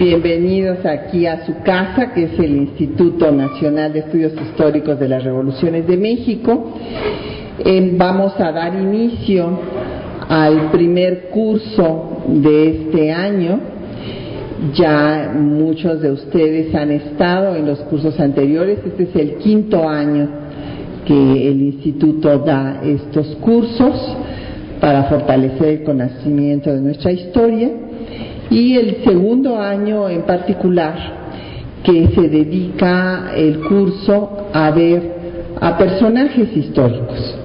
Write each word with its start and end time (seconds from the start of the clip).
Bienvenidos 0.00 0.86
aquí 0.86 1.26
a 1.26 1.44
su 1.44 1.58
casa, 1.62 2.14
que 2.14 2.22
es 2.22 2.38
el 2.38 2.56
Instituto 2.56 3.30
Nacional 3.30 3.92
de 3.92 3.98
Estudios 3.98 4.32
Históricos 4.32 4.98
de 4.98 5.06
las 5.06 5.22
Revoluciones 5.22 5.86
de 5.86 5.98
México. 5.98 6.72
Eh, 7.62 7.92
vamos 7.98 8.32
a 8.40 8.50
dar 8.50 8.80
inicio 8.80 9.60
al 10.26 10.70
primer 10.70 11.28
curso 11.28 12.22
de 12.28 12.70
este 12.70 13.12
año. 13.12 13.60
Ya 14.72 15.34
muchos 15.38 16.00
de 16.00 16.12
ustedes 16.12 16.74
han 16.74 16.92
estado 16.92 17.54
en 17.54 17.66
los 17.66 17.80
cursos 17.80 18.18
anteriores. 18.18 18.78
Este 18.82 19.02
es 19.02 19.14
el 19.16 19.34
quinto 19.34 19.86
año 19.86 20.30
que 21.04 21.46
el 21.46 21.60
instituto 21.60 22.38
da 22.38 22.80
estos 22.82 23.36
cursos 23.42 24.16
para 24.80 25.04
fortalecer 25.10 25.68
el 25.68 25.82
conocimiento 25.82 26.72
de 26.72 26.80
nuestra 26.80 27.12
historia 27.12 27.70
y 28.50 28.76
el 28.76 29.04
segundo 29.04 29.58
año 29.58 30.08
en 30.08 30.22
particular 30.22 31.20
que 31.84 32.08
se 32.08 32.28
dedica 32.28 33.32
el 33.34 33.60
curso 33.60 34.48
a 34.52 34.70
ver 34.70 35.20
a 35.60 35.78
personajes 35.78 36.54
históricos. 36.56 37.36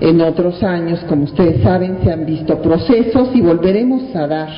En 0.00 0.20
otros 0.20 0.62
años, 0.62 1.00
como 1.08 1.24
ustedes 1.24 1.62
saben, 1.62 1.98
se 2.04 2.12
han 2.12 2.26
visto 2.26 2.60
procesos 2.60 3.30
y 3.34 3.40
volveremos 3.40 4.14
a 4.14 4.26
dar 4.26 4.48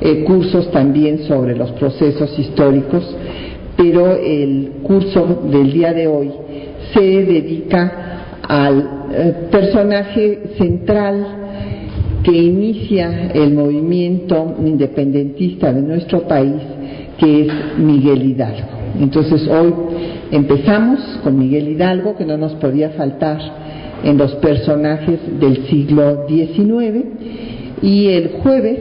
eh, 0.00 0.24
cursos 0.24 0.70
también 0.70 1.24
sobre 1.24 1.54
los 1.56 1.70
procesos 1.72 2.38
históricos, 2.38 3.16
pero 3.76 4.16
el 4.16 4.72
curso 4.82 5.42
del 5.50 5.72
día 5.72 5.92
de 5.92 6.06
hoy 6.06 6.32
se 6.92 7.00
dedica 7.00 8.36
al 8.48 9.08
eh, 9.12 9.34
personaje 9.50 10.54
central 10.56 11.47
que 12.22 12.36
inicia 12.36 13.30
el 13.32 13.54
movimiento 13.54 14.56
independentista 14.64 15.72
de 15.72 15.82
nuestro 15.82 16.22
país, 16.26 16.60
que 17.18 17.42
es 17.42 17.52
Miguel 17.78 18.22
Hidalgo. 18.22 18.68
Entonces 19.00 19.46
hoy 19.48 19.72
empezamos 20.30 21.00
con 21.22 21.38
Miguel 21.38 21.68
Hidalgo, 21.68 22.16
que 22.16 22.24
no 22.24 22.36
nos 22.36 22.54
podía 22.54 22.90
faltar 22.90 23.38
en 24.04 24.16
los 24.16 24.34
personajes 24.36 25.20
del 25.40 25.66
siglo 25.66 26.26
XIX, 26.28 27.04
y 27.82 28.08
el 28.08 28.28
jueves 28.42 28.78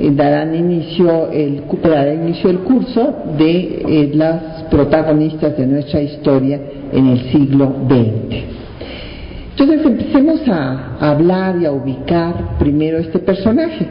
eh, 0.00 0.12
darán 0.14 0.54
inicio 0.54 1.30
el, 1.32 1.62
dará 1.82 2.14
inicio 2.14 2.50
el 2.50 2.58
curso 2.60 3.14
de 3.36 3.82
eh, 3.86 4.10
las 4.14 4.64
protagonistas 4.70 5.56
de 5.56 5.66
nuestra 5.66 6.00
historia 6.00 6.60
en 6.92 7.06
el 7.08 7.20
siglo 7.32 7.72
XX. 7.88 8.67
Entonces 9.58 9.86
empecemos 9.86 10.48
a 10.48 10.98
hablar 11.00 11.56
y 11.60 11.66
a 11.66 11.72
ubicar 11.72 12.58
primero 12.60 12.98
este 12.98 13.18
personaje. 13.18 13.88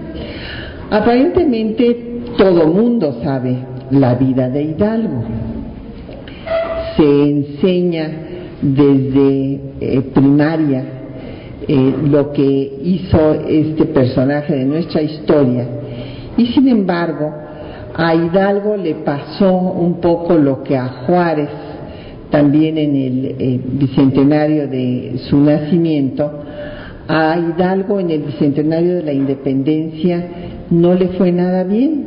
Aparentemente 0.90 2.22
todo 2.38 2.68
mundo 2.68 3.20
sabe 3.22 3.58
la 3.92 4.16
vida 4.16 4.48
de 4.48 4.64
Hidalgo. 4.64 5.24
Se 6.96 7.04
enseña 7.04 8.10
desde 8.62 9.60
eh, 9.82 10.02
primaria 10.14 10.86
eh, 11.68 11.96
lo 12.02 12.32
que 12.32 12.44
hizo 12.84 13.34
este 13.34 13.88
personaje 13.88 14.56
de 14.56 14.64
nuestra 14.64 15.02
historia. 15.02 15.68
Y 16.38 16.46
sin 16.46 16.70
embargo, 16.70 17.30
a 17.94 18.16
Hidalgo 18.16 18.78
le 18.78 18.96
pasó 18.96 19.52
un 19.52 20.00
poco 20.00 20.36
lo 20.36 20.64
que 20.64 20.78
a 20.78 20.88
Juárez 21.06 21.50
también 22.30 22.78
en 22.78 22.96
el 22.96 23.36
eh, 23.40 23.60
bicentenario 23.64 24.68
de 24.68 25.20
su 25.30 25.38
nacimiento, 25.38 26.32
a 27.08 27.38
Hidalgo 27.40 28.00
en 28.00 28.12
el 28.12 28.24
bicentenario 28.24 28.96
de 28.96 29.04
la 29.04 29.14
independencia 29.14 30.28
no 30.70 30.94
le 30.94 31.10
fue 31.10 31.32
nada 31.32 31.64
bien. 31.64 32.06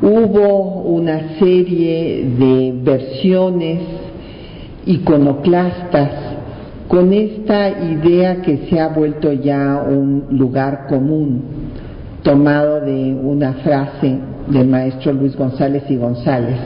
Hubo 0.00 0.82
una 0.82 1.38
serie 1.38 2.26
de 2.38 2.74
versiones 2.82 3.80
iconoclastas 4.86 6.10
con 6.88 7.12
esta 7.12 7.70
idea 7.70 8.42
que 8.42 8.66
se 8.68 8.78
ha 8.78 8.88
vuelto 8.88 9.32
ya 9.32 9.82
un 9.88 10.26
lugar 10.30 10.86
común, 10.88 11.42
tomado 12.22 12.80
de 12.80 13.14
una 13.14 13.54
frase 13.54 14.18
del 14.48 14.68
maestro 14.68 15.12
Luis 15.12 15.36
González 15.36 15.84
y 15.88 15.96
González, 15.96 16.58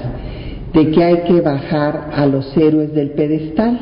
de 0.77 0.91
que 0.91 1.03
hay 1.03 1.17
que 1.23 1.41
bajar 1.41 2.11
a 2.15 2.27
los 2.27 2.55
héroes 2.55 2.93
del 2.95 3.13
pedestal, 3.13 3.79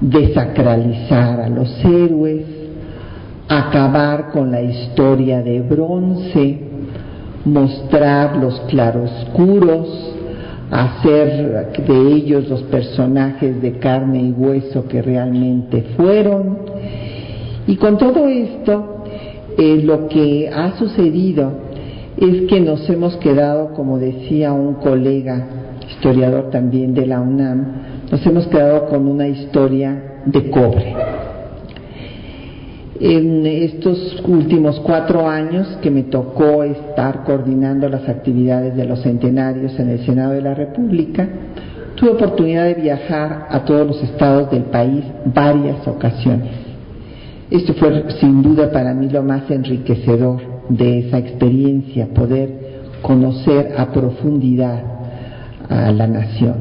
desacralizar 0.00 1.40
a 1.40 1.48
los 1.48 1.72
héroes, 1.84 2.44
acabar 3.48 4.32
con 4.32 4.50
la 4.50 4.62
historia 4.62 5.42
de 5.42 5.60
bronce, 5.60 6.58
mostrar 7.44 8.36
los 8.38 8.58
claroscuros, 8.62 10.16
hacer 10.72 11.70
de 11.86 12.12
ellos 12.12 12.48
los 12.48 12.64
personajes 12.64 13.62
de 13.62 13.78
carne 13.78 14.22
y 14.22 14.32
hueso 14.32 14.88
que 14.88 15.02
realmente 15.02 15.84
fueron. 15.96 16.58
Y 17.68 17.76
con 17.76 17.96
todo 17.96 18.26
esto, 18.26 19.04
eh, 19.56 19.80
lo 19.84 20.08
que 20.08 20.50
ha 20.52 20.76
sucedido 20.78 21.63
es 22.16 22.42
que 22.48 22.60
nos 22.60 22.88
hemos 22.88 23.16
quedado, 23.16 23.74
como 23.74 23.98
decía 23.98 24.52
un 24.52 24.74
colega, 24.74 25.46
historiador 25.88 26.50
también 26.50 26.94
de 26.94 27.06
la 27.06 27.20
UNAM, 27.20 27.66
nos 28.10 28.24
hemos 28.26 28.46
quedado 28.46 28.86
con 28.86 29.06
una 29.06 29.26
historia 29.26 30.20
de 30.24 30.50
cobre. 30.50 30.94
En 33.00 33.44
estos 33.44 34.22
últimos 34.26 34.78
cuatro 34.80 35.28
años 35.28 35.66
que 35.82 35.90
me 35.90 36.04
tocó 36.04 36.62
estar 36.62 37.24
coordinando 37.24 37.88
las 37.88 38.08
actividades 38.08 38.76
de 38.76 38.84
los 38.84 39.02
centenarios 39.02 39.78
en 39.80 39.90
el 39.90 40.06
Senado 40.06 40.32
de 40.32 40.42
la 40.42 40.54
República, 40.54 41.28
tuve 41.96 42.10
oportunidad 42.10 42.66
de 42.66 42.74
viajar 42.74 43.48
a 43.50 43.64
todos 43.64 43.86
los 43.86 44.02
estados 44.02 44.50
del 44.50 44.64
país 44.64 45.04
varias 45.24 45.86
ocasiones. 45.88 46.52
Esto 47.50 47.74
fue 47.74 48.04
sin 48.20 48.42
duda 48.42 48.70
para 48.70 48.94
mí 48.94 49.08
lo 49.08 49.22
más 49.22 49.50
enriquecedor 49.50 50.53
de 50.68 51.00
esa 51.00 51.18
experiencia, 51.18 52.08
poder 52.08 52.64
conocer 53.02 53.74
a 53.76 53.92
profundidad 53.92 54.82
a 55.68 55.92
la 55.92 56.06
nación. 56.06 56.54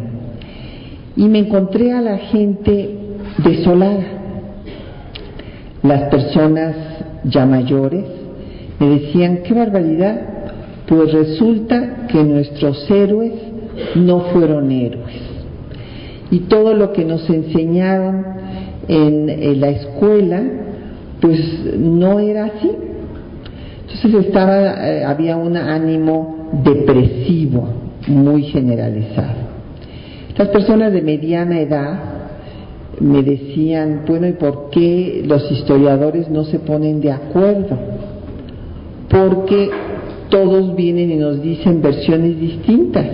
Y 1.15 1.27
me 1.29 1.39
encontré 1.39 1.91
a 1.93 2.01
la 2.01 2.17
gente 2.17 2.97
desolada, 3.43 4.03
las 5.83 6.03
personas 6.09 6.75
ya 7.25 7.45
mayores 7.45 8.03
me 8.79 8.99
decían, 8.99 9.39
qué 9.43 9.53
barbaridad, 9.53 10.21
pues 10.87 11.11
resulta 11.13 12.07
que 12.07 12.23
nuestros 12.23 12.89
héroes 12.89 13.33
no 13.95 14.21
fueron 14.33 14.71
héroes. 14.71 15.15
Y 16.31 16.39
todo 16.41 16.73
lo 16.73 16.91
que 16.93 17.05
nos 17.05 17.29
enseñaron 17.29 18.25
en, 18.87 19.61
la 19.61 19.69
escuela, 19.69 20.43
pues 21.21 21.39
no 21.77 22.19
era 22.19 22.45
así. 22.45 22.71
Entonces 23.93 24.25
estaba, 24.25 24.89
eh, 24.89 25.03
había 25.03 25.37
un 25.37 25.55
ánimo 25.55 26.49
depresivo 26.63 27.67
muy 28.07 28.43
generalizado. 28.43 29.43
Las 30.35 30.47
personas 30.47 30.91
de 30.91 31.01
mediana 31.01 31.59
edad 31.59 31.99
me 32.99 33.21
decían, 33.21 34.01
bueno, 34.07 34.27
¿y 34.27 34.33
por 34.33 34.69
qué 34.71 35.23
los 35.25 35.51
historiadores 35.51 36.29
no 36.29 36.43
se 36.43 36.59
ponen 36.59 37.01
de 37.01 37.11
acuerdo? 37.11 37.77
Porque 39.09 39.69
todos 40.29 40.75
vienen 40.75 41.12
y 41.12 41.15
nos 41.15 41.41
dicen 41.41 41.81
versiones 41.81 42.39
distintas. 42.39 43.06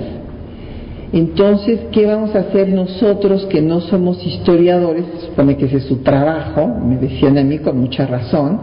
Entonces, 1.12 1.80
¿qué 1.92 2.06
vamos 2.06 2.34
a 2.36 2.40
hacer 2.40 2.70
nosotros 2.70 3.46
que 3.48 3.62
no 3.62 3.82
somos 3.82 4.26
historiadores? 4.26 5.06
Se 5.20 5.26
supone 5.28 5.58
que 5.58 5.66
ese 5.66 5.78
es 5.78 5.84
su 5.86 5.98
trabajo, 5.98 6.68
me 6.68 6.98
decían 6.98 7.38
a 7.38 7.44
mí 7.44 7.58
con 7.58 7.80
mucha 7.80 8.06
razón 8.06 8.60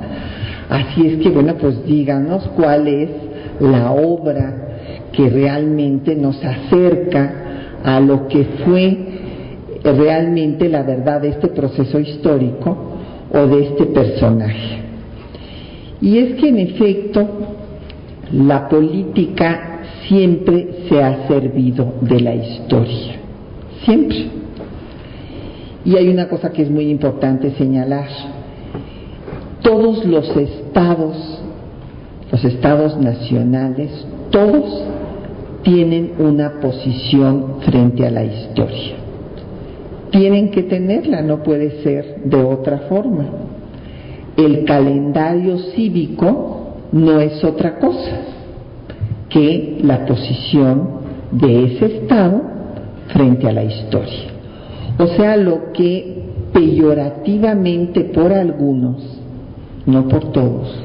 Así 0.68 1.06
es 1.06 1.22
que, 1.22 1.28
bueno, 1.30 1.54
pues 1.54 1.84
díganos 1.84 2.48
cuál 2.56 2.88
es 2.88 3.10
la 3.60 3.92
obra 3.92 4.66
que 5.12 5.28
realmente 5.30 6.14
nos 6.14 6.42
acerca 6.44 7.32
a 7.84 8.00
lo 8.00 8.26
que 8.28 8.44
fue 8.64 8.98
realmente 9.84 10.68
la 10.68 10.82
verdad 10.82 11.20
de 11.20 11.28
este 11.28 11.48
proceso 11.48 12.00
histórico 12.00 12.76
o 13.32 13.46
de 13.46 13.64
este 13.64 13.86
personaje. 13.86 14.80
Y 16.00 16.18
es 16.18 16.34
que 16.40 16.48
en 16.48 16.58
efecto 16.58 17.28
la 18.32 18.68
política 18.68 19.80
siempre 20.08 20.68
se 20.88 21.02
ha 21.02 21.28
servido 21.28 21.94
de 22.00 22.20
la 22.20 22.34
historia, 22.34 23.14
siempre. 23.84 24.26
Y 25.84 25.96
hay 25.96 26.08
una 26.08 26.28
cosa 26.28 26.50
que 26.50 26.62
es 26.62 26.70
muy 26.70 26.90
importante 26.90 27.52
señalar 27.52 28.08
todos 29.66 30.04
los 30.04 30.36
estados, 30.36 31.40
los 32.30 32.44
estados 32.44 32.96
nacionales, 32.98 33.90
todos 34.30 34.84
tienen 35.64 36.12
una 36.20 36.60
posición 36.60 37.56
frente 37.62 38.06
a 38.06 38.10
la 38.12 38.24
historia. 38.24 38.94
Tienen 40.10 40.52
que 40.52 40.62
tenerla, 40.62 41.20
no 41.20 41.42
puede 41.42 41.82
ser 41.82 42.22
de 42.24 42.44
otra 42.44 42.78
forma. 42.88 43.24
El 44.36 44.64
calendario 44.64 45.58
cívico 45.74 46.76
no 46.92 47.18
es 47.18 47.42
otra 47.42 47.80
cosa 47.80 48.20
que 49.28 49.78
la 49.82 50.06
posición 50.06 50.90
de 51.32 51.64
ese 51.64 51.86
Estado 51.86 52.40
frente 53.08 53.48
a 53.48 53.52
la 53.52 53.64
historia. 53.64 54.30
O 54.96 55.08
sea, 55.08 55.36
lo 55.36 55.72
que 55.72 56.22
peyorativamente 56.52 58.04
por 58.04 58.32
algunos, 58.32 59.15
no 59.86 60.08
por 60.08 60.32
todos, 60.32 60.84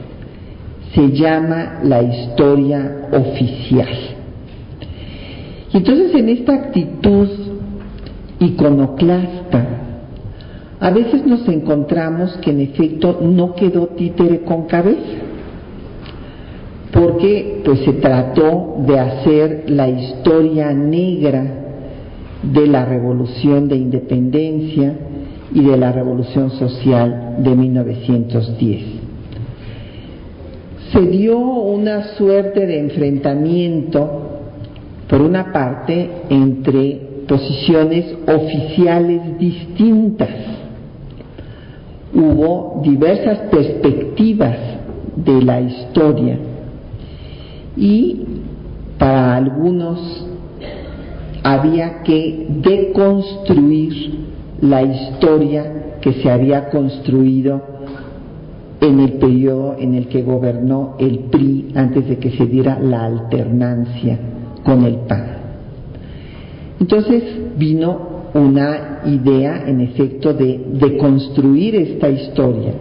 se 0.94 1.12
llama 1.12 1.80
la 1.84 2.02
historia 2.04 3.10
oficial. 3.12 3.90
Y 5.74 5.78
entonces 5.78 6.14
en 6.16 6.30
esta 6.30 6.54
actitud 6.54 7.30
iconoclasta, 8.40 9.68
a 10.80 10.90
veces 10.90 11.26
nos 11.26 11.48
encontramos 11.48 12.38
que 12.38 12.52
en 12.52 12.62
efecto 12.62 13.20
no 13.22 13.54
quedó 13.56 13.88
títere 13.88 14.42
con 14.42 14.66
cabeza, 14.66 15.20
porque 16.92 17.62
pues 17.64 17.80
se 17.82 17.94
trató 17.94 18.78
de 18.86 19.00
hacer 19.00 19.64
la 19.68 19.90
historia 19.90 20.74
negra 20.74 21.62
de 22.44 22.68
la 22.68 22.86
revolución 22.86 23.68
de 23.68 23.76
independencia 23.78 24.94
y 25.54 25.64
de 25.64 25.78
la 25.78 25.92
revolución 25.92 26.50
social 26.52 27.36
de 27.40 27.56
1910. 27.56 28.84
Se 30.92 31.02
dio 31.02 31.38
una 31.40 32.16
suerte 32.16 32.66
de 32.66 32.80
enfrentamiento, 32.80 34.30
por 35.08 35.22
una 35.22 35.52
parte, 35.54 36.10
entre 36.30 37.12
posiciones 37.28 38.14
oficiales 38.28 39.38
distintas. 39.38 40.30
Hubo 42.14 42.82
diversas 42.84 43.40
perspectivas 43.50 44.58
de 45.16 45.42
la 45.42 45.62
historia 45.62 46.38
y 47.78 48.22
para 48.98 49.38
algunos 49.38 50.28
había 51.44 52.04
que 52.04 52.48
deconstruir 52.50 54.20
la 54.62 54.84
historia 54.84 55.98
que 56.02 56.14
se 56.14 56.30
había 56.30 56.70
construido 56.70 57.71
en 58.82 59.00
el 59.00 59.14
periodo 59.14 59.76
en 59.78 59.94
el 59.94 60.08
que 60.08 60.24
gobernó 60.24 60.96
el 60.98 61.20
PRI 61.32 61.72
antes 61.76 62.10
de 62.10 62.18
que 62.18 62.32
se 62.32 62.48
diera 62.48 62.80
la 62.80 63.06
alternancia 63.06 64.18
con 64.64 64.84
el 64.84 64.96
PAN. 65.08 65.26
Entonces 66.80 67.24
vino 67.58 68.10
una 68.34 69.02
idea, 69.06 69.64
en 69.68 69.82
efecto, 69.82 70.34
de, 70.34 70.60
de 70.74 70.98
construir 70.98 71.76
esta 71.76 72.10
historia, 72.10 72.74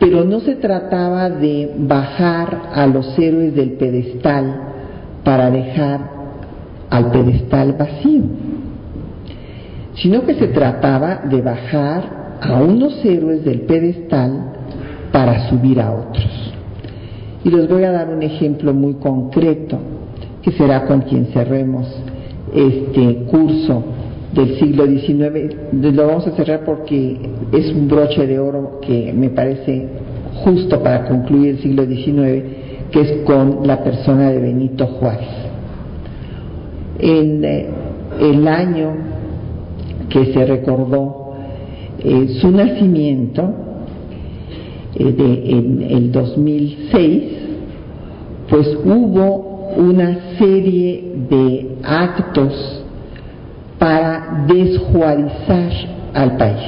pero 0.00 0.24
no 0.24 0.40
se 0.40 0.56
trataba 0.56 1.30
de 1.30 1.72
bajar 1.78 2.70
a 2.74 2.86
los 2.86 3.16
héroes 3.16 3.54
del 3.54 3.72
pedestal 3.74 4.60
para 5.22 5.52
dejar 5.52 6.00
al 6.90 7.12
pedestal 7.12 7.74
vacío, 7.78 8.22
sino 9.94 10.22
que 10.22 10.34
se 10.34 10.48
trataba 10.48 11.22
de 11.30 11.40
bajar 11.42 12.38
a 12.40 12.60
unos 12.60 13.04
héroes 13.04 13.44
del 13.44 13.62
pedestal 13.62 14.54
para 15.14 15.48
subir 15.48 15.80
a 15.80 15.92
otros. 15.92 16.52
Y 17.44 17.50
les 17.50 17.68
voy 17.68 17.84
a 17.84 17.92
dar 17.92 18.08
un 18.08 18.20
ejemplo 18.24 18.74
muy 18.74 18.94
concreto, 18.94 19.78
que 20.42 20.50
será 20.50 20.86
con 20.86 21.02
quien 21.02 21.26
cerremos 21.26 21.86
este 22.52 23.14
curso 23.30 23.84
del 24.34 24.58
siglo 24.58 24.86
XIX. 24.86 25.54
Lo 25.72 26.08
vamos 26.08 26.26
a 26.26 26.32
cerrar 26.32 26.64
porque 26.64 27.16
es 27.52 27.70
un 27.70 27.86
broche 27.86 28.26
de 28.26 28.40
oro 28.40 28.80
que 28.82 29.12
me 29.12 29.30
parece 29.30 29.86
justo 30.42 30.82
para 30.82 31.04
concluir 31.06 31.50
el 31.50 31.58
siglo 31.60 31.86
XIX, 31.86 32.42
que 32.90 33.00
es 33.00 33.12
con 33.24 33.64
la 33.64 33.84
persona 33.84 34.32
de 34.32 34.40
Benito 34.40 34.86
Juárez 34.86 35.44
en 36.98 37.44
eh, 37.44 37.66
el 38.20 38.46
año 38.46 38.92
que 40.08 40.32
se 40.32 40.44
recordó 40.46 41.34
eh, 41.98 42.38
su 42.40 42.50
nacimiento, 42.50 43.52
de, 44.98 45.50
en 45.50 45.82
el 45.82 46.12
2006, 46.12 47.22
pues 48.48 48.78
hubo 48.84 49.72
una 49.76 50.36
serie 50.38 51.12
de 51.30 51.76
actos 51.82 52.82
para 53.78 54.44
desjuarizar 54.46 55.72
al 56.12 56.36
país. 56.36 56.62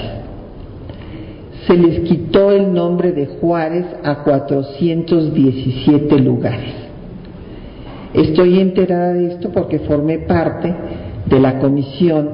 Se 1.66 1.76
les 1.76 2.00
quitó 2.00 2.50
el 2.52 2.72
nombre 2.72 3.12
de 3.12 3.26
Juárez 3.40 3.86
a 4.02 4.22
417 4.22 6.18
lugares 6.20 6.86
Estoy 8.16 8.60
enterada 8.60 9.12
de 9.12 9.26
esto 9.26 9.50
porque 9.50 9.80
formé 9.80 10.20
parte 10.20 10.74
de 11.26 11.38
la 11.38 11.58
comisión 11.58 12.30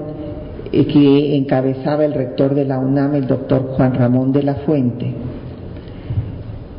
eh, 0.71 0.87
que 0.87 1.37
encabezaba 1.37 2.05
el 2.05 2.15
rector 2.15 2.55
de 2.55 2.65
la 2.65 2.79
UNAM, 2.79 3.17
el 3.17 3.27
doctor 3.27 3.63
Juan 3.77 3.95
Ramón 3.95 4.33
de 4.33 4.45
la 4.45 4.55
Fuente, 4.55 5.13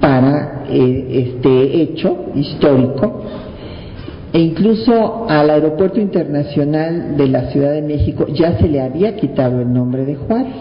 para 0.04 0.66
eh, 0.70 1.32
este 1.32 1.82
hecho 1.82 2.26
histórico 2.36 3.24
e 4.34 4.40
incluso 4.40 5.28
al 5.30 5.50
aeropuerto 5.50 6.02
internacional 6.02 7.16
de 7.16 7.28
la 7.30 7.52
Ciudad 7.52 7.72
de 7.72 7.84
México 7.84 8.26
ya 8.28 8.58
se 8.58 8.68
le 8.68 8.82
había 8.82 9.16
quitado 9.16 9.62
el 9.62 9.72
nombre 9.72 10.04
de 10.04 10.16
Juárez. 10.16 10.56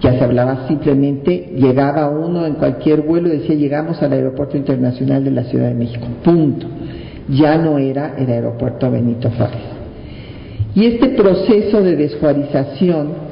Ya 0.00 0.12
se 0.12 0.24
hablaba 0.24 0.66
simplemente, 0.66 1.52
llegaba 1.56 2.08
uno 2.08 2.46
en 2.46 2.54
cualquier 2.54 3.02
vuelo 3.02 3.28
y 3.28 3.38
decía 3.38 3.54
llegamos 3.54 4.00
al 4.02 4.14
aeropuerto 4.14 4.56
internacional 4.56 5.24
de 5.24 5.30
la 5.30 5.44
Ciudad 5.44 5.68
de 5.68 5.74
México, 5.74 6.06
punto 6.24 6.66
ya 7.28 7.58
no 7.58 7.76
era 7.76 8.14
el 8.16 8.30
aeropuerto 8.30 8.90
Benito 8.90 9.30
Juárez. 9.30 9.60
Y 10.74 10.86
este 10.86 11.08
proceso 11.10 11.82
de 11.82 11.96
desjuarización 11.96 13.27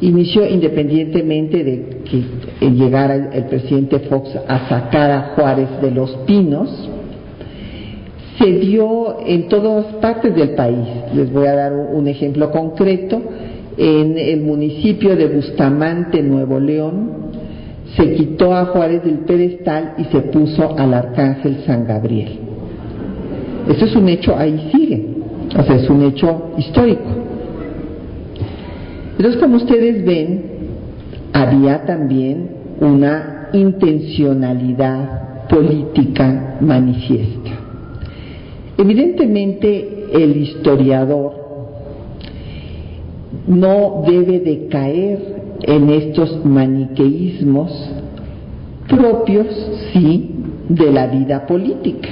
inició 0.00 0.46
independientemente 0.46 1.62
de 1.62 2.02
que 2.04 2.70
llegara 2.70 3.30
el, 3.32 3.44
presidente 3.44 4.00
Fox 4.00 4.30
a 4.48 4.68
sacar 4.68 5.10
a 5.10 5.20
Juárez 5.34 5.68
de 5.80 5.90
los 5.90 6.10
pinos, 6.26 6.90
se 8.38 8.46
dio 8.58 9.20
en 9.24 9.48
todas 9.48 9.86
partes 9.96 10.34
del 10.34 10.50
país. 10.50 10.86
Les 11.14 11.32
voy 11.32 11.46
a 11.46 11.54
dar 11.54 11.72
un 11.72 12.08
ejemplo 12.08 12.50
concreto. 12.50 13.22
En 13.76 14.16
el 14.18 14.40
municipio 14.40 15.16
de 15.16 15.26
Bustamante, 15.26 16.22
Nuevo 16.22 16.60
León, 16.60 17.10
se 17.96 18.14
quitó 18.14 18.54
a 18.54 18.66
Juárez 18.66 19.04
del 19.04 19.20
pedestal 19.20 19.94
y 19.98 20.04
se 20.04 20.20
puso 20.20 20.76
al 20.76 20.94
arcángel 20.94 21.58
San 21.66 21.86
Gabriel. 21.86 22.38
Eso 23.68 23.84
es 23.84 23.96
un 23.96 24.08
hecho, 24.08 24.36
ahí 24.36 24.70
sigue. 24.72 25.06
O 25.56 25.62
sea, 25.62 25.76
es 25.76 25.88
un 25.88 26.02
hecho 26.02 26.50
histórico. 26.58 27.02
Entonces, 29.16 29.40
como 29.40 29.56
ustedes 29.56 30.04
ven, 30.04 30.42
había 31.32 31.84
también 31.84 32.50
una 32.80 33.48
intencionalidad 33.52 35.46
política 35.48 36.56
manifiesta. 36.60 37.50
Evidentemente, 38.76 40.06
el 40.12 40.36
historiador 40.36 41.32
no 43.46 44.02
debe 44.06 44.40
de 44.40 44.66
caer 44.68 45.34
en 45.62 45.90
estos 45.90 46.44
maniqueísmos 46.44 47.90
propios, 48.88 49.46
sí, 49.92 50.30
de 50.68 50.90
la 50.90 51.06
vida 51.06 51.46
política 51.46 52.08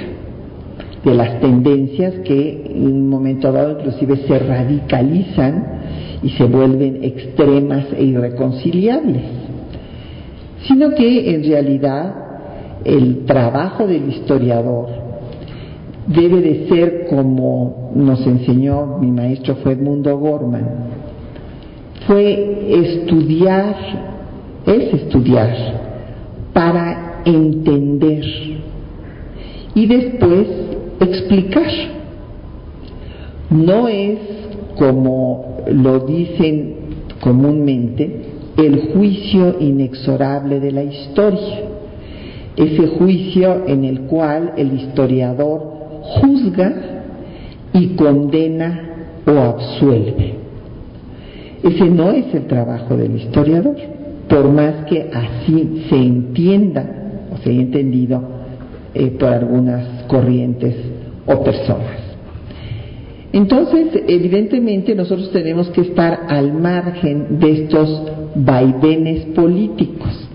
de 1.03 1.13
las 1.13 1.39
tendencias 1.41 2.13
que 2.23 2.63
en 2.65 2.85
un 2.85 3.09
momento 3.09 3.51
dado 3.51 3.79
inclusive 3.79 4.17
se 4.25 4.39
radicalizan 4.39 5.82
y 6.23 6.29
se 6.29 6.45
vuelven 6.45 7.03
extremas 7.03 7.85
e 7.97 8.03
irreconciliables, 8.03 9.23
sino 10.65 10.91
que 10.91 11.35
en 11.35 11.43
realidad 11.43 12.15
el 12.85 13.25
trabajo 13.25 13.85
del 13.85 14.09
historiador 14.09 14.87
debe 16.07 16.41
de 16.41 16.67
ser 16.67 17.07
como 17.09 17.91
nos 17.95 18.25
enseñó 18.25 18.97
mi 18.99 19.11
maestro 19.11 19.55
fue 19.57 19.73
Edmundo 19.73 20.17
Gorman, 20.17 20.67
fue 22.07 22.67
estudiar, 22.69 23.75
es 24.65 24.93
estudiar 24.93 25.55
para 26.53 27.21
entender 27.25 28.23
y 29.75 29.85
después 29.85 30.47
explicar. 30.99 31.71
No 33.49 33.87
es, 33.87 34.19
como 34.77 35.52
lo 35.71 35.99
dicen 35.99 36.75
comúnmente, 37.21 38.33
el 38.57 38.91
juicio 38.93 39.55
inexorable 39.59 40.59
de 40.59 40.71
la 40.71 40.83
historia, 40.83 41.61
ese 42.55 42.87
juicio 42.87 43.65
en 43.67 43.83
el 43.83 44.01
cual 44.01 44.53
el 44.57 44.73
historiador 44.73 45.61
juzga 46.01 46.73
y 47.73 47.87
condena 47.95 48.89
o 49.25 49.31
absuelve. 49.31 50.35
Ese 51.63 51.85
no 51.85 52.11
es 52.11 52.33
el 52.35 52.45
trabajo 52.45 52.95
del 52.95 53.15
historiador, 53.15 53.75
por 54.27 54.51
más 54.51 54.85
que 54.85 55.09
así 55.13 55.85
se 55.89 55.95
entienda 55.95 56.85
o 57.33 57.37
se 57.37 57.49
haya 57.49 57.61
entendido 57.61 58.21
eh, 58.93 59.15
por 59.19 59.29
algunas 59.29 60.03
corrientes 60.07 60.75
o 61.25 61.43
personas. 61.43 62.02
Entonces, 63.33 63.87
evidentemente 64.07 64.93
nosotros 64.93 65.31
tenemos 65.31 65.67
que 65.71 65.81
estar 65.81 66.27
al 66.29 66.53
margen 66.53 67.39
de 67.39 67.63
estos 67.63 68.03
vaivenes 68.35 69.25
políticos. 69.35 70.29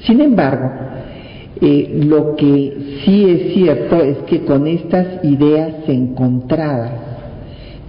Sin 0.00 0.22
embargo, 0.22 0.70
eh, 1.60 2.00
lo 2.08 2.34
que 2.34 3.02
sí 3.04 3.26
es 3.28 3.52
cierto 3.52 3.96
es 3.96 4.16
que 4.26 4.40
con 4.40 4.66
estas 4.66 5.22
ideas 5.22 5.74
encontradas, 5.86 6.92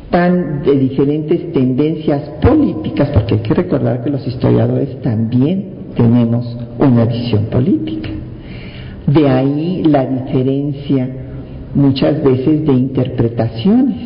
tan 0.09 0.63
de 0.63 0.77
diferentes 0.77 1.53
tendencias 1.53 2.21
políticas, 2.41 3.09
porque 3.13 3.35
hay 3.35 3.39
que 3.39 3.53
recordar 3.53 4.03
que 4.03 4.09
los 4.09 4.27
historiadores 4.27 5.01
también 5.01 5.67
tenemos 5.95 6.57
una 6.77 7.05
visión 7.05 7.45
política. 7.45 8.09
De 9.07 9.29
ahí 9.29 9.83
la 9.85 10.05
diferencia 10.05 11.20
muchas 11.75 12.23
veces 12.23 12.65
de 12.65 12.73
interpretaciones. 12.73 13.97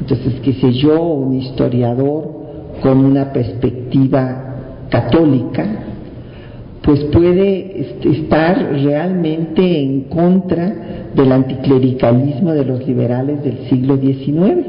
Entonces, 0.00 0.34
qué 0.42 0.52
sé 0.54 0.72
yo, 0.72 1.02
un 1.02 1.36
historiador 1.36 2.28
con 2.82 3.04
una 3.04 3.32
perspectiva 3.32 4.44
católica, 4.90 5.66
pues 6.82 7.02
puede 7.04 7.96
estar 8.02 8.58
realmente 8.72 9.80
en 9.80 10.02
contra 10.02 11.10
del 11.14 11.32
anticlericalismo 11.32 12.52
de 12.52 12.64
los 12.64 12.86
liberales 12.86 13.42
del 13.42 13.66
siglo 13.70 13.96
XIX. 13.96 14.66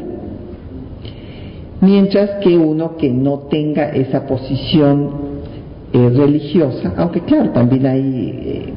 Mientras 1.81 2.41
que 2.41 2.57
uno 2.57 2.95
que 2.95 3.09
no 3.09 3.39
tenga 3.49 3.89
esa 3.89 4.25
posición 4.25 5.09
eh, 5.91 6.09
religiosa, 6.15 6.93
aunque 6.97 7.21
claro, 7.21 7.49
también 7.49 7.85
hay 7.85 8.01
eh, 8.01 8.73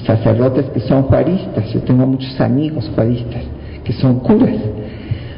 sacerdotes 0.00 0.66
que 0.66 0.80
son 0.80 1.04
juaristas, 1.04 1.72
yo 1.72 1.80
tengo 1.80 2.06
muchos 2.06 2.40
amigos 2.40 2.90
juaristas 2.94 3.42
que 3.84 3.92
son 3.92 4.20
curas, 4.20 4.56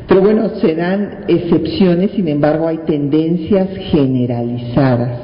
pero 0.08 0.22
bueno, 0.22 0.48
se 0.60 0.74
dan 0.74 1.24
excepciones, 1.28 2.12
sin 2.12 2.28
embargo 2.28 2.66
hay 2.66 2.78
tendencias 2.78 3.68
generalizadas 3.90 5.18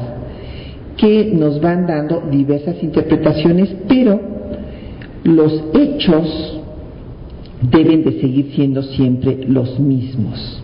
que 0.98 1.32
nos 1.34 1.60
van 1.60 1.86
dando 1.86 2.22
diversas 2.30 2.82
interpretaciones, 2.82 3.74
pero 3.88 4.20
los 5.24 5.64
hechos 5.74 6.60
deben 7.62 8.04
de 8.04 8.20
seguir 8.20 8.52
siendo 8.54 8.82
siempre 8.82 9.44
los 9.48 9.80
mismos. 9.80 10.62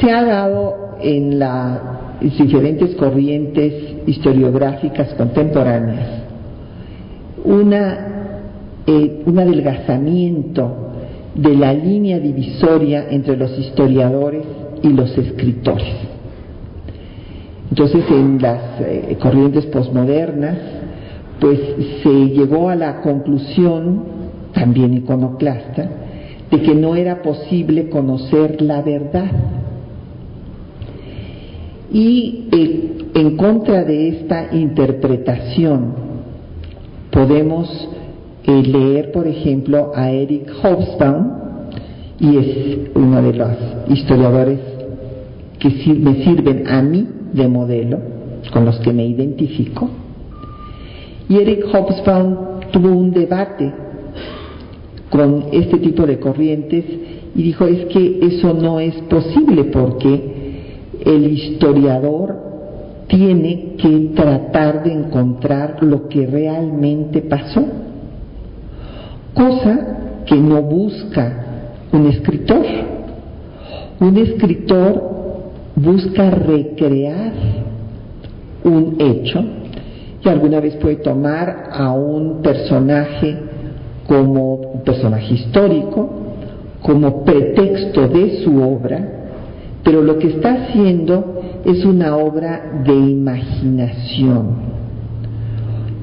Se 0.00 0.10
ha 0.10 0.24
dado 0.24 0.96
en 1.00 1.38
las 1.38 1.78
diferentes 2.20 2.96
corrientes 2.96 3.72
historiográficas 4.06 5.14
contemporáneas 5.14 6.29
una, 7.44 7.98
eh, 8.86 9.22
un 9.26 9.38
adelgazamiento 9.38 10.90
de 11.34 11.56
la 11.56 11.72
línea 11.72 12.18
divisoria 12.18 13.06
entre 13.10 13.36
los 13.36 13.56
historiadores 13.58 14.44
y 14.82 14.88
los 14.88 15.16
escritores. 15.16 15.94
Entonces, 17.70 18.04
en 18.10 18.42
las 18.42 18.80
eh, 18.80 19.16
corrientes 19.20 19.66
posmodernas, 19.66 20.56
pues 21.38 21.58
se 22.02 22.10
llegó 22.10 22.68
a 22.68 22.74
la 22.74 23.00
conclusión, 23.00 24.04
también 24.52 24.94
iconoclasta, 24.94 25.88
de 26.50 26.60
que 26.60 26.74
no 26.74 26.96
era 26.96 27.22
posible 27.22 27.88
conocer 27.88 28.60
la 28.60 28.82
verdad. 28.82 29.30
Y 31.92 32.48
eh, 32.52 32.90
en 33.14 33.36
contra 33.36 33.84
de 33.84 34.08
esta 34.08 34.54
interpretación, 34.54 36.09
podemos 37.10 37.88
eh, 38.44 38.62
leer, 38.62 39.12
por 39.12 39.26
ejemplo, 39.26 39.92
a 39.94 40.10
Eric 40.10 40.50
Hobsbawm, 40.62 41.40
y 42.18 42.36
es 42.36 42.78
uno 42.94 43.22
de 43.22 43.32
los 43.32 43.50
historiadores 43.88 44.58
que 45.58 45.68
me 45.94 46.24
sirven 46.24 46.66
a 46.68 46.82
mí 46.82 47.06
de 47.32 47.48
modelo, 47.48 47.98
con 48.52 48.64
los 48.64 48.78
que 48.80 48.92
me 48.92 49.06
identifico. 49.06 49.88
Y 51.28 51.36
Eric 51.36 51.64
Hobsbawm 51.72 52.60
tuvo 52.72 52.88
un 52.88 53.10
debate 53.12 53.72
con 55.10 55.46
este 55.52 55.78
tipo 55.78 56.06
de 56.06 56.18
corrientes 56.18 56.84
y 57.34 57.42
dijo 57.42 57.66
es 57.66 57.86
que 57.86 58.20
eso 58.22 58.54
no 58.54 58.80
es 58.80 58.94
posible 59.02 59.64
porque 59.64 60.40
el 61.04 61.32
historiador 61.32 62.49
tiene 63.10 63.74
que 63.76 64.12
tratar 64.14 64.84
de 64.84 64.92
encontrar 64.92 65.82
lo 65.82 66.08
que 66.08 66.26
realmente 66.26 67.22
pasó, 67.22 67.62
cosa 69.34 70.22
que 70.24 70.36
no 70.36 70.62
busca 70.62 71.44
un 71.92 72.06
escritor. 72.06 72.64
Un 73.98 74.16
escritor 74.16 75.10
busca 75.74 76.30
recrear 76.30 77.32
un 78.64 78.96
hecho 78.98 79.44
y 80.22 80.28
alguna 80.28 80.60
vez 80.60 80.76
puede 80.76 80.96
tomar 80.96 81.70
a 81.72 81.92
un 81.92 82.40
personaje 82.42 83.36
como 84.06 84.54
un 84.54 84.84
personaje 84.84 85.34
histórico, 85.34 86.08
como 86.80 87.24
pretexto 87.24 88.08
de 88.08 88.42
su 88.44 88.56
obra, 88.62 88.98
pero 89.82 90.00
lo 90.00 90.18
que 90.18 90.28
está 90.28 90.54
haciendo 90.54 91.40
es 91.64 91.84
una 91.84 92.16
obra 92.16 92.82
de 92.84 92.94
imaginación, 92.94 94.70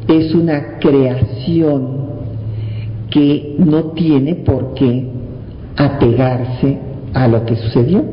es 0.08 0.34
una 0.34 0.78
creación 0.80 1.98
que 3.10 3.56
no 3.60 3.92
tiene 3.92 4.36
por 4.36 4.74
qué 4.74 5.08
apegarse 5.76 6.78
a 7.14 7.28
lo 7.28 7.46
que 7.46 7.56
sucedió, 7.56 8.04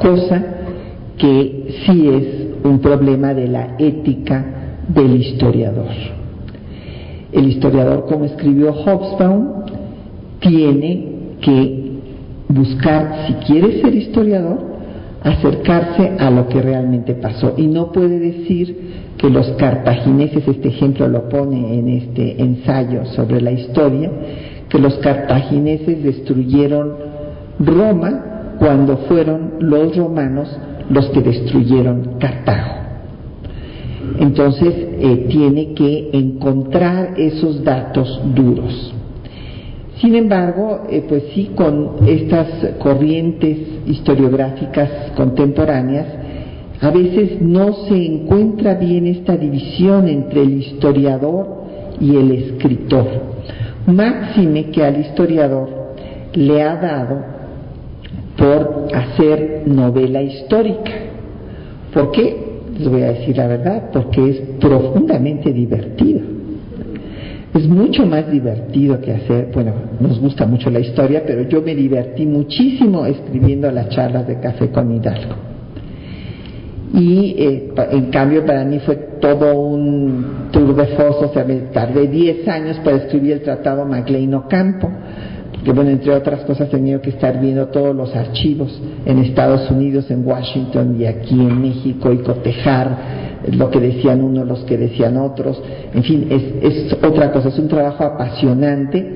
cosa 0.00 0.44
que 1.16 1.74
sí 1.84 2.08
es 2.08 2.64
un 2.64 2.80
problema 2.80 3.34
de 3.34 3.48
la 3.48 3.76
ética 3.78 4.44
del 4.88 5.16
historiador. 5.16 5.90
El 7.32 7.48
historiador, 7.48 8.06
como 8.06 8.24
escribió 8.24 8.72
Hobsbawm, 8.72 9.64
tiene 10.40 11.06
que 11.40 11.90
buscar, 12.48 13.26
si 13.26 13.34
quiere 13.46 13.80
ser 13.80 13.94
historiador, 13.94 14.69
acercarse 15.22 16.12
a 16.18 16.30
lo 16.30 16.48
que 16.48 16.62
realmente 16.62 17.14
pasó 17.14 17.54
y 17.56 17.66
no 17.66 17.92
puede 17.92 18.18
decir 18.18 18.90
que 19.18 19.28
los 19.28 19.50
cartagineses, 19.52 20.48
este 20.48 20.68
ejemplo 20.68 21.06
lo 21.08 21.28
pone 21.28 21.78
en 21.78 21.88
este 21.88 22.40
ensayo 22.42 23.04
sobre 23.06 23.40
la 23.40 23.52
historia, 23.52 24.10
que 24.68 24.78
los 24.78 24.96
cartagineses 24.98 26.02
destruyeron 26.02 26.94
Roma 27.58 28.56
cuando 28.58 28.96
fueron 29.08 29.54
los 29.60 29.94
romanos 29.96 30.48
los 30.88 31.06
que 31.10 31.20
destruyeron 31.20 32.18
Cartago. 32.18 32.80
Entonces 34.18 34.74
eh, 34.76 35.26
tiene 35.28 35.74
que 35.74 36.10
encontrar 36.12 37.14
esos 37.16 37.62
datos 37.62 38.20
duros. 38.34 38.94
Sin 40.00 40.14
embargo, 40.14 40.86
eh, 40.88 41.04
pues 41.06 41.24
sí, 41.34 41.50
con 41.54 42.08
estas 42.08 42.48
corrientes 42.78 43.58
historiográficas 43.86 45.12
contemporáneas, 45.14 46.06
a 46.80 46.90
veces 46.90 47.42
no 47.42 47.74
se 47.86 48.06
encuentra 48.06 48.74
bien 48.74 49.06
esta 49.06 49.36
división 49.36 50.08
entre 50.08 50.40
el 50.40 50.52
historiador 50.62 51.64
y 52.00 52.16
el 52.16 52.30
escritor. 52.30 53.06
Máxime 53.86 54.70
que 54.70 54.82
al 54.82 55.00
historiador 55.00 55.68
le 56.32 56.62
ha 56.62 56.76
dado 56.76 57.22
por 58.38 58.88
hacer 58.94 59.64
novela 59.66 60.22
histórica. 60.22 60.92
¿Por 61.92 62.10
qué? 62.12 62.36
Les 62.78 62.88
voy 62.88 63.02
a 63.02 63.12
decir 63.12 63.36
la 63.36 63.48
verdad, 63.48 63.90
porque 63.92 64.30
es 64.30 64.40
profundamente 64.58 65.52
divertido 65.52 66.39
es 67.54 67.66
mucho 67.66 68.06
más 68.06 68.30
divertido 68.30 69.00
que 69.00 69.12
hacer, 69.12 69.50
bueno, 69.52 69.72
nos 69.98 70.20
gusta 70.20 70.46
mucho 70.46 70.70
la 70.70 70.78
historia, 70.78 71.24
pero 71.26 71.42
yo 71.48 71.62
me 71.62 71.74
divertí 71.74 72.24
muchísimo 72.24 73.06
escribiendo 73.06 73.70
las 73.72 73.88
charlas 73.88 74.26
de 74.28 74.38
café 74.38 74.68
con 74.70 74.94
Hidalgo. 74.94 75.34
Y 76.94 77.34
eh, 77.38 77.72
en 77.92 78.10
cambio 78.10 78.44
para 78.44 78.64
mí 78.64 78.78
fue 78.80 78.96
todo 79.20 79.58
un 79.60 80.48
tour 80.52 80.74
de 80.74 80.86
foso, 80.96 81.30
o 81.30 81.32
sea, 81.32 81.44
me 81.44 81.56
tardé 81.72 82.06
10 82.06 82.46
años 82.48 82.78
para 82.84 82.96
escribir 82.98 83.32
el 83.32 83.42
tratado 83.42 83.84
Maclean 83.84 84.32
Ocampo, 84.34 84.88
que 85.64 85.72
bueno, 85.72 85.90
entre 85.90 86.14
otras 86.14 86.40
cosas 86.44 86.68
he 86.68 86.70
tenido 86.70 87.00
que 87.00 87.10
estar 87.10 87.40
viendo 87.40 87.66
todos 87.66 87.94
los 87.94 88.14
archivos 88.16 88.80
en 89.04 89.18
Estados 89.18 89.70
Unidos, 89.70 90.10
en 90.10 90.26
Washington 90.26 90.96
y 90.98 91.04
aquí 91.04 91.34
en 91.34 91.60
México 91.60 92.12
y 92.12 92.18
cotejar 92.18 93.40
lo 93.52 93.70
que 93.70 93.80
decían 93.80 94.22
unos, 94.22 94.46
los 94.46 94.60
que 94.64 94.76
decían 94.76 95.16
otros, 95.16 95.62
en 95.94 96.02
fin, 96.02 96.26
es, 96.30 96.92
otra 97.02 97.32
cosa, 97.32 97.48
es 97.48 97.58
un 97.58 97.68
trabajo 97.68 98.04
apasionante, 98.04 99.06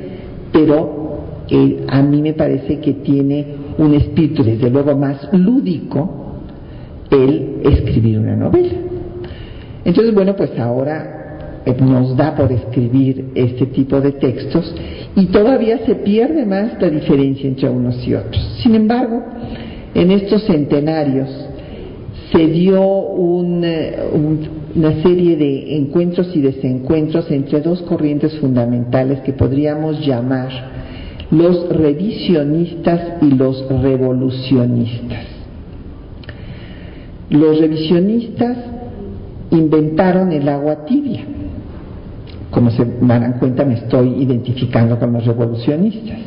pero 0.52 1.18
eh, 1.48 1.84
a 1.88 2.02
mí 2.02 2.22
me 2.22 2.32
parece 2.32 2.80
que 2.80 2.94
tiene 2.94 3.46
un 3.78 3.94
espíritu, 3.94 4.42
desde 4.42 4.70
luego, 4.70 4.96
más 4.96 5.28
lúdico 5.32 6.22
el 7.10 7.60
escribir 7.64 8.18
una 8.18 8.36
novela. 8.36 8.72
Entonces, 9.84 10.14
bueno, 10.14 10.34
pues 10.36 10.58
ahora 10.58 11.13
nos 11.72 12.16
da 12.16 12.34
por 12.34 12.52
escribir 12.52 13.30
este 13.34 13.66
tipo 13.66 14.00
de 14.00 14.12
textos 14.12 14.74
y 15.16 15.26
todavía 15.26 15.78
se 15.86 15.94
pierde 15.96 16.44
más 16.44 16.80
la 16.80 16.90
diferencia 16.90 17.48
entre 17.48 17.68
unos 17.70 18.06
y 18.06 18.14
otros. 18.14 18.58
Sin 18.62 18.74
embargo, 18.74 19.22
en 19.94 20.10
estos 20.10 20.44
centenarios 20.44 21.28
se 22.32 22.46
dio 22.48 22.82
eh, 23.62 24.10
una 24.74 25.02
serie 25.02 25.36
de 25.36 25.76
encuentros 25.76 26.34
y 26.34 26.40
desencuentros 26.40 27.30
entre 27.30 27.60
dos 27.60 27.80
corrientes 27.82 28.38
fundamentales 28.38 29.20
que 29.20 29.32
podríamos 29.32 30.04
llamar 30.04 30.50
los 31.30 31.68
revisionistas 31.68 33.22
y 33.22 33.30
los 33.30 33.68
revolucionistas. 33.68 35.26
Los 37.30 37.58
revisionistas 37.60 38.56
inventaron 39.50 40.32
el 40.32 40.48
agua 40.48 40.84
tibia. 40.84 41.24
Como 42.54 42.70
se 42.70 42.86
dan 43.00 43.38
cuenta, 43.40 43.64
me 43.64 43.74
estoy 43.74 44.22
identificando 44.22 44.96
con 44.98 45.12
los 45.12 45.26
revolucionistas. 45.26 46.18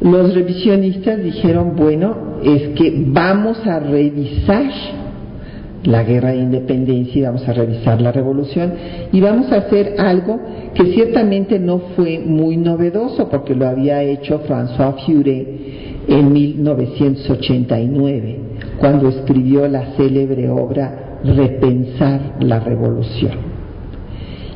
Los 0.00 0.34
revisionistas 0.34 1.22
dijeron, 1.22 1.74
bueno, 1.76 2.38
es 2.44 2.68
que 2.76 3.04
vamos 3.08 3.58
a 3.66 3.80
revisar 3.80 4.70
la 5.84 6.04
guerra 6.04 6.30
de 6.30 6.38
independencia 6.38 7.20
y 7.20 7.22
vamos 7.22 7.46
a 7.48 7.52
revisar 7.52 8.00
la 8.00 8.12
revolución 8.12 8.72
y 9.10 9.20
vamos 9.20 9.50
a 9.50 9.56
hacer 9.56 9.96
algo 9.98 10.38
que 10.74 10.92
ciertamente 10.92 11.58
no 11.58 11.80
fue 11.96 12.20
muy 12.20 12.56
novedoso 12.56 13.28
porque 13.28 13.56
lo 13.56 13.66
había 13.66 14.00
hecho 14.02 14.42
François 14.46 14.94
Furet 15.04 15.48
en 16.06 16.32
1989 16.32 18.38
cuando 18.78 19.08
escribió 19.08 19.66
la 19.66 19.86
célebre 19.96 20.48
obra 20.48 21.08
Repensar 21.24 22.36
la 22.40 22.58
revolución. 22.58 23.51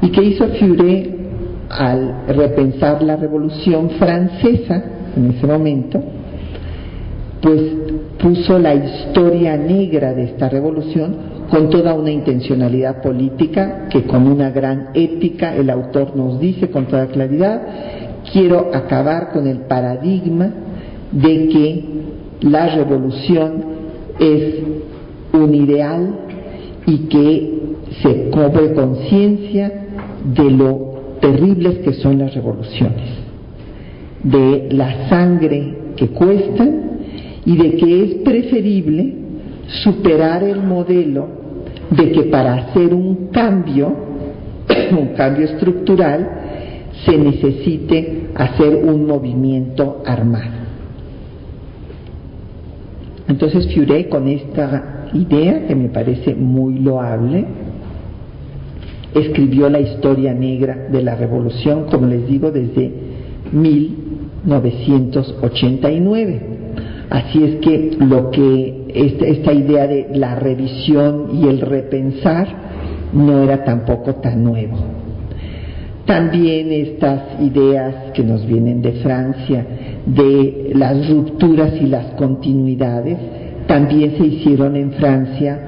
¿Y 0.03 0.11
qué 0.11 0.23
hizo 0.23 0.47
Furet 0.49 1.17
al 1.69 2.26
repensar 2.29 3.03
la 3.03 3.17
revolución 3.17 3.91
francesa 3.91 4.85
en 5.17 5.31
ese 5.31 5.47
momento? 5.47 6.03
Pues 7.41 7.61
puso 8.19 8.59
la 8.59 8.75
historia 8.75 9.57
negra 9.57 10.12
de 10.15 10.25
esta 10.25 10.49
revolución 10.49 11.37
con 11.50 11.71
toda 11.71 11.95
una 11.95 12.11
intencionalidad 12.11 13.03
política 13.03 13.88
que 13.88 14.03
con 14.03 14.26
una 14.26 14.50
gran 14.50 14.88
ética 14.95 15.55
el 15.55 15.71
autor 15.71 16.17
nos 16.17 16.41
dice 16.41 16.71
con 16.71 16.87
toda 16.87 17.07
claridad, 17.07 17.62
quiero 18.33 18.71
acabar 18.75 19.31
con 19.33 19.47
el 19.47 19.61
paradigma 19.61 20.50
de 21.12 21.49
que 21.49 21.85
la 22.41 22.75
revolución 22.75 23.65
es 24.19 24.55
un 25.33 25.55
ideal 25.55 26.15
y 26.87 26.99
que 27.09 27.57
se 28.03 28.31
cobre 28.31 28.73
conciencia 28.75 29.86
de 30.35 30.50
lo 30.50 30.97
terribles 31.21 31.78
que 31.78 31.92
son 31.95 32.18
las 32.18 32.35
revoluciones, 32.35 33.11
de 34.23 34.68
la 34.73 35.09
sangre 35.09 35.75
que 35.97 36.09
cuestan 36.09 36.83
y 37.45 37.56
de 37.56 37.76
que 37.76 38.04
es 38.04 38.14
preferible 38.16 39.14
superar 39.85 40.42
el 40.42 40.62
modelo 40.62 41.28
de 41.90 42.11
que 42.11 42.23
para 42.25 42.54
hacer 42.54 42.92
un 42.92 43.28
cambio, 43.28 43.92
un 44.90 45.09
cambio 45.16 45.45
estructural, 45.45 46.28
se 47.05 47.16
necesite 47.16 48.29
hacer 48.35 48.74
un 48.74 49.07
movimiento 49.07 50.03
armado. 50.05 50.66
Entonces 53.29 53.72
Furet 53.74 54.09
con 54.09 54.29
esta 54.29 55.09
idea, 55.12 55.66
que 55.66 55.74
me 55.74 55.88
parece 55.88 56.35
muy 56.35 56.79
loable, 56.79 57.44
escribió 59.16 59.68
la 59.68 59.81
historia 59.81 60.33
negra 60.35 60.87
de 60.90 61.02
la 61.02 61.16
revolución, 61.16 61.87
como 61.90 62.07
les 62.07 62.26
digo, 62.29 62.50
desde 62.50 62.90
1989. 63.52 66.40
Así 67.11 67.42
es 67.42 67.57
que 67.57 67.98
lo 68.00 68.31
que 68.31 68.87
esta, 68.94 69.52
idea 69.52 69.87
de 69.87 70.09
la 70.14 70.35
revisión 70.35 71.26
y 71.35 71.46
el 71.48 71.61
repensar 71.61 72.48
no 73.12 73.42
era 73.42 73.62
tampoco 73.64 74.14
tan 74.16 74.42
nuevo. 74.42 74.79
También 76.05 76.72
estas 76.72 77.40
ideas 77.40 78.11
que 78.12 78.24
nos 78.24 78.44
vienen 78.46 78.83
de 78.83 78.92
Francia 78.92 79.66
de 80.07 80.70
las 80.74 81.11
rupturas 81.11 81.74
y 81.81 81.87
las 81.87 82.14
continuidades 82.14 83.18
también 83.66 84.16
se 84.16 84.26
hicieron 84.26 84.76
en 84.76 84.92
Francia 84.92 85.59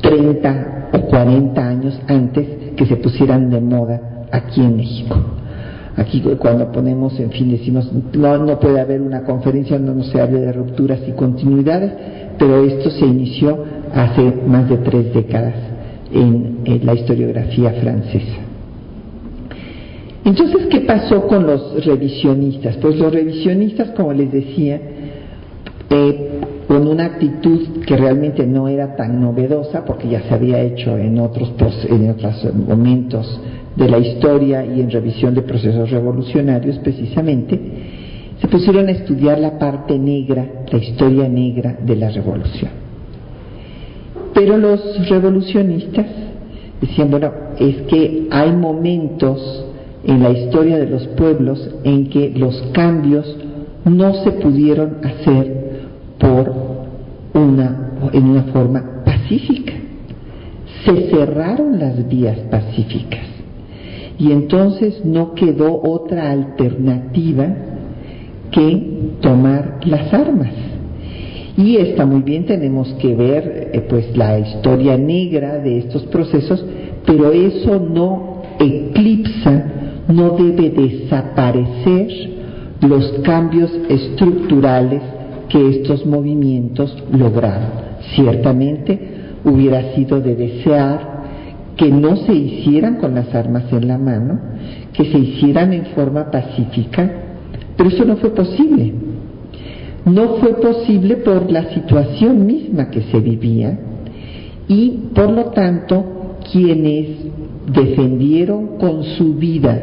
30 0.00 0.78
o 0.78 0.81
40 1.00 1.66
años 1.66 2.00
antes 2.06 2.74
que 2.76 2.86
se 2.86 2.96
pusieran 2.96 3.50
de 3.50 3.60
moda 3.60 4.26
aquí 4.30 4.60
en 4.60 4.76
México. 4.76 5.16
Aquí 5.96 6.22
cuando 6.38 6.72
ponemos, 6.72 7.18
en 7.20 7.30
fin, 7.30 7.50
decimos, 7.50 7.90
no, 8.14 8.58
puede 8.60 8.80
haber 8.80 9.02
una 9.02 9.24
conferencia 9.24 9.78
donde 9.78 9.94
no 9.94 10.04
se 10.04 10.20
hable 10.20 10.40
de 10.40 10.52
rupturas 10.52 11.00
y 11.06 11.12
continuidades, 11.12 11.92
pero 12.38 12.64
esto 12.64 12.90
se 12.90 13.04
inició 13.04 13.62
hace 13.94 14.22
más 14.46 14.68
de 14.70 14.78
tres 14.78 15.12
décadas 15.12 15.54
en, 16.12 16.60
la 16.82 16.94
historiografía 16.94 17.72
francesa. 17.72 18.38
Entonces, 20.24 20.66
¿qué 20.70 20.80
pasó 20.80 21.26
con 21.26 21.46
los 21.46 21.84
revisionistas? 21.84 22.76
Pues 22.78 22.96
los 22.96 23.12
revisionistas, 23.12 23.90
como 23.90 24.12
les 24.12 24.32
decía, 24.32 24.80
eh, 25.90 26.40
con 26.66 26.86
una 26.86 27.06
actitud 27.06 27.84
que 27.86 27.96
realmente 27.96 28.46
no 28.46 28.68
era 28.68 28.96
tan 28.96 29.20
novedosa, 29.20 29.84
porque 29.84 30.08
ya 30.08 30.22
se 30.22 30.34
había 30.34 30.60
hecho 30.60 30.96
en 30.96 31.18
otros, 31.18 31.52
en 31.88 32.10
otros 32.10 32.54
momentos 32.54 33.40
de 33.76 33.88
la 33.88 33.98
historia 33.98 34.64
y 34.64 34.80
en 34.80 34.90
revisión 34.90 35.34
de 35.34 35.42
procesos 35.42 35.90
revolucionarios 35.90 36.78
precisamente, 36.78 37.60
se 38.40 38.48
pusieron 38.48 38.88
a 38.88 38.92
estudiar 38.92 39.38
la 39.38 39.58
parte 39.58 39.98
negra, 39.98 40.64
la 40.70 40.78
historia 40.78 41.28
negra 41.28 41.76
de 41.84 41.96
la 41.96 42.10
revolución. 42.10 42.70
Pero 44.34 44.56
los 44.56 45.08
revolucionistas 45.08 46.06
decían, 46.80 47.10
bueno, 47.10 47.30
es 47.58 47.82
que 47.82 48.26
hay 48.30 48.52
momentos 48.52 49.66
en 50.04 50.22
la 50.22 50.30
historia 50.30 50.78
de 50.78 50.86
los 50.86 51.06
pueblos 51.08 51.70
en 51.84 52.08
que 52.08 52.30
los 52.30 52.60
cambios 52.72 53.36
no 53.84 54.14
se 54.24 54.32
pudieron 54.32 54.98
hacer 55.04 55.61
por 56.22 56.52
una, 57.34 57.90
en 58.12 58.24
una 58.24 58.44
forma 58.44 59.02
pacífica. 59.04 59.72
Se 60.84 61.10
cerraron 61.10 61.78
las 61.78 62.08
vías 62.08 62.38
pacíficas 62.50 63.26
y 64.18 64.30
entonces 64.30 65.04
no 65.04 65.34
quedó 65.34 65.80
otra 65.82 66.30
alternativa 66.30 67.46
que 68.52 69.16
tomar 69.20 69.80
las 69.84 70.14
armas. 70.14 70.52
Y 71.56 71.76
está 71.76 72.06
muy 72.06 72.22
bien, 72.22 72.46
tenemos 72.46 72.92
que 72.94 73.14
ver 73.14 73.70
eh, 73.72 73.86
pues 73.88 74.16
la 74.16 74.38
historia 74.38 74.96
negra 74.96 75.58
de 75.58 75.78
estos 75.78 76.04
procesos, 76.04 76.64
pero 77.04 77.32
eso 77.32 77.78
no 77.78 78.42
eclipsa, 78.58 79.64
no 80.08 80.30
debe 80.30 80.70
desaparecer 80.70 82.08
los 82.80 83.12
cambios 83.22 83.70
estructurales 83.88 85.02
que 85.52 85.68
estos 85.68 86.06
movimientos 86.06 86.96
lograron. 87.12 87.92
Ciertamente 88.14 88.98
hubiera 89.44 89.94
sido 89.94 90.18
de 90.20 90.34
desear 90.34 91.12
que 91.76 91.90
no 91.90 92.16
se 92.16 92.32
hicieran 92.32 92.96
con 92.96 93.14
las 93.14 93.34
armas 93.34 93.64
en 93.70 93.86
la 93.86 93.98
mano, 93.98 94.40
que 94.94 95.04
se 95.04 95.18
hicieran 95.18 95.74
en 95.74 95.86
forma 95.86 96.30
pacífica, 96.30 97.10
pero 97.76 97.90
eso 97.90 98.04
no 98.06 98.16
fue 98.16 98.30
posible. 98.30 98.94
No 100.06 100.36
fue 100.36 100.54
posible 100.54 101.16
por 101.16 101.50
la 101.52 101.72
situación 101.74 102.46
misma 102.46 102.90
que 102.90 103.02
se 103.02 103.20
vivía 103.20 103.78
y 104.66 105.10
por 105.14 105.30
lo 105.30 105.44
tanto 105.46 106.38
quienes 106.50 107.08
defendieron 107.72 108.78
con 108.78 109.04
su 109.04 109.34
vida 109.34 109.80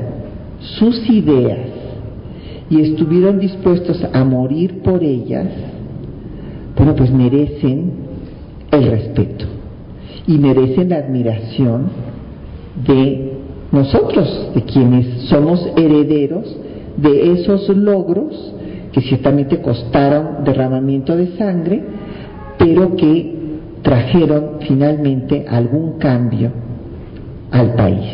sus 0.60 1.10
ideas 1.10 1.79
y 2.70 2.82
estuvieron 2.82 3.40
dispuestos 3.40 4.04
a 4.14 4.24
morir 4.24 4.82
por 4.82 5.04
ellas, 5.04 5.48
bueno, 6.76 6.96
pues 6.96 7.12
merecen 7.12 7.92
el 8.72 8.92
respeto 8.92 9.46
y 10.28 10.38
merecen 10.38 10.90
la 10.90 10.98
admiración 10.98 11.90
de 12.86 13.34
nosotros, 13.72 14.52
de 14.54 14.64
quienes 14.64 15.24
somos 15.24 15.68
herederos 15.76 16.56
de 16.98 17.34
esos 17.34 17.68
logros 17.70 18.54
que 18.92 19.02
ciertamente 19.02 19.62
costaron 19.62 20.44
derramamiento 20.44 21.16
de 21.16 21.38
sangre, 21.38 21.84
pero 22.58 22.96
que 22.96 23.40
trajeron 23.82 24.58
finalmente 24.68 25.46
algún 25.48 25.98
cambio 26.00 26.52
al 27.52 27.74
país. 27.76 28.06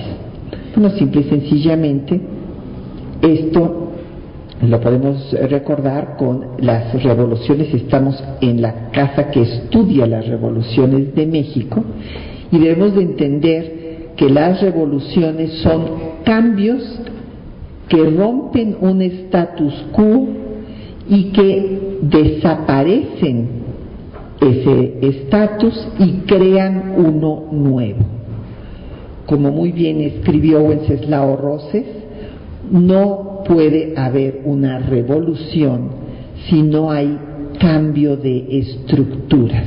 Bueno, 0.76 0.96
simple 0.98 1.22
y 1.22 1.24
sencillamente, 1.26 2.22
esto 3.22 3.92
lo 4.70 4.80
podemos 4.80 5.32
recordar 5.50 6.16
con 6.18 6.46
las 6.60 7.02
revoluciones, 7.04 7.74
estamos 7.74 8.22
en 8.42 8.62
la 8.62 8.90
casa 8.92 9.30
que 9.30 9.42
estudia 9.42 10.08
las 10.08 10.28
revoluciones 10.28 11.14
de 11.14 11.26
México 11.26 11.84
y 12.52 12.60
debemos 12.60 12.96
de 12.96 13.02
entender 13.02 13.86
que 14.16 14.30
las 14.30 14.62
revoluciones 14.62 15.52
son 15.62 15.82
cambios 16.24 17.00
que 17.90 18.04
rompen 18.10 18.78
un 18.80 19.02
status 19.02 19.86
quo 19.92 20.28
y 21.08 21.32
que 21.32 21.98
desaparecen 22.02 23.48
ese 24.42 24.98
estatus 25.02 25.88
y 26.00 26.22
crean 26.26 26.96
uno 26.98 27.46
nuevo. 27.52 28.06
Como 29.26 29.52
muy 29.52 29.72
bien 29.72 30.02
escribió 30.02 30.62
Wenceslao 30.62 31.36
Roses, 31.36 31.86
no 32.72 33.35
puede 33.48 33.94
haber 33.96 34.42
una 34.46 34.80
revolución 34.80 35.90
si 36.50 36.62
no 36.62 36.92
hay 36.92 37.18
cambio 37.60 38.18
de 38.18 38.60
estructuras, 38.60 39.66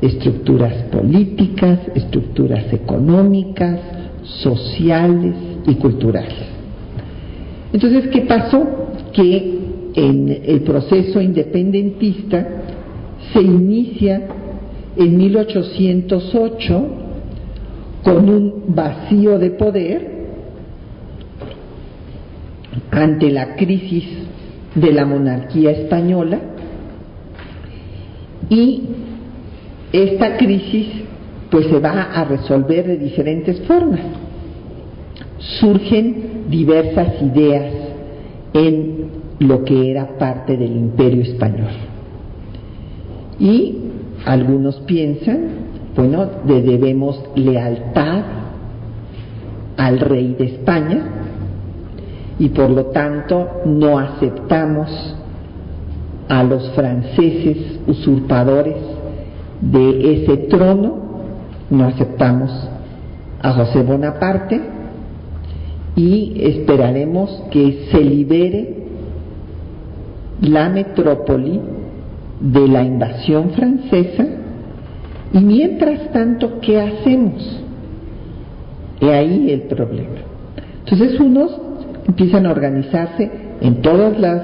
estructuras 0.00 0.74
políticas, 0.84 1.80
estructuras 1.94 2.72
económicas, 2.72 3.80
sociales 4.22 5.34
y 5.66 5.74
culturales. 5.74 6.34
Entonces, 7.72 8.08
¿qué 8.08 8.22
pasó? 8.22 8.64
Que 9.12 9.58
en 9.94 10.28
el 10.44 10.60
proceso 10.62 11.20
independentista 11.20 12.46
se 13.32 13.42
inicia 13.42 14.22
en 14.96 15.16
1808 15.16 16.86
con 18.02 18.28
un 18.28 18.64
vacío 18.68 19.38
de 19.38 19.50
poder 19.50 20.17
ante 22.90 23.30
la 23.30 23.56
crisis 23.56 24.04
de 24.74 24.92
la 24.92 25.04
monarquía 25.04 25.70
española 25.70 26.40
y 28.48 28.82
esta 29.92 30.36
crisis 30.36 30.86
pues 31.50 31.66
se 31.66 31.78
va 31.78 32.02
a 32.02 32.24
resolver 32.24 32.86
de 32.86 32.98
diferentes 32.98 33.60
formas. 33.62 34.00
Surgen 35.60 36.44
diversas 36.48 37.22
ideas 37.22 37.72
en 38.52 39.08
lo 39.38 39.64
que 39.64 39.90
era 39.90 40.18
parte 40.18 40.56
del 40.56 40.76
imperio 40.76 41.22
español. 41.22 41.70
Y 43.38 43.76
algunos 44.26 44.80
piensan, 44.80 45.48
bueno, 45.96 46.28
le 46.46 46.62
debemos 46.62 47.22
lealtad 47.34 48.22
al 49.76 50.00
rey 50.00 50.34
de 50.38 50.44
España 50.46 51.27
y 52.38 52.48
por 52.50 52.70
lo 52.70 52.86
tanto 52.86 53.62
no 53.64 53.98
aceptamos 53.98 55.16
a 56.28 56.42
los 56.42 56.70
franceses 56.72 57.80
usurpadores 57.86 58.76
de 59.60 60.22
ese 60.22 60.36
trono, 60.48 60.96
no 61.70 61.84
aceptamos 61.84 62.50
a 63.42 63.52
José 63.52 63.82
Bonaparte 63.82 64.60
y 65.96 66.40
esperaremos 66.44 67.44
que 67.50 67.88
se 67.90 68.00
libere 68.00 68.76
la 70.40 70.68
metrópoli 70.68 71.60
de 72.40 72.68
la 72.68 72.82
invasión 72.82 73.50
francesa 73.50 74.26
y 75.32 75.40
mientras 75.40 76.12
tanto, 76.12 76.60
¿qué 76.60 76.80
hacemos? 76.80 77.62
He 79.00 79.12
ahí 79.12 79.50
el 79.50 79.62
problema. 79.62 80.20
Entonces 80.84 81.18
unos 81.20 81.67
empiezan 82.08 82.46
a 82.46 82.50
organizarse 82.50 83.30
en 83.60 83.82
todas 83.82 84.18
las 84.18 84.42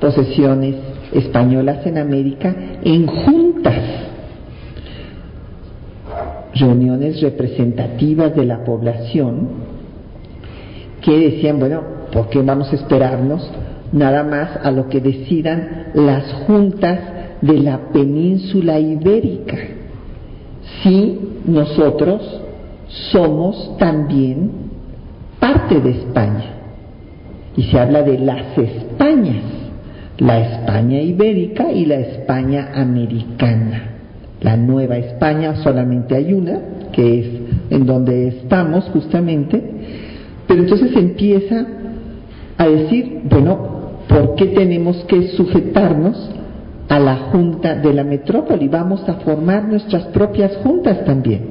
posesiones 0.00 0.74
españolas 1.12 1.86
en 1.86 1.98
América 1.98 2.54
en 2.82 3.06
juntas, 3.06 3.78
reuniones 6.54 7.20
representativas 7.20 8.34
de 8.34 8.44
la 8.44 8.64
población 8.64 9.48
que 11.00 11.18
decían, 11.18 11.58
bueno, 11.58 11.82
¿por 12.12 12.28
qué 12.28 12.42
vamos 12.42 12.72
a 12.72 12.76
esperarnos 12.76 13.48
nada 13.92 14.24
más 14.24 14.58
a 14.62 14.70
lo 14.70 14.88
que 14.88 15.00
decidan 15.00 15.92
las 15.94 16.32
juntas 16.46 16.98
de 17.40 17.58
la 17.60 17.92
península 17.92 18.78
ibérica? 18.78 19.56
Si 20.82 21.18
nosotros 21.44 22.40
somos 23.12 23.76
también 23.78 24.50
parte 25.38 25.80
de 25.80 25.90
España. 25.90 26.53
Y 27.56 27.62
se 27.64 27.78
habla 27.78 28.02
de 28.02 28.18
las 28.18 28.58
Españas 28.58 29.64
la 30.18 30.38
España 30.38 31.00
ibérica 31.00 31.72
y 31.72 31.86
la 31.86 31.96
España 31.96 32.70
americana. 32.74 33.90
La 34.40 34.56
Nueva 34.56 34.96
España 34.96 35.56
solamente 35.56 36.14
hay 36.14 36.32
una, 36.34 36.60
que 36.92 37.20
es 37.20 37.26
en 37.70 37.86
donde 37.86 38.28
estamos 38.28 38.84
justamente, 38.92 39.62
pero 40.46 40.62
entonces 40.62 40.94
empieza 40.94 41.66
a 42.58 42.66
decir, 42.68 43.22
bueno, 43.24 43.58
¿por 44.08 44.34
qué 44.36 44.46
tenemos 44.46 44.98
que 45.04 45.28
sujetarnos 45.28 46.30
a 46.88 46.98
la 47.00 47.16
junta 47.16 47.74
de 47.74 47.92
la 47.92 48.04
metrópoli? 48.04 48.68
Vamos 48.68 49.08
a 49.08 49.14
formar 49.14 49.64
nuestras 49.64 50.04
propias 50.08 50.56
juntas 50.58 51.04
también. 51.04 51.42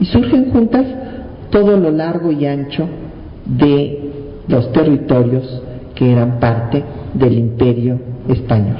Y 0.00 0.04
surgen 0.04 0.52
juntas 0.52 0.86
todo 1.50 1.76
lo 1.76 1.90
largo 1.90 2.30
y 2.30 2.46
ancho 2.46 2.86
de 3.46 3.99
los 4.50 4.72
territorios 4.72 5.62
que 5.94 6.12
eran 6.12 6.40
parte 6.40 6.82
del 7.14 7.38
imperio 7.38 7.98
español. 8.28 8.76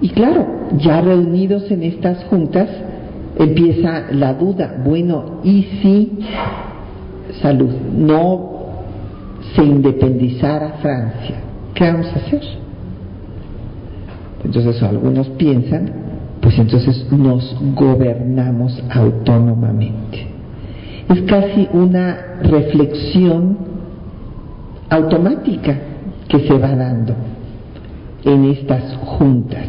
Y 0.00 0.08
claro, 0.10 0.46
ya 0.78 1.00
reunidos 1.00 1.70
en 1.70 1.82
estas 1.82 2.24
juntas, 2.24 2.68
empieza 3.38 4.12
la 4.12 4.34
duda, 4.34 4.82
bueno, 4.84 5.40
¿y 5.44 5.62
si 5.82 6.18
salud 7.40 7.70
no 7.96 8.52
se 9.54 9.64
independizara 9.64 10.74
Francia? 10.82 11.36
¿Qué 11.74 11.84
vamos 11.84 12.06
a 12.08 12.16
hacer? 12.16 12.42
Entonces 14.44 14.82
algunos 14.82 15.28
piensan, 15.30 15.90
pues 16.40 16.58
entonces 16.58 17.10
nos 17.10 17.56
gobernamos 17.74 18.82
autónomamente. 18.90 20.33
Es 21.08 21.22
casi 21.22 21.68
una 21.72 22.38
reflexión 22.42 23.56
automática 24.88 25.76
que 26.28 26.40
se 26.40 26.58
va 26.58 26.74
dando 26.74 27.14
en 28.24 28.44
estas 28.46 28.96
juntas. 28.96 29.66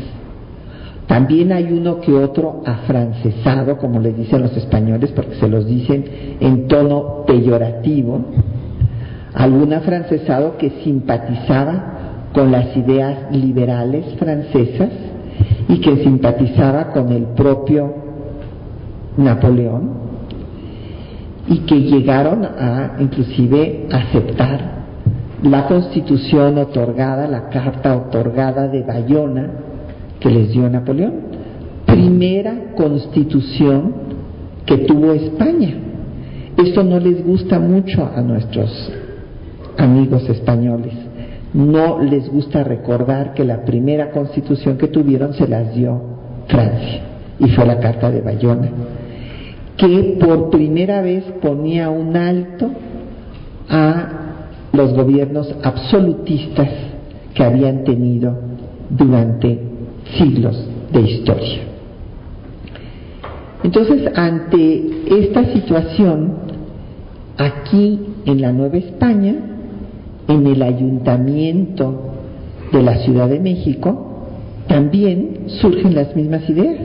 También 1.07 1.51
hay 1.51 1.71
uno 1.71 1.99
que 1.99 2.13
otro 2.13 2.63
afrancesado, 2.65 3.77
como 3.77 3.99
les 3.99 4.17
dicen 4.17 4.41
los 4.41 4.55
españoles, 4.57 5.11
porque 5.11 5.35
se 5.35 5.47
los 5.47 5.67
dicen 5.67 6.05
en 6.39 6.67
tono 6.67 7.25
peyorativo, 7.27 8.21
algún 9.33 9.73
afrancesado 9.73 10.57
que 10.57 10.69
simpatizaba 10.83 12.29
con 12.33 12.51
las 12.51 12.75
ideas 12.75 13.31
liberales 13.31 14.05
francesas 14.17 14.89
y 15.67 15.79
que 15.79 15.97
simpatizaba 15.97 16.91
con 16.91 17.11
el 17.11 17.23
propio 17.27 17.93
Napoleón 19.17 20.04
y 21.47 21.59
que 21.59 21.81
llegaron 21.81 22.43
a 22.43 22.95
inclusive 22.99 23.87
aceptar 23.91 24.75
la 25.43 25.67
constitución 25.67 26.57
otorgada, 26.57 27.27
la 27.27 27.49
carta 27.49 27.95
otorgada 27.95 28.67
de 28.67 28.81
Bayona 28.81 29.49
que 30.19 30.29
les 30.29 30.51
dio 30.51 30.69
Napoleón. 30.69 31.13
Primera 31.85 32.73
constitución 32.75 33.93
que 34.65 34.77
tuvo 34.79 35.13
España. 35.13 35.75
Esto 36.57 36.83
no 36.83 36.99
les 36.99 37.23
gusta 37.23 37.59
mucho 37.59 38.09
a 38.15 38.21
nuestros 38.21 38.91
amigos 39.77 40.27
españoles. 40.29 40.93
No 41.53 42.01
les 42.01 42.29
gusta 42.29 42.63
recordar 42.63 43.33
que 43.33 43.45
la 43.45 43.63
primera 43.63 44.09
constitución 44.11 44.77
que 44.77 44.87
tuvieron 44.87 45.33
se 45.33 45.47
las 45.47 45.75
dio 45.75 46.01
Francia 46.47 47.01
y 47.39 47.49
fue 47.49 47.65
la 47.65 47.79
Carta 47.79 48.09
de 48.09 48.21
Bayona, 48.21 48.69
que 49.77 50.17
por 50.19 50.49
primera 50.49 51.01
vez 51.01 51.23
ponía 51.41 51.89
un 51.89 52.15
alto 52.15 52.69
a 53.69 54.09
los 54.71 54.93
gobiernos 54.93 55.53
absolutistas 55.63 56.69
que 57.33 57.43
habían 57.43 57.83
tenido 57.83 58.37
durante 58.89 59.59
siglos 60.17 60.67
de 60.91 61.01
historia. 61.01 61.59
Entonces, 63.63 64.11
ante 64.15 64.83
esta 65.07 65.51
situación, 65.53 66.33
aquí 67.37 67.99
en 68.25 68.41
la 68.41 68.51
Nueva 68.51 68.77
España, 68.77 69.35
en 70.27 70.47
el 70.47 70.61
ayuntamiento 70.61 72.13
de 72.71 72.83
la 72.83 72.97
Ciudad 72.99 73.27
de 73.27 73.39
México, 73.39 74.27
también 74.67 75.45
surgen 75.47 75.95
las 75.95 76.15
mismas 76.15 76.47
ideas. 76.49 76.77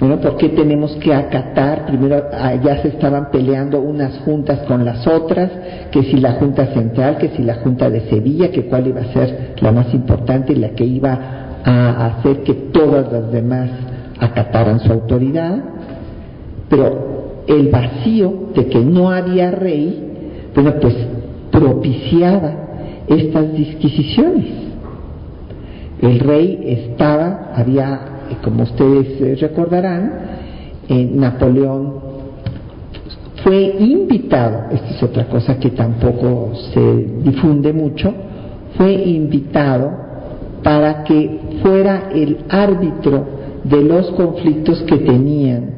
Bueno, 0.00 0.18
¿por 0.18 0.38
qué 0.38 0.48
tenemos 0.48 0.96
que 0.96 1.12
acatar? 1.12 1.84
Primero 1.84 2.24
ah, 2.32 2.54
ya 2.54 2.80
se 2.80 2.88
estaban 2.88 3.30
peleando 3.30 3.80
unas 3.80 4.18
juntas 4.20 4.60
con 4.60 4.82
las 4.82 5.06
otras, 5.06 5.50
que 5.90 6.02
si 6.04 6.16
la 6.16 6.32
Junta 6.32 6.68
Central, 6.68 7.18
que 7.18 7.28
si 7.28 7.42
la 7.42 7.56
Junta 7.56 7.90
de 7.90 8.00
Sevilla, 8.08 8.50
que 8.50 8.64
cuál 8.64 8.86
iba 8.86 9.02
a 9.02 9.12
ser 9.12 9.54
la 9.60 9.70
más 9.72 9.92
importante 9.92 10.54
y 10.54 10.56
la 10.56 10.70
que 10.70 10.86
iba 10.86 11.18
a 11.62 12.06
hacer 12.06 12.42
que 12.44 12.54
todas 12.54 13.12
las 13.12 13.30
demás 13.30 13.68
acataran 14.18 14.80
su 14.80 14.90
autoridad. 14.90 15.58
Pero 16.70 17.42
el 17.46 17.68
vacío 17.68 18.48
de 18.54 18.66
que 18.68 18.80
no 18.80 19.10
había 19.10 19.50
rey, 19.50 20.48
bueno, 20.54 20.74
pues 20.80 20.94
propiciaba 21.50 22.52
estas 23.06 23.52
disquisiciones. 23.52 24.46
El 26.00 26.20
rey 26.20 26.62
estaba, 26.64 27.52
había, 27.54 28.00
como 28.36 28.64
ustedes 28.64 29.20
eh, 29.20 29.36
recordarán, 29.40 30.12
en 30.88 31.20
Napoleón 31.20 32.10
fue 33.42 33.76
invitado, 33.78 34.64
esta 34.70 34.88
es 34.90 35.02
otra 35.02 35.26
cosa 35.26 35.58
que 35.58 35.70
tampoco 35.70 36.52
se 36.72 36.80
difunde 37.22 37.72
mucho, 37.72 38.12
fue 38.76 38.92
invitado 38.92 39.90
para 40.62 41.04
que 41.04 41.40
fuera 41.62 42.10
el 42.12 42.38
árbitro 42.48 43.24
de 43.64 43.82
los 43.82 44.10
conflictos 44.12 44.82
que 44.82 44.98
tenían 44.98 45.70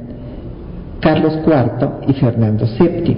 Carlos 1.01 1.39
IV 1.47 2.09
y 2.09 2.13
Fernando 2.15 2.65
VII. 2.79 3.17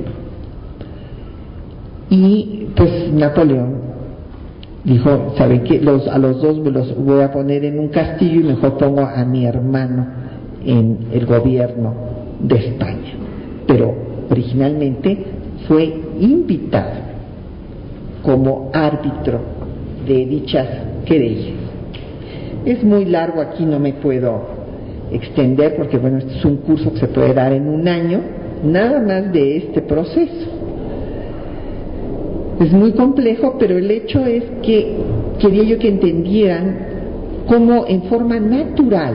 Y 2.10 2.68
pues 2.76 3.12
Napoleón 3.12 3.83
dijo, 4.84 5.34
¿saben 5.36 5.64
qué? 5.64 5.80
Los, 5.80 6.06
a 6.08 6.18
los 6.18 6.40
dos 6.40 6.58
me 6.58 6.70
los 6.70 6.94
voy 6.96 7.22
a 7.22 7.32
poner 7.32 7.64
en 7.64 7.78
un 7.78 7.88
castillo 7.88 8.40
y 8.40 8.44
mejor 8.44 8.76
pongo 8.76 9.00
a 9.00 9.24
mi 9.24 9.46
hermano 9.46 10.06
en 10.64 10.98
el 11.12 11.26
gobierno 11.26 11.94
de 12.40 12.56
España. 12.56 13.12
Pero 13.66 13.94
originalmente 14.30 15.18
fue 15.66 15.94
invitado 16.20 17.04
como 18.22 18.70
árbitro 18.72 19.40
de 20.06 20.26
dichas 20.26 20.68
querellas. 21.04 21.54
Es 22.64 22.82
muy 22.82 23.04
largo, 23.04 23.40
aquí 23.40 23.64
no 23.64 23.78
me 23.78 23.92
puedo 23.94 24.54
extender 25.12 25.76
porque 25.76 25.98
bueno, 25.98 26.18
este 26.18 26.38
es 26.38 26.44
un 26.44 26.56
curso 26.58 26.92
que 26.92 27.00
se 27.00 27.08
puede 27.08 27.34
dar 27.34 27.52
en 27.52 27.68
un 27.68 27.86
año, 27.86 28.20
nada 28.64 29.00
más 29.00 29.32
de 29.32 29.58
este 29.58 29.82
proceso. 29.82 30.50
Es 32.60 32.72
muy 32.72 32.92
complejo, 32.92 33.56
pero 33.58 33.76
el 33.76 33.90
hecho 33.90 34.24
es 34.24 34.44
que 34.62 34.96
quería 35.40 35.64
yo 35.64 35.78
que 35.78 35.88
entendieran 35.88 36.76
cómo 37.46 37.84
en 37.86 38.04
forma 38.04 38.38
natural 38.38 39.14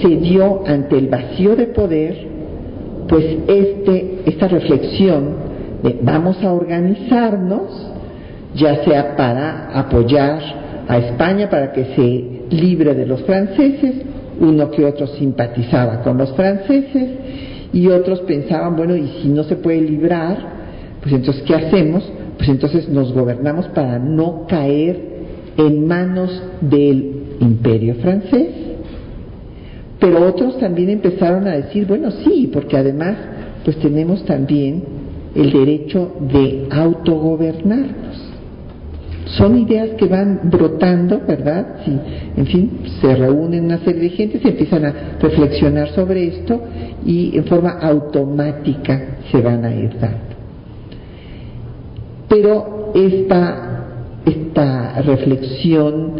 se 0.00 0.08
dio 0.08 0.62
ante 0.66 0.96
el 0.96 1.08
vacío 1.08 1.56
de 1.56 1.66
poder 1.66 2.28
pues 3.08 3.24
este, 3.46 4.20
esta 4.26 4.48
reflexión 4.48 5.48
de 5.82 5.98
vamos 6.02 6.42
a 6.42 6.52
organizarnos, 6.52 7.92
ya 8.54 8.84
sea 8.84 9.16
para 9.16 9.70
apoyar 9.78 10.40
a 10.86 10.98
España 10.98 11.48
para 11.48 11.72
que 11.72 11.84
se 11.96 12.54
libre 12.54 12.94
de 12.94 13.06
los 13.06 13.22
franceses, 13.22 13.94
uno 14.40 14.70
que 14.70 14.84
otro 14.84 15.06
simpatizaba 15.06 16.02
con 16.02 16.18
los 16.18 16.32
franceses 16.34 17.08
y 17.72 17.88
otros 17.88 18.20
pensaban, 18.20 18.76
bueno, 18.76 18.96
y 18.96 19.06
si 19.22 19.28
no 19.28 19.44
se 19.44 19.56
puede 19.56 19.80
librar, 19.80 20.57
pues 21.02 21.14
entonces, 21.14 21.42
¿qué 21.42 21.54
hacemos? 21.54 22.04
Pues 22.36 22.48
entonces 22.48 22.88
nos 22.88 23.12
gobernamos 23.12 23.66
para 23.68 23.98
no 23.98 24.46
caer 24.48 25.18
en 25.56 25.86
manos 25.86 26.42
del 26.60 27.22
imperio 27.40 27.94
francés 27.96 28.68
pero 29.98 30.26
otros 30.26 30.58
también 30.58 30.90
empezaron 30.90 31.46
a 31.46 31.52
decir, 31.52 31.86
bueno, 31.86 32.10
sí, 32.10 32.50
porque 32.52 32.76
además 32.76 33.16
pues 33.64 33.76
tenemos 33.78 34.24
también 34.24 34.84
el 35.34 35.52
derecho 35.52 36.14
de 36.32 36.68
autogobernarnos. 36.70 38.26
Son 39.36 39.58
ideas 39.58 39.90
que 39.98 40.06
van 40.06 40.40
brotando, 40.44 41.20
¿verdad? 41.26 41.80
Sí, 41.84 41.98
en 42.36 42.46
fin, 42.46 42.70
se 43.00 43.14
reúnen 43.14 43.64
una 43.64 43.78
serie 43.78 44.02
de 44.02 44.10
gente, 44.10 44.38
se 44.38 44.48
empiezan 44.48 44.86
a 44.86 44.94
reflexionar 45.20 45.90
sobre 45.90 46.28
esto 46.28 46.62
y 47.04 47.36
en 47.36 47.44
forma 47.44 47.72
automática 47.72 49.18
se 49.30 49.42
van 49.42 49.64
a 49.64 49.74
ir 49.74 49.98
dando. 50.00 50.27
Pero 52.28 52.92
esta, 52.94 53.86
esta 54.24 55.02
reflexión 55.02 56.12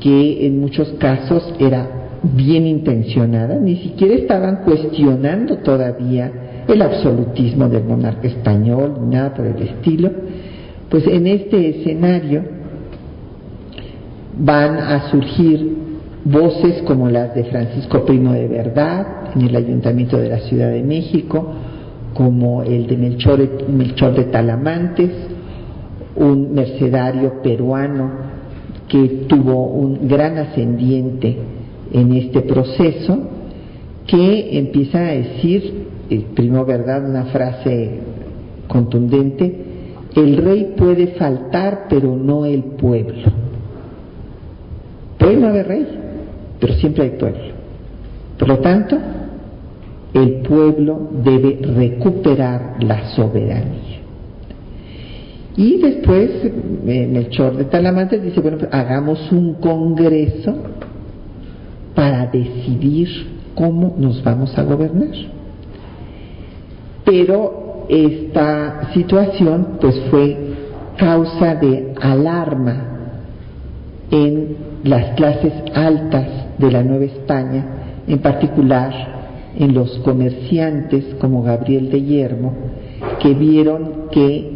que 0.00 0.46
en 0.46 0.60
muchos 0.60 0.88
casos 0.98 1.54
era 1.58 1.96
bien 2.22 2.66
intencionada, 2.66 3.56
ni 3.56 3.76
siquiera 3.76 4.14
estaban 4.14 4.64
cuestionando 4.64 5.58
todavía 5.58 6.64
el 6.68 6.82
absolutismo 6.82 7.68
del 7.68 7.84
monarca 7.84 8.26
español, 8.26 9.08
nada 9.08 9.34
por 9.34 9.46
el 9.46 9.62
estilo, 9.62 10.10
pues 10.90 11.06
en 11.06 11.26
este 11.26 11.80
escenario 11.80 12.42
van 14.38 14.76
a 14.78 15.10
surgir 15.10 15.76
voces 16.24 16.82
como 16.82 17.08
las 17.08 17.34
de 17.34 17.44
Francisco 17.44 18.04
Primo 18.04 18.32
de 18.32 18.48
Verdad 18.48 19.06
en 19.34 19.42
el 19.42 19.56
Ayuntamiento 19.56 20.18
de 20.18 20.28
la 20.28 20.38
Ciudad 20.40 20.70
de 20.70 20.82
México, 20.82 21.52
como 22.14 22.62
el 22.62 22.86
de 22.86 22.96
Melchor, 22.96 23.68
Melchor 23.68 24.14
de 24.14 24.24
Talamantes, 24.24 25.10
un 26.16 26.54
mercedario 26.54 27.42
peruano 27.42 28.10
que 28.88 29.26
tuvo 29.28 29.66
un 29.66 30.08
gran 30.08 30.38
ascendiente 30.38 31.36
en 31.92 32.12
este 32.12 32.40
proceso 32.42 33.18
que 34.06 34.58
empieza 34.58 34.98
a 34.98 35.12
decir, 35.12 35.86
eh, 36.08 36.24
primo 36.34 36.64
verdad, 36.64 37.08
una 37.08 37.24
frase 37.26 38.00
contundente, 38.68 39.64
el 40.14 40.36
rey 40.36 40.74
puede 40.76 41.08
faltar 41.08 41.86
pero 41.88 42.16
no 42.16 42.44
el 42.44 42.62
pueblo. 42.62 43.24
Puede 45.18 45.36
no 45.36 45.48
haber 45.48 45.66
rey, 45.66 45.86
pero 46.60 46.74
siempre 46.74 47.04
hay 47.04 47.10
pueblo. 47.10 47.56
Por 48.38 48.48
lo 48.48 48.58
tanto, 48.58 48.96
el 50.14 50.42
pueblo 50.42 51.08
debe 51.24 51.58
recuperar 51.62 52.76
la 52.80 53.08
soberanía. 53.10 53.85
Y 55.56 55.80
después 55.80 56.30
eh, 56.44 57.08
Melchor 57.10 57.56
de 57.56 57.64
Talamantes 57.64 58.22
dice, 58.22 58.40
bueno, 58.40 58.58
pues 58.58 58.72
hagamos 58.72 59.32
un 59.32 59.54
congreso 59.54 60.54
para 61.94 62.26
decidir 62.26 63.08
cómo 63.54 63.94
nos 63.98 64.22
vamos 64.22 64.56
a 64.58 64.62
gobernar. 64.62 65.16
Pero 67.04 67.86
esta 67.88 68.92
situación 68.92 69.78
pues 69.80 69.98
fue 70.10 70.36
causa 70.98 71.54
de 71.54 71.94
alarma 72.00 72.96
en 74.10 74.56
las 74.84 75.14
clases 75.14 75.52
altas 75.74 76.26
de 76.58 76.70
la 76.70 76.82
Nueva 76.82 77.04
España, 77.04 77.64
en 78.06 78.18
particular 78.18 78.92
en 79.56 79.72
los 79.72 79.98
comerciantes 79.98 81.16
como 81.18 81.42
Gabriel 81.42 81.90
de 81.90 82.02
Yermo, 82.02 82.52
que 83.20 83.32
vieron 83.34 84.08
que 84.10 84.55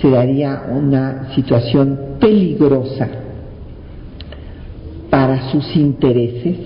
se 0.00 0.10
daría 0.10 0.64
una 0.70 1.34
situación 1.34 1.98
peligrosa 2.20 3.08
para 5.10 5.50
sus 5.50 5.74
intereses 5.76 6.56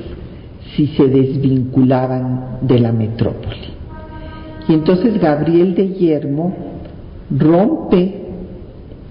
si 0.75 0.87
se 0.89 1.07
desvinculaban 1.07 2.59
de 2.63 2.79
la 2.79 2.93
metrópoli. 2.93 3.73
Y 4.69 4.75
entonces 4.75 5.21
Gabriel 5.21 5.75
de 5.75 5.89
Yermo 5.89 6.55
rompe 7.31 8.23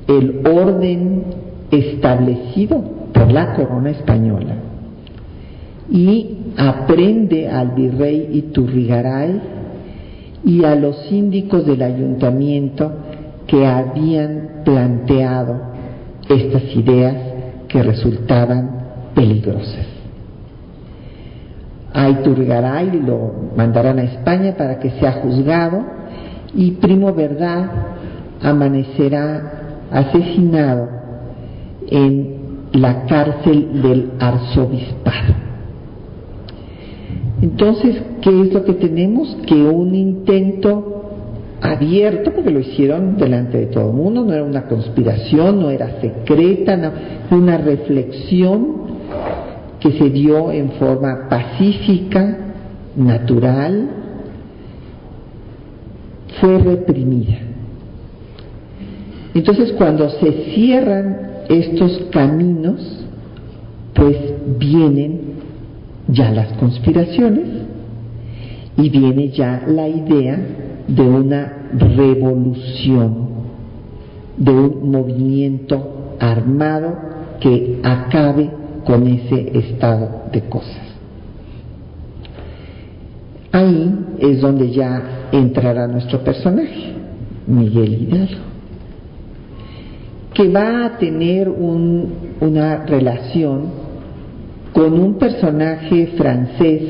el 0.08 0.42
orden 0.46 1.24
establecido 1.72 2.82
por 3.14 3.32
la 3.32 3.54
corona 3.54 3.92
española 3.92 4.56
y 5.90 6.38
aprende 6.58 7.50
al 7.50 7.72
virrey 7.72 8.30
Iturrigaray 8.34 9.42
y 10.44 10.64
a 10.64 10.76
los 10.76 10.98
síndicos 11.08 11.66
del 11.66 11.82
ayuntamiento 11.82 12.92
que 13.52 13.68
habían 13.68 14.62
planteado 14.64 15.60
estas 16.30 16.64
ideas 16.74 17.16
que 17.68 17.84
resultaban 17.84 18.70
peligrosas. 19.14 19.88
A 21.94 22.10
Iturgaray 22.10 23.02
lo 23.06 23.52
mandarán 23.58 24.00
a 24.00 24.04
España 24.04 24.56
para 24.58 24.80
que 24.80 24.92
sea 24.92 25.12
juzgado 25.22 25.84
y 26.56 26.72
Primo 26.72 27.14
Verdad 27.14 27.70
amanecerá 28.42 29.52
asesinado 29.92 30.88
en 31.90 32.38
la 32.72 33.06
cárcel 33.06 33.82
del 33.82 34.12
arzobispado. 34.18 35.34
Entonces, 37.42 38.02
¿qué 38.22 38.42
es 38.44 38.54
lo 38.54 38.64
que 38.64 38.74
tenemos? 38.76 39.36
Que 39.46 39.56
un 39.56 39.94
intento 39.94 41.01
abierto, 41.62 42.32
porque 42.32 42.50
lo 42.50 42.60
hicieron 42.60 43.18
delante 43.18 43.60
de 43.60 43.66
todo 43.68 43.92
el 43.92 43.96
mundo, 43.96 44.26
no 44.26 44.34
era 44.34 44.44
una 44.44 44.64
conspiración, 44.64 45.62
no 45.62 45.70
era 45.70 46.02
secreta, 46.02 46.94
una 47.30 47.58
reflexión 47.58 48.82
que 49.80 49.92
se 49.92 50.10
dio 50.10 50.52
en 50.52 50.72
forma 50.72 51.28
pacífica, 51.30 52.38
natural, 52.96 53.90
fue 56.40 56.58
reprimida. 56.58 57.38
Entonces 59.34 59.72
cuando 59.74 60.10
se 60.10 60.32
cierran 60.54 61.18
estos 61.48 62.08
caminos, 62.12 63.06
pues 63.94 64.18
vienen 64.58 65.22
ya 66.08 66.32
las 66.32 66.54
conspiraciones 66.54 67.46
y 68.78 68.90
viene 68.90 69.30
ya 69.30 69.64
la 69.68 69.88
idea 69.88 70.40
de 70.96 71.02
una 71.02 71.54
revolución, 71.74 73.30
de 74.38 74.52
un 74.52 74.92
movimiento 74.92 76.16
armado 76.20 76.94
que 77.40 77.80
acabe 77.82 78.50
con 78.86 79.08
ese 79.08 79.58
estado 79.58 80.24
de 80.34 80.42
cosas. 80.42 80.82
Ahí 83.54 83.94
es 84.20 84.42
donde 84.42 84.72
ya 84.72 85.30
entrará 85.32 85.88
nuestro 85.88 86.20
personaje, 86.24 86.94
Miguel 87.48 88.04
Hidalgo, 88.04 88.42
que 90.34 90.50
va 90.50 90.86
a 90.86 90.98
tener 90.98 91.50
una 91.50 92.86
relación 92.86 93.92
con 94.74 94.94
un 95.00 95.16
personaje 95.16 96.08
francés 96.18 96.82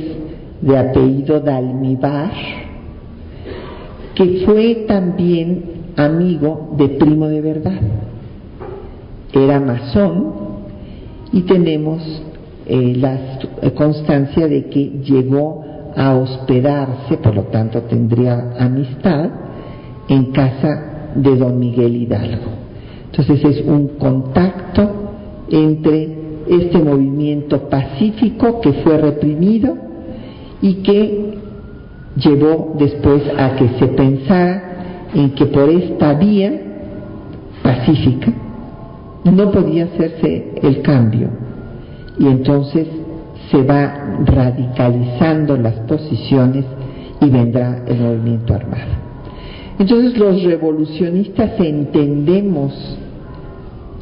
de 0.61 0.77
apellido 0.77 1.39
Dalmibar, 1.39 2.31
que 4.15 4.43
fue 4.45 4.85
también 4.87 5.63
amigo 5.95 6.73
de 6.77 6.89
Primo 6.89 7.27
de 7.27 7.41
Verdad. 7.41 7.79
Era 9.33 9.59
masón 9.59 10.33
y 11.31 11.41
tenemos 11.41 12.01
eh, 12.65 12.95
la 12.97 13.71
constancia 13.71 14.47
de 14.47 14.65
que 14.65 15.01
llegó 15.03 15.63
a 15.95 16.15
hospedarse, 16.15 17.17
por 17.17 17.35
lo 17.35 17.43
tanto 17.43 17.81
tendría 17.83 18.53
amistad, 18.57 19.29
en 20.07 20.25
casa 20.31 21.11
de 21.15 21.35
don 21.37 21.59
Miguel 21.59 21.95
Hidalgo. 21.95 22.51
Entonces 23.05 23.43
es 23.43 23.65
un 23.65 23.89
contacto 23.99 24.89
entre 25.49 26.21
este 26.49 26.79
movimiento 26.79 27.69
pacífico 27.69 28.61
que 28.61 28.73
fue 28.73 28.97
reprimido 28.97 29.75
y 30.61 30.75
que 30.75 31.37
llevó 32.15 32.75
después 32.77 33.23
a 33.37 33.55
que 33.55 33.69
se 33.79 33.87
pensara 33.87 35.09
en 35.13 35.31
que 35.31 35.45
por 35.45 35.69
esta 35.69 36.13
vía 36.13 36.51
pacífica 37.63 38.31
no 39.23 39.51
podía 39.51 39.85
hacerse 39.85 40.53
el 40.61 40.81
cambio 40.81 41.29
y 42.17 42.27
entonces 42.27 42.87
se 43.49 43.63
va 43.63 44.15
radicalizando 44.25 45.57
las 45.57 45.75
posiciones 45.81 46.65
y 47.19 47.29
vendrá 47.29 47.83
el 47.87 47.99
movimiento 47.99 48.53
armado. 48.53 48.91
Entonces 49.79 50.17
los 50.17 50.43
revolucionistas 50.43 51.51
entendemos 51.59 52.97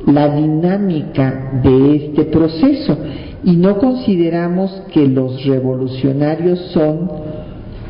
la 0.06 0.30
dinámica 0.30 1.62
de 1.63 1.95
este 1.95 2.24
proceso 2.26 2.98
y 3.43 3.56
no 3.56 3.78
consideramos 3.78 4.72
que 4.91 5.08
los 5.08 5.45
revolucionarios 5.45 6.60
son 6.74 7.10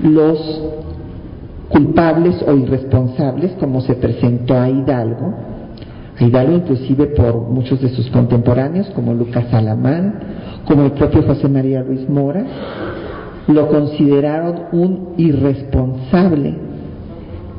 los 0.03 0.62
culpables 1.69 2.43
o 2.47 2.53
irresponsables 2.53 3.53
como 3.59 3.81
se 3.81 3.95
presentó 3.95 4.57
a 4.57 4.69
Hidalgo, 4.69 5.33
a 6.19 6.23
Hidalgo 6.23 6.53
inclusive 6.53 7.07
por 7.07 7.41
muchos 7.49 7.81
de 7.81 7.89
sus 7.89 8.09
contemporáneos 8.09 8.89
como 8.91 9.13
Lucas 9.13 9.53
Alamán, 9.53 10.19
como 10.65 10.83
el 10.83 10.91
propio 10.91 11.23
José 11.23 11.47
María 11.47 11.83
Luis 11.83 12.09
Mora, 12.09 12.43
lo 13.47 13.67
consideraron 13.67 14.63
un 14.71 15.13
irresponsable 15.17 16.55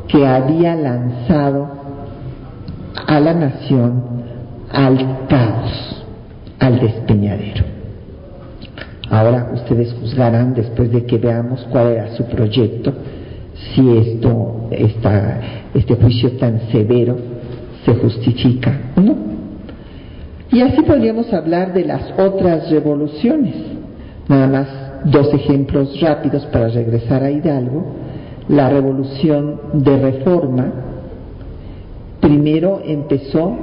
que 0.08 0.26
había 0.26 0.74
lanzado 0.74 1.68
a 3.06 3.20
la 3.20 3.34
nación 3.34 4.02
al 4.70 5.26
caos, 5.28 6.04
al 6.58 6.80
despeñadero. 6.80 7.69
Ahora 9.10 9.50
ustedes 9.52 9.92
juzgarán 9.94 10.54
después 10.54 10.92
de 10.92 11.04
que 11.04 11.18
veamos 11.18 11.66
cuál 11.72 11.88
era 11.88 12.14
su 12.14 12.24
proyecto, 12.26 12.92
si 13.74 13.98
esto, 13.98 14.70
este 14.70 15.96
juicio 15.96 16.30
tan 16.38 16.60
severo 16.70 17.16
se 17.84 17.94
justifica 17.94 18.92
o 18.96 19.00
no. 19.00 19.16
Y 20.52 20.60
así 20.62 20.82
podríamos 20.82 21.32
hablar 21.32 21.74
de 21.74 21.84
las 21.84 22.12
otras 22.18 22.70
revoluciones. 22.70 23.54
Nada 24.28 24.46
más 24.46 24.68
dos 25.04 25.34
ejemplos 25.34 26.00
rápidos 26.00 26.46
para 26.46 26.68
regresar 26.68 27.24
a 27.24 27.30
Hidalgo. 27.32 27.84
La 28.48 28.68
revolución 28.68 29.60
de 29.74 29.96
reforma 29.98 30.72
primero 32.20 32.80
empezó 32.84 33.56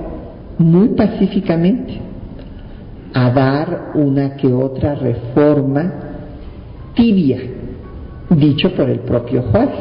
muy 0.58 0.90
pacíficamente 0.90 2.07
a 3.14 3.30
dar 3.32 3.92
una 3.96 4.36
que 4.36 4.48
otra 4.52 4.96
reforma 4.96 5.94
tibia, 6.94 7.40
dicho 8.30 8.74
por 8.76 8.90
el 8.90 9.00
propio 9.00 9.44
Juárez, 9.44 9.80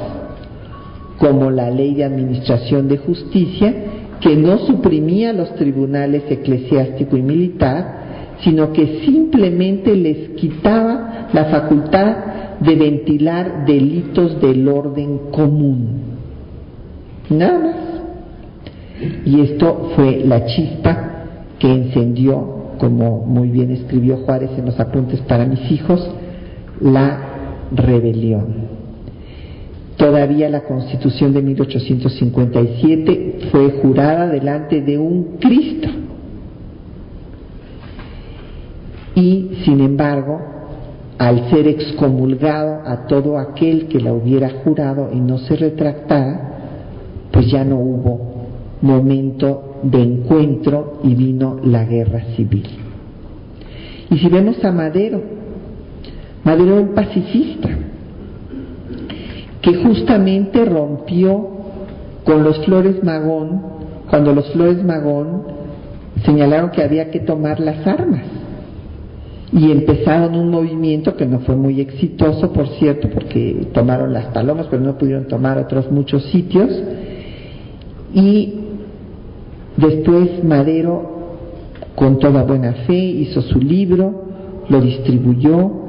como 1.19 1.51
la 1.51 1.71
ley 1.71 1.95
de 1.95 2.05
administración 2.05 2.89
de 2.89 2.99
justicia 2.99 3.75
que 4.21 4.37
no 4.37 4.59
suprimía 4.59 5.33
los 5.33 5.55
tribunales 5.55 6.25
eclesiástico 6.29 7.17
y 7.17 7.23
militar, 7.23 7.97
sino 8.41 8.73
que 8.73 9.01
simplemente 9.05 9.95
les 9.95 10.31
quitaba 10.31 11.29
la 11.33 11.47
facultad 11.47 12.17
de 12.61 12.75
ventilar 12.75 13.65
delitos 13.67 14.41
del 14.41 14.69
orden 14.69 15.31
común. 15.31 16.01
Nada 17.31 17.59
más. 17.59 17.77
Y 19.27 19.41
esto 19.41 19.91
fue 19.95 20.23
la 20.25 20.47
chispa 20.47 21.11
que 21.59 21.71
encendió, 21.71 22.56
como 22.79 23.25
muy 23.25 23.49
bien 23.49 23.71
escribió 23.71 24.19
Juárez 24.19 24.51
en 24.57 24.67
los 24.67 24.79
apuntes 24.79 25.21
para 25.23 25.47
mis 25.47 25.71
hijos, 25.71 26.09
la 26.81 27.19
rebelión. 27.73 28.77
Todavía 29.97 30.51
la 30.51 30.63
Constitución 30.63 31.33
de 31.33 31.43
1857 31.43 33.49
fue 33.51 33.71
jurada 33.83 34.29
delante 34.29 34.83
de 34.83 34.99
un 34.99 35.39
Cristo. 35.41 35.89
Y, 39.15 39.63
sin 39.65 39.81
embargo, 39.81 40.39
al 41.17 41.49
ser 41.49 41.67
excomulgado 41.67 42.83
a 42.85 43.07
todo 43.07 43.39
aquel 43.39 43.89
que 43.89 44.01
la 44.01 44.13
hubiera 44.13 44.51
jurado 44.63 45.09
y 45.13 45.19
no 45.19 45.39
se 45.39 45.57
retractara, 45.57 46.53
pues 47.33 47.51
ya 47.51 47.65
no 47.65 47.77
hubo 47.77 48.21
momento 48.83 49.66
de 49.83 50.03
encuentro 50.03 51.01
y 51.05 51.15
vino 51.15 51.59
la 51.65 51.85
guerra 51.85 52.25
civil. 52.37 52.67
Y 54.11 54.19
si 54.19 54.29
vemos 54.29 54.63
a 54.65 54.73
Madero, 54.73 55.21
Madero 56.45 56.75
era 56.75 56.81
un 56.83 56.95
pacifista, 56.95 57.69
que 59.61 59.75
justamente 59.77 60.65
rompió 60.65 61.49
con 62.25 62.45
los 62.45 62.65
Flores 62.65 63.03
Magón, 63.03 63.63
cuando 64.09 64.33
los 64.33 64.51
Flores 64.53 64.83
Magón 64.85 65.43
señalaron 66.25 66.71
que 66.71 66.83
había 66.83 67.11
que 67.11 67.21
tomar 67.21 67.59
las 67.59 67.85
armas. 67.87 68.23
Y 69.53 69.71
empezaron 69.71 70.35
un 70.35 70.51
movimiento 70.51 71.17
que 71.17 71.25
no 71.25 71.41
fue 71.41 71.57
muy 71.57 71.81
exitoso, 71.81 72.53
por 72.53 72.69
cierto, 72.79 73.09
porque 73.11 73.69
tomaron 73.73 74.13
las 74.13 74.27
palomas, 74.27 74.67
pero 74.71 74.83
no 74.83 74.99
pudieron 74.99 75.27
tomar 75.27 75.59
otros 75.59 75.91
muchos 75.91 76.25
sitios. 76.27 76.71
Y 78.13 78.66
después 79.77 80.43
Madero, 80.45 81.17
con 81.95 82.19
toda 82.19 82.43
buena 82.43 82.73
fe, 82.87 82.97
hizo 82.97 83.43
su 83.43 83.59
libro, 83.59 84.25
lo 84.69 84.81
distribuyó, 84.81 85.87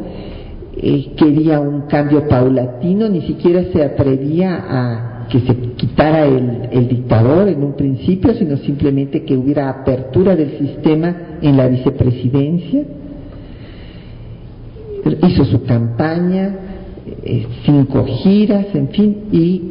eh, 0.75 1.13
quería 1.17 1.59
un 1.59 1.81
cambio 1.81 2.27
paulatino, 2.27 3.09
ni 3.09 3.21
siquiera 3.21 3.63
se 3.73 3.83
atrevía 3.83 4.63
a 4.69 5.17
que 5.29 5.39
se 5.41 5.55
quitara 5.75 6.25
el, 6.25 6.87
dictador 6.87 7.49
en 7.49 7.63
un 7.63 7.73
principio, 7.73 8.33
sino 8.35 8.57
simplemente 8.57 9.23
que 9.23 9.35
hubiera 9.35 9.69
apertura 9.69 10.35
del 10.35 10.57
sistema 10.57 11.39
en 11.41 11.57
la 11.57 11.67
vicepresidencia. 11.67 12.83
Hizo 15.27 15.45
su 15.45 15.63
campaña, 15.63 16.55
eh, 17.23 17.47
cinco 17.65 18.05
giras, 18.05 18.67
en 18.73 18.89
fin, 18.89 19.17
y 19.31 19.61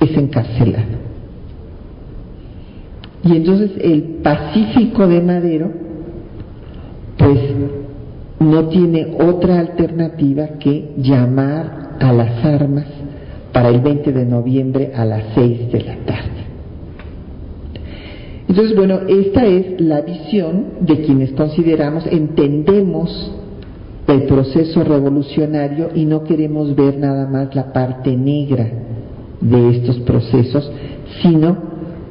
es 0.00 0.16
encarcelado. 0.16 1.03
Y 3.24 3.36
entonces 3.36 3.70
el 3.80 4.02
Pacífico 4.22 5.06
de 5.08 5.20
Madero, 5.22 5.70
pues 7.16 7.38
no 8.38 8.68
tiene 8.68 9.16
otra 9.18 9.60
alternativa 9.60 10.46
que 10.58 10.92
llamar 10.98 11.96
a 12.00 12.12
las 12.12 12.44
armas 12.44 12.86
para 13.52 13.70
el 13.70 13.80
20 13.80 14.12
de 14.12 14.26
noviembre 14.26 14.92
a 14.94 15.04
las 15.04 15.22
6 15.34 15.72
de 15.72 15.80
la 15.80 15.96
tarde. 16.04 16.44
Entonces, 18.46 18.76
bueno, 18.76 19.00
esta 19.08 19.46
es 19.46 19.80
la 19.80 20.02
visión 20.02 20.64
de 20.80 21.00
quienes 21.02 21.32
consideramos, 21.32 22.06
entendemos 22.06 23.32
el 24.06 24.24
proceso 24.24 24.84
revolucionario 24.84 25.88
y 25.94 26.04
no 26.04 26.24
queremos 26.24 26.76
ver 26.76 26.98
nada 26.98 27.26
más 27.26 27.54
la 27.54 27.72
parte 27.72 28.14
negra 28.14 28.68
de 29.40 29.70
estos 29.70 29.98
procesos, 30.00 30.70
sino 31.22 31.56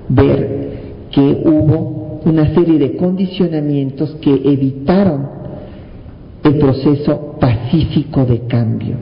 ver 0.09 0.72
que 1.13 1.21
hubo 1.21 2.21
una 2.25 2.53
serie 2.53 2.79
de 2.79 2.95
condicionamientos 2.95 4.17
que 4.21 4.33
evitaron 4.33 5.27
el 6.43 6.57
proceso 6.57 7.37
pacífico 7.39 8.25
de 8.25 8.41
cambio 8.47 8.95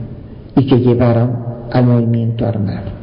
y 0.56 0.66
que 0.66 0.78
llevaron 0.78 1.36
al 1.70 1.84
movimiento 1.84 2.46
armado. 2.46 3.02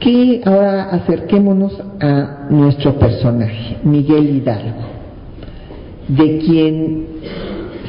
Que 0.00 0.40
ahora 0.44 0.90
acerquémonos 0.90 1.80
a 2.00 2.46
nuestro 2.50 2.98
personaje, 2.98 3.76
Miguel 3.84 4.36
Hidalgo, 4.36 4.82
de 6.08 6.38
quien 6.38 7.06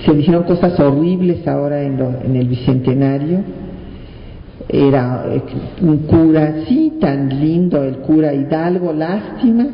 se 0.06 0.14
dijeron 0.14 0.44
cosas 0.44 0.80
horribles 0.80 1.48
ahora 1.48 1.82
en, 1.82 2.00
en 2.26 2.36
el 2.36 2.48
Bicentenario. 2.48 3.40
Era 4.70 5.26
eh, 5.28 5.42
un 5.82 5.98
cura, 6.00 6.64
sí, 6.68 6.94
tan 7.00 7.30
lindo 7.40 7.84
el 7.84 7.98
cura 7.98 8.34
Hidalgo, 8.34 8.94
lástima, 8.94 9.66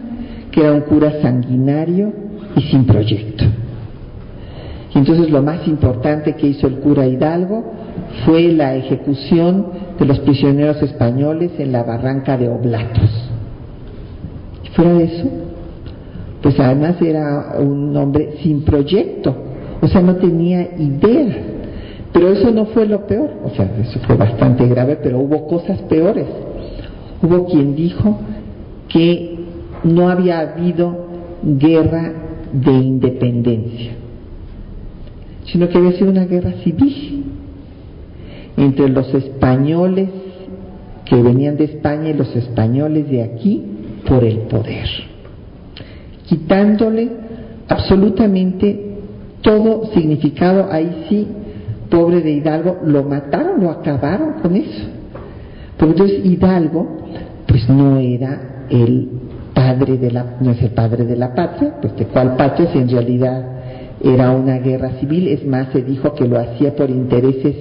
que 0.51 0.61
era 0.61 0.73
un 0.73 0.81
cura 0.81 1.21
sanguinario 1.21 2.11
y 2.55 2.61
sin 2.61 2.85
proyecto. 2.85 3.45
Y 4.93 4.97
entonces 4.97 5.29
lo 5.29 5.43
más 5.43 5.67
importante 5.67 6.33
que 6.33 6.47
hizo 6.47 6.67
el 6.67 6.79
cura 6.79 7.05
Hidalgo 7.05 7.63
fue 8.25 8.51
la 8.51 8.75
ejecución 8.75 9.67
de 9.99 10.05
los 10.05 10.19
prisioneros 10.19 10.81
españoles 10.81 11.51
en 11.59 11.71
la 11.71 11.83
barranca 11.83 12.37
de 12.37 12.49
Oblatos. 12.49 13.29
fuera 14.73 14.93
de 14.93 15.03
eso, 15.03 15.29
pues 16.41 16.59
además 16.59 17.01
era 17.01 17.57
un 17.59 17.95
hombre 17.95 18.37
sin 18.41 18.63
proyecto, 18.63 19.35
o 19.81 19.87
sea, 19.87 20.01
no 20.01 20.15
tenía 20.15 20.61
idea. 20.77 21.58
Pero 22.19 22.33
eso 22.33 22.51
no 22.51 22.65
fue 22.65 22.85
lo 22.85 23.07
peor, 23.07 23.29
o 23.45 23.49
sea, 23.51 23.71
eso 23.79 23.97
fue 24.01 24.17
bastante 24.17 24.67
grave, 24.67 24.97
pero 25.01 25.19
hubo 25.19 25.47
cosas 25.47 25.79
peores. 25.83 26.25
Hubo 27.23 27.45
quien 27.45 27.77
dijo 27.77 28.19
que 28.89 29.37
no 29.85 30.09
había 30.09 30.41
habido 30.41 31.07
guerra 31.41 32.11
de 32.51 32.73
independencia, 32.73 33.91
sino 35.45 35.69
que 35.69 35.77
había 35.77 35.93
sido 35.93 36.11
una 36.11 36.25
guerra 36.25 36.51
civil 36.61 37.23
entre 38.57 38.89
los 38.89 39.13
españoles 39.13 40.09
que 41.05 41.23
venían 41.23 41.55
de 41.55 41.63
España 41.63 42.09
y 42.09 42.15
los 42.15 42.35
españoles 42.35 43.09
de 43.09 43.23
aquí 43.23 43.63
por 44.05 44.25
el 44.25 44.39
poder, 44.39 44.89
quitándole 46.25 47.11
absolutamente 47.69 48.97
todo 49.41 49.85
significado, 49.93 50.67
ahí 50.69 51.05
sí, 51.07 51.25
pobre 51.89 52.21
de 52.21 52.31
Hidalgo, 52.31 52.77
lo 52.85 53.03
mataron, 53.03 53.61
lo 53.61 53.71
acabaron 53.71 54.33
con 54.41 54.55
eso. 54.55 54.87
Porque 55.77 55.93
entonces 55.93 56.25
Hidalgo, 56.25 56.87
pues 57.47 57.67
no 57.69 57.97
era 57.97 58.65
el 58.69 59.09
padre 59.53 59.97
de 59.97 60.11
la, 60.11 60.37
no 60.39 60.51
es 60.51 60.61
el 60.61 60.71
padre 60.71 61.05
de 61.05 61.15
la 61.15 61.33
patria, 61.33 61.75
pues 61.81 61.95
de 61.95 62.05
cuál 62.05 62.35
patria 62.35 62.71
si 62.71 62.79
en 62.79 62.89
realidad 62.89 63.45
era 64.01 64.31
una 64.31 64.59
guerra 64.59 64.91
civil, 64.99 65.27
es 65.27 65.45
más, 65.45 65.67
se 65.73 65.81
dijo 65.81 66.13
que 66.13 66.27
lo 66.27 66.39
hacía 66.39 66.75
por 66.75 66.89
intereses 66.89 67.55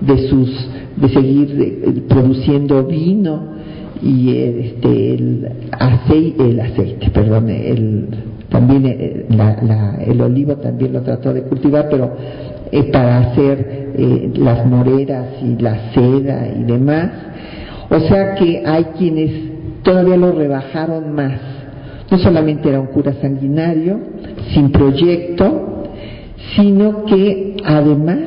de 0.00 0.28
sus, 0.28 0.68
de 0.96 1.08
seguir 1.08 1.56
eh, 1.60 2.02
produciendo 2.08 2.84
vino 2.84 3.56
y 4.02 4.36
este, 4.36 5.14
el 5.14 5.48
aceite, 5.72 6.50
el 6.50 6.60
aceite, 6.60 7.10
perdón, 7.10 7.48
el, 7.48 8.08
también 8.48 8.86
eh, 8.86 9.26
el 10.06 10.20
olivo 10.20 10.56
también 10.56 10.92
lo 10.92 11.02
trató 11.02 11.32
de 11.32 11.42
cultivar, 11.42 11.88
pero 11.90 12.16
eh, 12.70 12.90
para 12.92 13.18
hacer 13.18 13.86
las 14.36 14.66
moreras 14.66 15.26
y 15.42 15.60
la 15.62 15.92
seda 15.92 16.48
y 16.48 16.64
demás. 16.64 17.10
O 17.88 18.00
sea 18.00 18.34
que 18.34 18.62
hay 18.66 18.84
quienes 18.98 19.30
todavía 19.82 20.16
lo 20.16 20.32
rebajaron 20.32 21.14
más. 21.14 21.40
No 22.10 22.18
solamente 22.18 22.68
era 22.68 22.80
un 22.80 22.88
cura 22.88 23.14
sanguinario, 23.20 23.98
sin 24.52 24.70
proyecto, 24.70 25.84
sino 26.54 27.04
que 27.04 27.56
además 27.64 28.18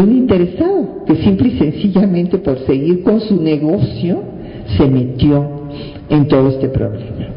un 0.00 0.12
interesado 0.12 1.04
que 1.06 1.16
simple 1.16 1.48
y 1.48 1.58
sencillamente 1.58 2.38
por 2.38 2.58
seguir 2.66 3.02
con 3.02 3.20
su 3.20 3.42
negocio 3.42 4.22
se 4.76 4.86
metió 4.86 5.44
en 6.08 6.28
todo 6.28 6.48
este 6.50 6.68
problema. 6.68 7.28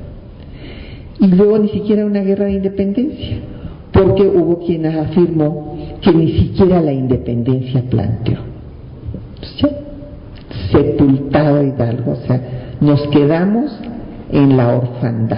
Y 1.20 1.28
luego 1.28 1.58
ni 1.60 1.70
siquiera 1.70 2.06
una 2.06 2.22
guerra 2.22 2.46
de 2.46 2.54
independencia, 2.54 3.38
porque 3.92 4.24
hubo 4.24 4.60
quien 4.66 4.86
afirmó 4.86 5.71
que 6.02 6.12
ni 6.12 6.32
siquiera 6.32 6.82
la 6.82 6.94
independencia 6.94 7.82
planteó. 7.90 8.40
sepultado 10.72 11.64
Hidalgo, 11.64 12.12
o 12.12 12.28
sea, 12.28 12.42
nos 12.80 13.02
quedamos 13.10 13.78
en 14.32 14.58
la 14.58 14.76
orfandad, 14.76 15.38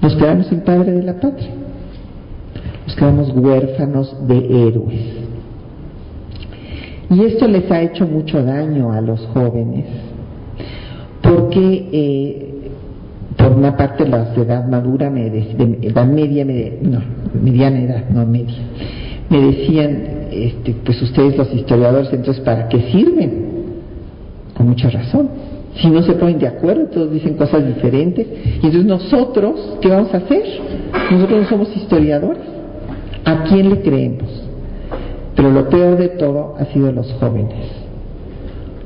nos 0.00 0.14
quedamos 0.16 0.46
sin 0.46 0.60
padre 0.60 0.92
de 0.92 1.02
la 1.02 1.14
patria, 1.14 1.50
nos 2.86 2.96
quedamos 2.96 3.32
huérfanos 3.34 4.28
de 4.28 4.68
héroes. 4.68 5.22
Y 7.10 7.24
esto 7.24 7.46
les 7.46 7.70
ha 7.70 7.80
hecho 7.82 8.06
mucho 8.06 8.42
daño 8.42 8.92
a 8.92 9.00
los 9.00 9.20
jóvenes, 9.26 9.86
porque 11.20 11.88
eh, 11.92 12.52
por 13.36 13.52
una 13.52 13.76
parte 13.76 14.06
las 14.06 14.34
de 14.36 14.42
edad 14.42 14.66
madura, 14.68 15.10
me 15.10 15.30
de, 15.30 15.78
edad 15.82 16.06
media, 16.06 16.44
me 16.44 16.78
no, 16.82 17.00
mediana 17.42 17.80
edad, 17.80 18.08
no 18.10 18.26
media, 18.26 18.56
me 19.32 19.40
decían, 19.40 20.28
este, 20.30 20.74
pues 20.84 21.00
ustedes 21.00 21.38
los 21.38 21.54
historiadores, 21.54 22.12
entonces, 22.12 22.44
¿para 22.44 22.68
qué 22.68 22.82
sirven? 22.92 23.46
Con 24.54 24.68
mucha 24.68 24.90
razón. 24.90 25.30
Si 25.76 25.88
no 25.88 26.02
se 26.02 26.12
ponen 26.12 26.38
de 26.38 26.48
acuerdo, 26.48 26.84
todos 26.88 27.10
dicen 27.10 27.34
cosas 27.38 27.66
diferentes. 27.66 28.26
Y 28.62 28.66
entonces 28.66 28.84
nosotros, 28.84 29.78
¿qué 29.80 29.88
vamos 29.88 30.12
a 30.12 30.18
hacer? 30.18 30.42
Nosotros 31.10 31.40
no 31.40 31.48
somos 31.48 31.74
historiadores. 31.74 32.42
¿A 33.24 33.44
quién 33.44 33.70
le 33.70 33.80
creemos? 33.80 34.28
Pero 35.34 35.50
lo 35.50 35.66
peor 35.70 35.96
de 35.96 36.08
todo 36.10 36.54
ha 36.58 36.66
sido 36.66 36.92
los 36.92 37.10
jóvenes. 37.14 37.70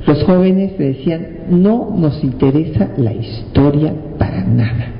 Los 0.06 0.22
jóvenes 0.22 0.78
decían, 0.78 1.26
no 1.50 1.92
nos 1.92 2.22
interesa 2.22 2.90
la 2.98 3.12
historia 3.12 3.92
para 4.16 4.44
nada. 4.44 4.92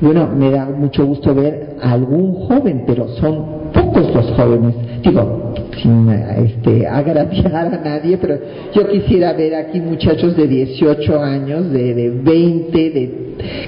bueno, 0.00 0.28
me 0.28 0.52
da 0.52 0.66
mucho 0.66 1.04
gusto 1.04 1.34
ver 1.34 1.76
a 1.82 1.90
algún 1.90 2.34
joven, 2.46 2.84
pero 2.86 3.08
son 3.08 3.60
pocos 4.00 4.14
los 4.14 4.36
jóvenes. 4.36 4.74
Digo, 5.02 5.54
sin 5.82 6.08
este, 6.10 6.86
agraviar 6.86 7.54
a 7.54 7.80
nadie, 7.82 8.18
pero 8.18 8.38
yo 8.74 8.88
quisiera 8.88 9.32
ver 9.32 9.54
aquí 9.54 9.80
muchachos 9.80 10.36
de 10.36 10.46
18 10.46 11.20
años, 11.20 11.70
de, 11.70 11.94
de 11.94 12.10
20, 12.10 12.90
de, 12.90 13.20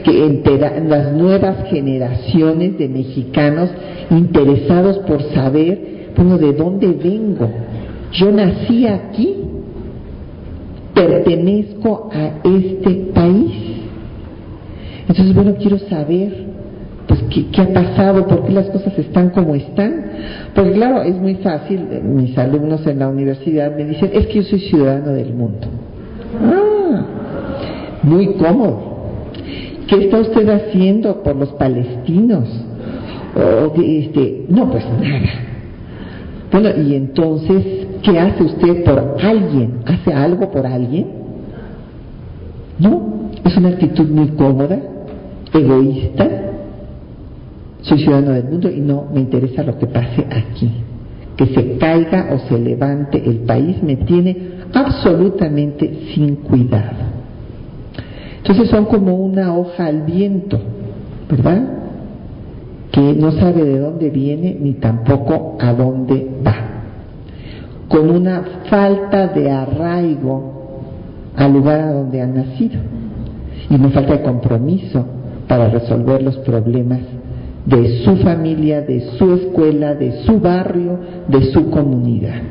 que 0.04 0.26
enteran 0.26 0.88
las 0.88 1.12
nuevas 1.12 1.68
generaciones 1.70 2.78
de 2.78 2.88
mexicanos 2.88 3.70
interesados 4.10 4.98
por 4.98 5.22
saber, 5.34 6.12
bueno, 6.16 6.38
de 6.38 6.52
dónde 6.52 6.88
vengo. 6.88 7.48
Yo 8.12 8.30
nací 8.30 8.86
aquí, 8.86 9.36
pertenezco 10.94 12.10
a 12.12 12.46
este 12.46 12.90
país. 13.14 13.52
Entonces, 15.08 15.34
bueno, 15.34 15.54
quiero 15.58 15.78
saber 15.78 16.51
pues 17.28 17.46
¿qué, 17.52 17.62
ha 17.62 17.72
pasado, 17.72 18.26
por 18.26 18.44
qué 18.46 18.52
las 18.52 18.66
cosas 18.68 18.98
están 18.98 19.30
como 19.30 19.54
están. 19.54 20.04
Porque 20.54 20.72
claro, 20.72 21.02
es 21.02 21.16
muy 21.16 21.36
fácil, 21.36 21.86
mis 22.02 22.36
alumnos 22.36 22.86
en 22.86 22.98
la 22.98 23.08
universidad 23.08 23.74
me 23.76 23.84
dicen, 23.84 24.10
es 24.12 24.26
que 24.26 24.34
yo 24.34 24.42
soy 24.42 24.60
ciudadano 24.60 25.12
del 25.12 25.34
mundo. 25.34 25.66
Ah, 26.40 27.04
muy 28.02 28.34
cómodo. 28.34 28.92
¿Qué 29.86 30.04
está 30.04 30.18
usted 30.18 30.48
haciendo 30.48 31.22
por 31.22 31.36
los 31.36 31.50
palestinos? 31.54 32.48
O, 33.34 33.72
este, 33.80 34.46
no, 34.48 34.70
pues 34.70 34.84
nada. 35.00 35.20
Bueno, 36.52 36.68
y 36.82 36.94
entonces, 36.94 37.86
¿qué 38.02 38.18
hace 38.18 38.42
usted 38.42 38.84
por 38.84 39.16
alguien? 39.22 39.80
¿Hace 39.86 40.12
algo 40.12 40.50
por 40.50 40.66
alguien? 40.66 41.06
No, 42.78 43.30
es 43.44 43.56
una 43.56 43.70
actitud 43.70 44.08
muy 44.08 44.28
cómoda, 44.28 44.78
egoísta, 45.52 46.51
soy 47.82 47.98
ciudadano 47.98 48.30
del 48.30 48.44
mundo 48.44 48.70
y 48.70 48.80
no 48.80 49.06
me 49.12 49.20
interesa 49.20 49.62
lo 49.62 49.78
que 49.78 49.86
pase 49.86 50.26
aquí. 50.30 50.70
Que 51.36 51.46
se 51.46 51.78
caiga 51.78 52.28
o 52.32 52.38
se 52.48 52.58
levante 52.58 53.22
el 53.24 53.38
país 53.40 53.82
me 53.82 53.96
tiene 53.96 54.36
absolutamente 54.72 56.12
sin 56.14 56.36
cuidado. 56.36 57.12
Entonces 58.38 58.68
son 58.70 58.86
como 58.86 59.14
una 59.16 59.56
hoja 59.56 59.86
al 59.86 60.02
viento, 60.02 60.58
¿verdad? 61.28 61.62
Que 62.90 63.14
no 63.14 63.32
sabe 63.32 63.64
de 63.64 63.78
dónde 63.78 64.10
viene 64.10 64.56
ni 64.60 64.74
tampoco 64.74 65.56
a 65.60 65.72
dónde 65.72 66.28
va. 66.46 66.54
Con 67.88 68.10
una 68.10 68.42
falta 68.68 69.28
de 69.28 69.50
arraigo 69.50 70.52
al 71.36 71.52
lugar 71.52 71.80
a 71.80 71.92
donde 71.92 72.20
han 72.20 72.34
nacido 72.34 72.80
y 73.70 73.74
una 73.74 73.90
falta 73.90 74.12
de 74.12 74.22
compromiso 74.22 75.04
para 75.48 75.68
resolver 75.68 76.22
los 76.22 76.36
problemas 76.38 77.00
de 77.66 78.02
su 78.04 78.16
familia, 78.16 78.82
de 78.82 79.00
su 79.18 79.32
escuela, 79.34 79.94
de 79.94 80.24
su 80.24 80.40
barrio, 80.40 80.98
de 81.28 81.42
su 81.52 81.70
comunidad. 81.70 82.42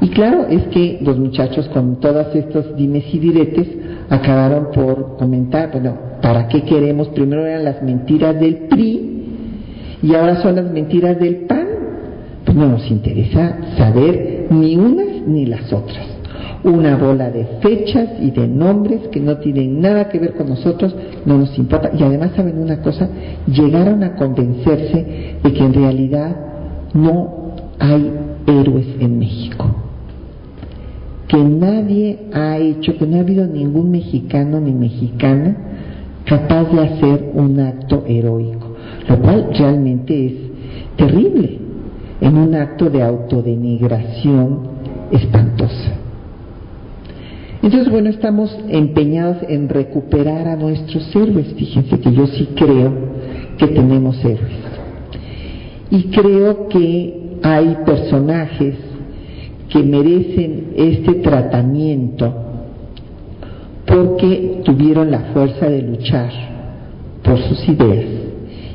Y 0.00 0.08
claro, 0.08 0.46
es 0.48 0.64
que 0.64 0.98
los 1.00 1.18
muchachos 1.18 1.68
con 1.68 2.00
todas 2.00 2.34
estos 2.34 2.76
dimes 2.76 3.04
y 3.12 3.18
diretes 3.18 3.68
acabaron 4.10 4.68
por 4.74 5.16
comentar, 5.16 5.70
bueno, 5.70 5.96
¿para 6.20 6.48
qué 6.48 6.62
queremos? 6.62 7.08
Primero 7.08 7.46
eran 7.46 7.64
las 7.64 7.82
mentiras 7.82 8.38
del 8.38 8.66
PRI 8.68 9.12
y 10.02 10.14
ahora 10.14 10.42
son 10.42 10.56
las 10.56 10.70
mentiras 10.70 11.18
del 11.18 11.46
PAN. 11.46 11.68
pues 12.44 12.56
no 12.56 12.66
nos 12.68 12.90
interesa 12.90 13.56
saber 13.78 14.48
ni 14.50 14.76
unas 14.76 15.26
ni 15.26 15.46
las 15.46 15.72
otras. 15.72 16.11
Una 16.64 16.96
bola 16.96 17.30
de 17.30 17.44
fechas 17.60 18.08
y 18.20 18.30
de 18.30 18.46
nombres 18.46 19.08
que 19.10 19.18
no 19.18 19.38
tienen 19.38 19.80
nada 19.80 20.08
que 20.08 20.20
ver 20.20 20.34
con 20.34 20.48
nosotros, 20.48 20.94
no 21.26 21.38
nos 21.38 21.58
importa. 21.58 21.90
Y 21.92 22.02
además, 22.02 22.32
¿saben 22.36 22.58
una 22.58 22.80
cosa? 22.80 23.08
Llegaron 23.48 24.04
a 24.04 24.14
convencerse 24.14 25.38
de 25.42 25.52
que 25.52 25.64
en 25.64 25.74
realidad 25.74 26.36
no 26.94 27.54
hay 27.80 28.12
héroes 28.46 28.86
en 29.00 29.18
México. 29.18 29.66
Que 31.26 31.42
nadie 31.42 32.26
ha 32.32 32.58
hecho, 32.58 32.96
que 32.96 33.06
no 33.06 33.16
ha 33.16 33.20
habido 33.20 33.46
ningún 33.46 33.90
mexicano 33.90 34.60
ni 34.60 34.72
mexicana 34.72 35.56
capaz 36.24 36.64
de 36.70 36.80
hacer 36.80 37.30
un 37.34 37.58
acto 37.58 38.04
heroico, 38.06 38.68
lo 39.08 39.18
cual 39.18 39.48
realmente 39.58 40.26
es 40.26 40.32
terrible, 40.96 41.58
en 42.20 42.36
un 42.36 42.54
acto 42.54 42.88
de 42.88 43.02
autodenigración 43.02 44.60
espantosa. 45.10 46.01
Entonces, 47.62 47.90
bueno, 47.90 48.10
estamos 48.10 48.56
empeñados 48.68 49.36
en 49.48 49.68
recuperar 49.68 50.48
a 50.48 50.56
nuestros 50.56 51.14
héroes. 51.14 51.54
Fíjense 51.54 52.00
que 52.00 52.12
yo 52.12 52.26
sí 52.26 52.48
creo 52.56 52.92
que 53.56 53.68
tenemos 53.68 54.18
héroes. 54.24 54.58
Y 55.90 56.04
creo 56.04 56.68
que 56.68 57.38
hay 57.42 57.76
personajes 57.86 58.74
que 59.68 59.82
merecen 59.82 60.72
este 60.76 61.14
tratamiento 61.14 62.34
porque 63.86 64.62
tuvieron 64.64 65.10
la 65.10 65.20
fuerza 65.32 65.68
de 65.68 65.82
luchar 65.82 66.30
por 67.22 67.38
sus 67.38 67.68
ideas. 67.68 68.06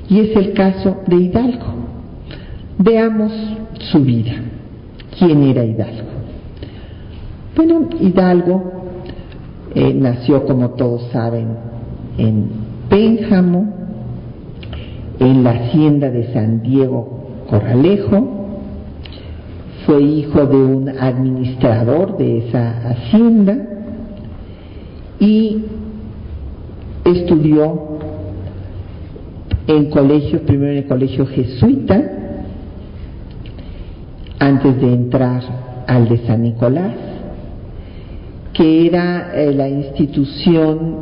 Y 0.09 0.19
es 0.19 0.35
el 0.37 0.53
caso 0.53 1.01
de 1.07 1.15
Hidalgo. 1.17 1.65
Veamos 2.77 3.33
su 3.91 3.99
vida. 3.99 4.33
¿Quién 5.17 5.43
era 5.43 5.65
Hidalgo? 5.65 6.07
Bueno, 7.55 7.89
Hidalgo 7.99 8.76
eh, 9.75 9.93
nació, 9.93 10.45
como 10.45 10.71
todos 10.71 11.09
saben, 11.11 11.47
en 12.17 12.49
Pénjamo, 12.89 13.73
en 15.19 15.43
la 15.43 15.51
hacienda 15.51 16.09
de 16.09 16.31
San 16.33 16.61
Diego 16.61 17.27
Corralejo, 17.49 18.37
fue 19.85 20.01
hijo 20.01 20.45
de 20.45 20.57
un 20.57 20.89
administrador 20.89 22.17
de 22.17 22.39
esa 22.39 22.89
hacienda 22.89 23.57
y 25.19 25.63
estudió 27.05 27.87
en 29.67 29.89
colegio, 29.89 30.41
primero 30.41 30.71
en 30.71 30.77
el 30.79 30.87
colegio 30.87 31.25
jesuita, 31.25 32.01
antes 34.39 34.79
de 34.81 34.93
entrar 34.93 35.41
al 35.87 36.07
de 36.07 36.17
San 36.25 36.43
Nicolás, 36.43 36.93
que 38.57 38.87
era 38.87 39.33
eh, 39.35 39.53
la 39.53 39.69
institución 39.69 40.95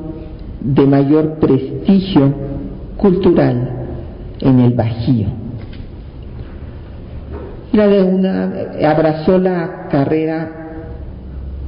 de 0.60 0.86
mayor 0.86 1.36
prestigio 1.40 2.34
cultural 2.98 3.70
en 4.42 4.60
el 4.60 4.74
Bajío. 4.74 5.28
De 7.72 8.86
abrazó 8.86 9.38
la 9.38 9.88
carrera 9.90 10.52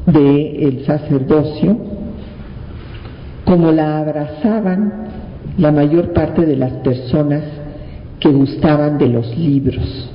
del 0.05 0.85
sacerdocio 0.85 1.77
como 3.45 3.71
la 3.71 3.99
abrazaban 3.99 4.93
la 5.57 5.71
mayor 5.71 6.11
parte 6.11 6.45
de 6.45 6.57
las 6.57 6.71
personas 6.83 7.43
que 8.19 8.29
gustaban 8.29 8.97
de 8.97 9.07
los 9.07 9.37
libros, 9.37 10.11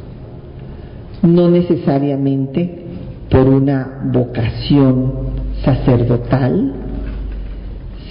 no 1.23 1.49
necesariamente 1.49 2.85
por 3.31 3.49
una 3.49 4.03
vocación 4.13 5.42
sacerdotal, 5.65 6.73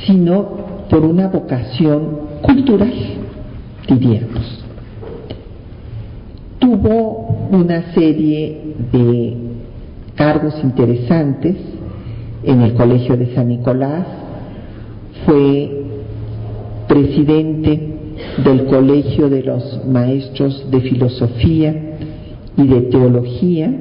sino 0.06 0.62
por 0.89 1.06
una 1.06 1.28
vocación 1.28 2.20
cultural, 2.41 2.93
diríamos. 3.88 4.64
Tuvo 6.60 7.47
una 7.52 7.93
serie 7.93 8.76
de 8.91 9.38
cargos 10.16 10.56
interesantes 10.64 11.56
en 12.43 12.62
el 12.62 12.74
Colegio 12.74 13.18
de 13.18 13.34
San 13.34 13.47
Nicolás, 13.47 14.06
fue 15.26 15.86
presidente 16.88 17.91
del 18.43 18.66
Colegio 18.66 19.30
de 19.30 19.43
los 19.43 19.86
Maestros 19.86 20.70
de 20.70 20.82
Filosofía 20.82 21.76
y 22.58 22.68
de 22.68 22.82
Teología. 22.82 23.74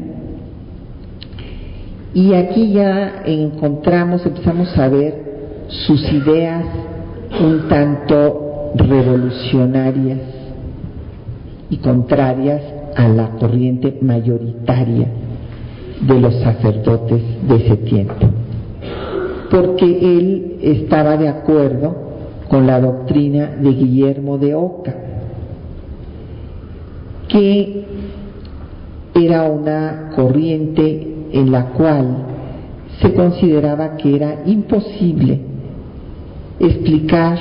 Y 2.12 2.34
aquí 2.34 2.72
ya 2.72 3.22
encontramos, 3.24 4.26
empezamos 4.26 4.76
a 4.76 4.88
ver 4.88 5.30
sus 5.68 6.12
ideas 6.12 6.64
un 7.40 7.68
tanto 7.68 8.72
revolucionarias 8.74 10.18
y 11.70 11.76
contrarias 11.76 12.62
a 12.96 13.08
la 13.08 13.30
corriente 13.36 13.96
mayoritaria 14.00 15.06
de 16.00 16.20
los 16.20 16.34
sacerdotes 16.40 17.22
de 17.48 17.56
ese 17.56 17.76
tiempo. 17.76 18.14
Porque 19.50 19.84
él 19.84 20.56
estaba 20.62 21.16
de 21.16 21.28
acuerdo 21.28 21.94
con 22.48 22.66
la 22.66 22.80
doctrina 22.80 23.56
de 23.60 23.70
Guillermo 23.70 24.38
de 24.38 24.54
Oca, 24.56 24.94
que 27.28 27.84
era 29.14 29.44
una 29.44 30.10
corriente 30.16 31.19
en 31.32 31.50
la 31.50 31.66
cual 31.66 32.06
se 33.00 33.14
consideraba 33.14 33.96
que 33.96 34.16
era 34.16 34.42
imposible 34.46 35.40
explicar 36.58 37.38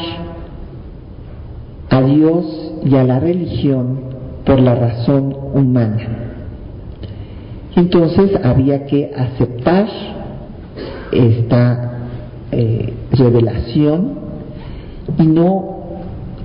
a 1.90 2.02
Dios 2.02 2.74
y 2.86 2.96
a 2.96 3.04
la 3.04 3.20
religión 3.20 4.00
por 4.46 4.60
la 4.62 4.76
razón 4.76 5.36
humana. 5.54 6.20
Entonces 7.76 8.32
había 8.44 8.86
que 8.86 9.12
aceptar 9.16 9.88
esta 11.12 11.92
eh, 12.52 12.94
revelación 13.12 14.14
y 15.18 15.28
no 15.28 15.80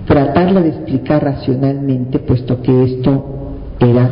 tratarla 0.07 0.61
de 0.61 0.69
explicar 0.69 1.23
racionalmente, 1.25 2.19
puesto 2.19 2.61
que 2.63 2.85
esto 2.85 3.25
era 3.81 4.11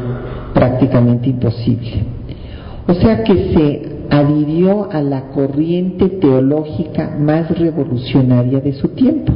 prácticamente 0.54 1.28
imposible. 1.28 2.21
O 2.86 2.94
sea 2.94 3.22
que 3.22 3.34
se 3.54 3.92
adhirió 4.10 4.90
a 4.90 5.00
la 5.00 5.28
corriente 5.28 6.08
teológica 6.08 7.16
más 7.18 7.56
revolucionaria 7.58 8.60
de 8.60 8.72
su 8.74 8.88
tiempo. 8.88 9.32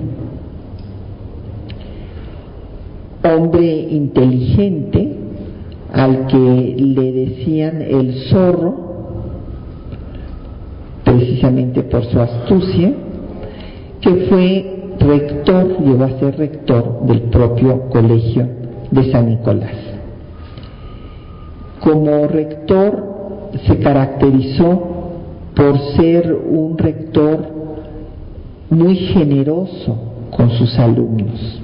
Hombre 3.25 3.65
inteligente 3.91 5.17
al 5.93 6.27
que 6.27 6.75
le 6.79 7.13
decían 7.13 7.81
el 7.81 8.13
zorro, 8.29 8.75
precisamente 11.05 11.83
por 11.83 12.05
su 12.05 12.21
astucia, 12.21 12.93
que 14.01 14.15
fue 14.29 14.77
rector, 14.99 15.81
llegó 15.81 16.05
a 16.05 16.19
ser 16.19 16.37
rector 16.37 17.07
del 17.07 17.23
propio 17.23 17.89
colegio 17.89 18.47
de 18.91 19.11
San 19.11 19.29
Nicolás. 19.29 19.77
Como 21.81 22.27
rector 22.27 23.16
se 23.67 23.79
caracterizó 23.79 24.97
por 25.55 25.79
ser 25.97 26.33
un 26.33 26.77
rector 26.77 27.47
muy 28.71 28.97
generoso 28.97 29.97
con 30.31 30.51
sus 30.51 30.79
alumnos. 30.79 31.63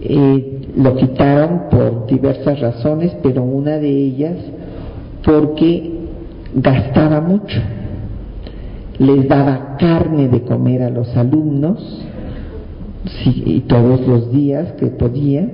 Eh, 0.00 0.68
lo 0.76 0.96
quitaron 0.96 1.62
por 1.70 2.06
diversas 2.06 2.60
razones, 2.60 3.16
pero 3.22 3.42
una 3.42 3.78
de 3.78 3.88
ellas 3.88 4.36
porque 5.24 5.90
gastaba 6.54 7.20
mucho. 7.20 7.60
Les 8.98 9.28
daba 9.28 9.76
carne 9.78 10.28
de 10.28 10.42
comer 10.42 10.82
a 10.82 10.90
los 10.90 11.16
alumnos, 11.16 12.06
y 13.24 13.60
todos 13.60 14.06
los 14.06 14.30
días 14.32 14.72
que 14.72 14.86
podía, 14.86 15.48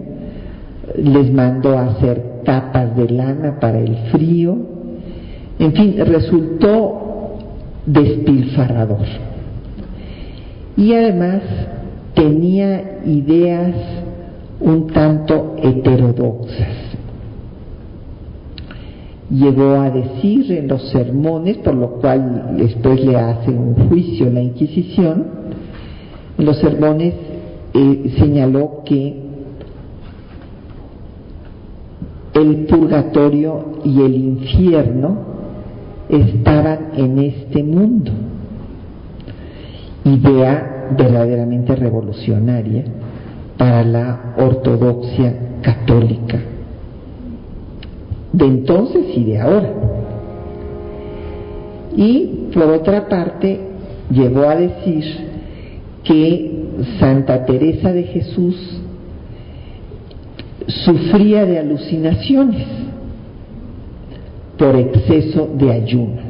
les 0.97 1.33
mandó 1.33 1.79
a 1.79 1.87
hacer 1.87 2.41
capas 2.45 2.97
de 2.97 3.09
lana 3.11 3.59
para 3.61 3.79
el 3.79 3.97
frío, 4.11 4.78
en 5.59 5.73
fin, 5.73 5.97
resultó 5.99 7.37
despilfarrador. 7.87 9.07
Y 10.77 10.93
además 10.93 11.43
tenía 12.15 13.01
ideas 13.05 13.75
un 14.61 14.89
tanto 14.89 15.57
heterodoxas 15.63 16.89
llegó 19.31 19.75
a 19.75 19.91
decir 19.91 20.51
en 20.53 20.69
los 20.69 20.89
sermones, 20.91 21.59
por 21.59 21.75
lo 21.75 21.91
cual 22.01 22.57
después 22.57 23.05
le 23.05 23.17
hace 23.17 23.51
un 23.51 23.75
juicio 23.89 24.31
la 24.31 24.41
Inquisición, 24.41 25.27
en 26.39 26.45
los 26.45 26.59
sermones 26.59 27.15
eh, 27.75 28.15
señaló 28.19 28.83
que 28.85 29.29
el 32.35 32.67
purgatorio 32.67 33.81
y 33.85 34.01
el 34.01 34.15
infierno 34.15 35.38
estaban 36.09 36.91
en 36.97 37.19
este 37.19 37.63
mundo. 37.63 38.13
Idea 40.05 40.89
verdaderamente 40.97 41.75
revolucionaria 41.77 42.85
para 43.57 43.85
la 43.85 44.35
ortodoxia 44.39 45.35
católica 45.63 46.39
de 48.33 48.45
entonces 48.45 49.05
y 49.17 49.25
de 49.25 49.41
ahora. 49.41 49.73
Y 51.97 52.49
por 52.55 52.65
otra 52.65 53.09
parte, 53.09 53.61
llegó 54.11 54.49
a 54.49 54.57
decir 54.57 55.05
que 56.05 56.69
Santa 57.01 57.45
Teresa 57.45 57.93
de 57.93 58.05
Jesús 58.05 58.81
sufría 60.67 61.45
de 61.45 61.59
alucinaciones 61.59 62.67
por 64.59 64.77
exceso 64.77 65.49
de 65.55 65.73
ayuno. 65.73 66.21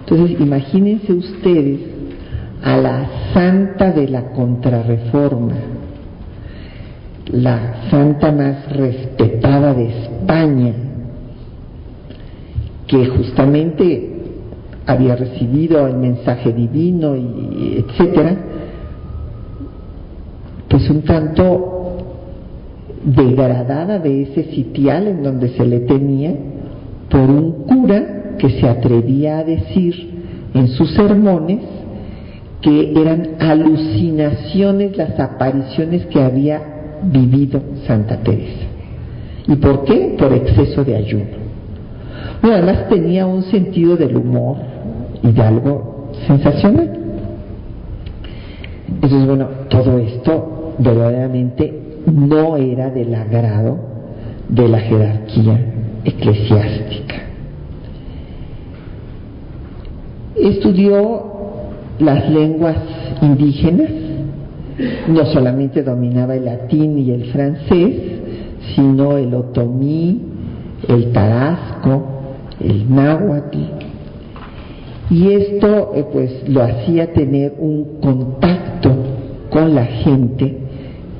Entonces, 0.00 0.38
imagínense 0.40 1.12
ustedes 1.12 1.80
a 2.62 2.76
la 2.76 3.08
santa 3.32 3.90
de 3.90 4.08
la 4.08 4.32
contrarreforma, 4.32 5.54
la 7.32 7.88
santa 7.90 8.30
más 8.32 8.70
respetada 8.76 9.72
de 9.72 9.88
España, 9.88 10.72
que 12.86 13.06
justamente 13.06 14.10
había 14.86 15.16
recibido 15.16 15.86
el 15.86 15.96
mensaje 15.96 16.52
divino 16.52 17.16
y 17.16 17.84
etcétera, 17.86 18.36
pues 20.68 20.90
un 20.90 21.02
tanto 21.02 21.98
degradada 23.04 23.98
de 23.98 24.22
ese 24.22 24.44
sitial 24.50 25.06
en 25.06 25.22
donde 25.22 25.48
se 25.50 25.64
le 25.64 25.80
tenía 25.80 26.34
por 27.10 27.28
un 27.28 27.64
cura 27.64 28.36
que 28.38 28.48
se 28.50 28.68
atrevía 28.68 29.38
a 29.38 29.44
decir 29.44 30.10
en 30.54 30.68
sus 30.68 30.94
sermones 30.94 31.60
que 32.62 32.92
eran 32.92 33.36
alucinaciones 33.40 34.96
las 34.96 35.18
apariciones 35.18 36.06
que 36.06 36.20
había 36.20 36.62
vivido 37.02 37.60
Santa 37.86 38.18
Teresa. 38.18 38.66
¿Y 39.48 39.56
por 39.56 39.84
qué? 39.84 40.14
Por 40.18 40.32
exceso 40.32 40.84
de 40.84 40.96
ayuno. 40.96 41.24
Bueno, 42.42 42.56
además 42.56 42.88
tenía 42.88 43.26
un 43.26 43.42
sentido 43.44 43.96
del 43.96 44.16
humor 44.16 44.56
y 45.22 45.32
de 45.32 45.42
algo 45.42 46.10
sensacional. 46.26 46.90
Entonces, 48.88 49.26
bueno, 49.26 49.48
todo 49.68 49.98
esto 49.98 50.74
verdaderamente 50.78 51.80
no 52.06 52.56
era 52.56 52.90
del 52.90 53.14
agrado 53.14 53.78
de 54.48 54.68
la 54.68 54.80
jerarquía 54.80 55.58
eclesiástica. 56.04 57.16
Estudió 60.36 61.24
las 61.98 62.30
lenguas 62.30 62.76
indígenas, 63.20 63.90
no 65.08 65.26
solamente 65.26 65.82
dominaba 65.82 66.34
el 66.34 66.46
latín 66.46 66.98
y 66.98 67.10
el 67.10 67.26
francés, 67.26 67.94
sino 68.74 69.18
el 69.18 69.34
otomí, 69.34 70.22
el 70.88 71.12
tarasco, 71.12 72.02
el 72.60 72.94
náhuatl, 72.94 73.58
y 75.10 75.32
esto 75.32 75.92
eh, 75.94 76.04
pues 76.12 76.48
lo 76.48 76.62
hacía 76.62 77.12
tener 77.12 77.54
un 77.58 77.98
contacto 78.00 78.92
con 79.50 79.74
la 79.74 79.84
gente 79.84 80.56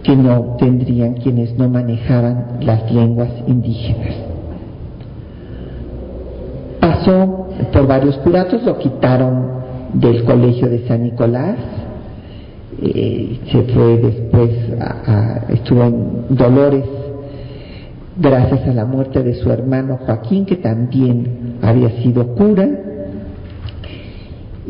que 0.04 0.14
no 0.14 0.56
tendrían 0.58 1.14
quienes 1.14 1.58
no 1.58 1.68
manejaban 1.68 2.58
las 2.60 2.90
lenguas 2.92 3.30
indígenas. 3.48 4.14
Pasó 7.00 7.48
por 7.72 7.86
varios 7.86 8.16
curatos, 8.18 8.62
lo 8.62 8.76
quitaron 8.76 9.60
del 9.94 10.22
colegio 10.24 10.68
de 10.68 10.86
San 10.86 11.02
Nicolás, 11.02 11.56
eh, 12.82 13.40
se 13.50 13.62
fue 13.62 13.96
después, 13.96 14.50
a, 14.78 15.46
estuvo 15.48 15.82
en 15.84 16.26
Dolores 16.28 16.84
gracias 18.18 18.68
a 18.68 18.74
la 18.74 18.84
muerte 18.84 19.22
de 19.22 19.34
su 19.34 19.50
hermano 19.50 19.98
Joaquín, 20.04 20.44
que 20.44 20.56
también 20.56 21.56
había 21.62 21.90
sido 22.02 22.34
cura, 22.34 22.68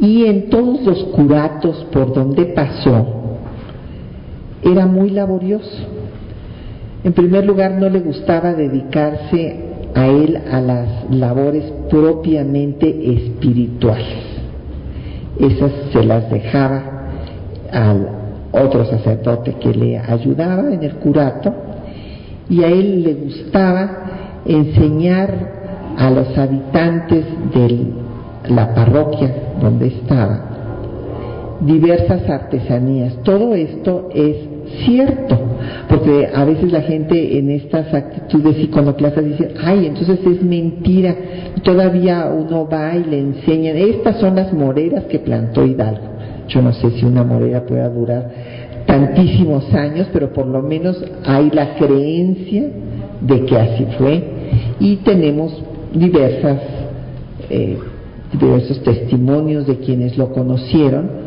y 0.00 0.26
en 0.26 0.50
todos 0.50 0.82
los 0.82 1.04
curatos 1.06 1.84
por 1.92 2.14
donde 2.14 2.44
pasó, 2.46 3.06
era 4.62 4.86
muy 4.86 5.10
laborioso. 5.10 5.84
En 7.02 7.12
primer 7.12 7.44
lugar, 7.44 7.72
no 7.72 7.88
le 7.88 7.98
gustaba 8.00 8.52
dedicarse 8.52 9.69
a 10.00 10.06
él 10.06 10.40
a 10.50 10.60
las 10.60 11.10
labores 11.10 11.64
propiamente 11.90 12.88
espirituales. 12.88 14.18
Esas 15.38 15.72
se 15.92 16.02
las 16.02 16.30
dejaba 16.30 16.82
al 17.70 18.08
otro 18.52 18.84
sacerdote 18.86 19.54
que 19.54 19.74
le 19.74 19.98
ayudaba 19.98 20.72
en 20.72 20.82
el 20.82 20.94
curato 20.94 21.52
y 22.48 22.62
a 22.62 22.68
él 22.68 23.02
le 23.02 23.14
gustaba 23.14 23.90
enseñar 24.46 25.60
a 25.98 26.10
los 26.10 26.36
habitantes 26.36 27.26
de 27.54 27.92
la 28.48 28.74
parroquia 28.74 29.34
donde 29.60 29.88
estaba 29.88 30.40
diversas 31.60 32.28
artesanías. 32.28 33.16
Todo 33.22 33.54
esto 33.54 34.08
es 34.14 34.36
cierto, 34.84 35.38
porque 35.88 36.28
a 36.32 36.44
veces 36.44 36.72
la 36.72 36.82
gente 36.82 37.38
en 37.38 37.50
estas 37.50 37.92
actitudes 37.92 38.58
iconoclastas 38.58 39.24
dice, 39.24 39.54
ay, 39.62 39.86
entonces 39.86 40.18
es 40.24 40.42
mentira, 40.42 41.14
todavía 41.62 42.26
uno 42.26 42.68
va 42.68 42.96
y 42.96 43.04
le 43.04 43.18
enseñan, 43.18 43.76
estas 43.76 44.20
son 44.20 44.36
las 44.36 44.52
moreras 44.52 45.04
que 45.04 45.18
plantó 45.18 45.64
Hidalgo. 45.64 46.10
Yo 46.48 46.62
no 46.62 46.72
sé 46.72 46.90
si 46.92 47.04
una 47.04 47.22
morera 47.22 47.64
pueda 47.64 47.88
durar 47.88 48.30
tantísimos 48.86 49.72
años, 49.72 50.08
pero 50.12 50.32
por 50.32 50.46
lo 50.46 50.62
menos 50.62 51.02
hay 51.24 51.50
la 51.50 51.76
creencia 51.76 52.68
de 53.20 53.44
que 53.44 53.56
así 53.56 53.86
fue 53.98 54.24
y 54.80 54.96
tenemos 54.96 55.62
diversas, 55.92 56.58
eh, 57.50 57.78
diversos 58.32 58.82
testimonios 58.82 59.66
de 59.66 59.76
quienes 59.76 60.16
lo 60.16 60.32
conocieron 60.32 61.20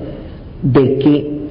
de 0.63 0.97
que 0.97 1.42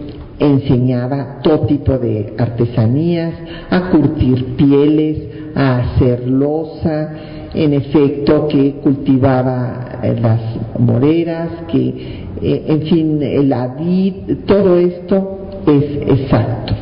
enseñaba 0.43 1.41
todo 1.43 1.67
tipo 1.67 1.99
de 1.99 2.35
artesanías, 2.39 3.35
a 3.71 3.91
curtir 3.91 4.57
pieles, 4.57 5.19
a 5.55 5.79
hacer 5.79 6.29
losa, 6.29 7.11
en 7.55 7.75
efecto 7.75 8.49
que 8.49 8.77
cultivaba 8.83 10.01
eh, 10.03 10.17
las 10.21 10.41
moreras, 10.79 11.49
que 11.69 12.23
eh, 12.41 12.65
en 12.67 12.83
fin, 12.83 13.23
el 13.23 13.55
vid, 13.79 14.15
todo 14.47 14.79
esto 14.79 15.39
es 15.67 16.21
exacto, 16.21 16.75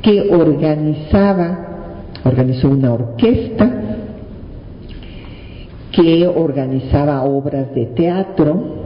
que 0.00 0.30
organizaba, 0.30 1.58
organizó 2.24 2.70
una 2.70 2.94
orquesta, 2.94 3.70
que 5.92 6.26
organizaba 6.26 7.22
obras 7.24 7.74
de 7.74 7.86
teatro, 7.86 8.85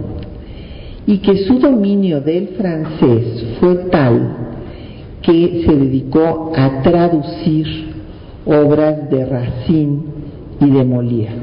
y 1.06 1.18
que 1.18 1.44
su 1.44 1.58
dominio 1.58 2.20
del 2.20 2.48
francés 2.48 3.56
fue 3.58 3.74
tal 3.90 4.36
que 5.22 5.62
se 5.66 5.76
dedicó 5.76 6.52
a 6.56 6.82
traducir 6.82 7.66
obras 8.46 9.10
de 9.10 9.26
Racine 9.26 9.98
y 10.60 10.70
de 10.70 10.84
Molière, 10.84 11.34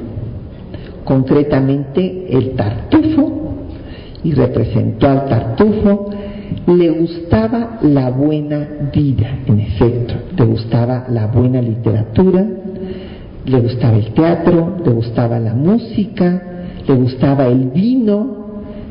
concretamente 1.03 2.27
el 2.29 2.51
Tartufo, 2.51 3.33
y 4.23 4.33
representó 4.33 5.07
al 5.07 5.25
Tartufo, 5.25 6.09
le 6.67 6.89
gustaba 6.89 7.79
la 7.81 8.09
buena 8.09 8.67
vida, 8.93 9.39
en 9.45 9.59
efecto, 9.59 10.15
le 10.37 10.45
gustaba 10.45 11.05
la 11.09 11.27
buena 11.27 11.61
literatura, 11.61 12.45
le 13.45 13.59
gustaba 13.59 13.97
el 13.97 14.13
teatro, 14.13 14.77
le 14.83 14.91
gustaba 14.91 15.39
la 15.39 15.53
música, 15.53 16.41
le 16.85 16.93
gustaba 16.95 17.47
el 17.47 17.69
vino, 17.69 18.36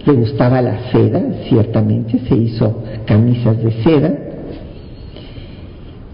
le 0.06 0.12
gustaba 0.12 0.62
la 0.62 0.90
seda, 0.92 1.20
ciertamente, 1.48 2.20
se 2.28 2.36
hizo 2.36 2.82
camisas 3.06 3.62
de 3.62 3.72
seda 3.82 4.14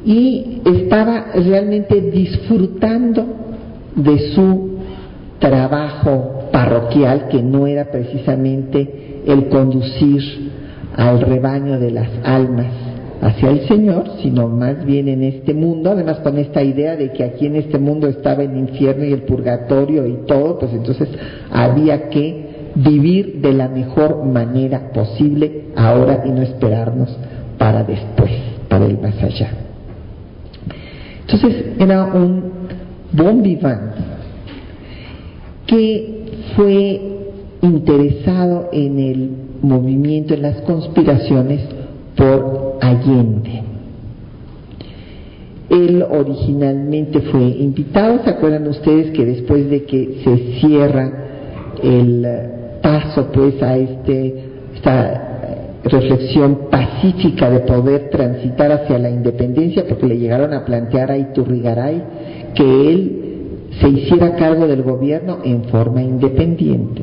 y 0.05 0.63
estaba 0.65 1.27
realmente 1.35 2.01
disfrutando 2.01 3.25
de 3.95 4.19
su 4.35 4.79
trabajo 5.39 6.49
parroquial, 6.51 7.29
que 7.29 7.43
no 7.43 7.67
era 7.67 7.91
precisamente 7.91 9.21
el 9.27 9.49
conducir 9.49 10.51
al 10.97 11.21
rebaño 11.21 11.79
de 11.79 11.91
las 11.91 12.09
almas 12.25 12.73
hacia 13.21 13.51
el 13.51 13.69
Señor, 13.69 14.05
sino 14.23 14.49
más 14.49 14.85
bien 14.85 15.09
en 15.09 15.23
este 15.23 15.55
mundo, 15.55 15.91
además 15.91 16.19
con 16.21 16.39
esta 16.39 16.63
idea 16.63 16.97
de 16.97 17.13
que 17.13 17.23
aquí 17.23 17.47
en 17.47 17.57
este 17.57 17.79
mundo 17.79 18.09
estaba 18.09 18.43
el 18.43 18.57
infierno 18.57 19.05
y 19.05 19.13
el 19.13 19.23
purgatorio 19.23 20.07
y 20.07 20.27
todo, 20.27 20.59
pues 20.59 20.73
entonces 20.73 21.09
había 21.51 22.09
que 22.09 22.52
vivir 22.75 23.41
de 23.41 23.53
la 23.53 23.69
mejor 23.69 24.25
manera 24.25 24.93
posible 24.93 25.67
ahora 25.77 26.23
y 26.27 26.31
no 26.31 26.43
esperarnos 26.43 27.17
para 27.59 27.85
después, 27.85 28.31
para 28.69 28.87
el 28.87 28.99
más 28.99 29.23
allá. 29.23 29.51
Entonces 31.23 31.67
era 31.79 32.05
un 32.05 32.43
bon 33.13 33.43
vivant, 33.43 33.93
que 35.67 36.25
fue 36.57 37.01
interesado 37.63 38.69
en 38.73 38.99
el 38.99 39.31
movimiento, 39.63 40.35
en 40.35 40.43
las 40.43 40.61
conspiraciones 40.63 41.61
por 42.17 42.79
Allende. 42.81 43.63
Él 45.71 46.03
originalmente 46.03 47.21
fue 47.21 47.41
invitado, 47.41 48.23
¿se 48.25 48.31
acuerdan 48.31 48.67
ustedes 48.69 49.13
que 49.13 49.25
después 49.25 49.71
de 49.71 49.85
que 49.85 50.21
se 50.23 50.61
cierra 50.61 51.13
el 51.83 52.27
paso 52.83 53.29
pues 53.33 53.63
a 53.63 53.77
este, 53.77 54.45
esta 54.75 55.33
reflexión 55.85 56.69
pacífica 56.71 57.51
de 57.51 57.61
poder 57.61 58.11
transitar 58.11 58.71
hacia 58.73 58.99
la 58.99 59.11
independencia, 59.11 59.85
porque 59.89 60.07
le 60.07 60.19
llegaron 60.19 60.53
a 60.53 60.65
plantear 60.65 61.11
a 61.11 61.19
Iturrigaray 61.19 62.03
que 62.55 62.91
él 62.91 63.19
se 63.81 63.89
hiciera 63.89 64.37
cargo 64.37 64.67
del 64.67 64.83
gobierno 64.83 65.39
en 65.45 65.65
forma 65.65 66.03
independiente. 66.03 67.03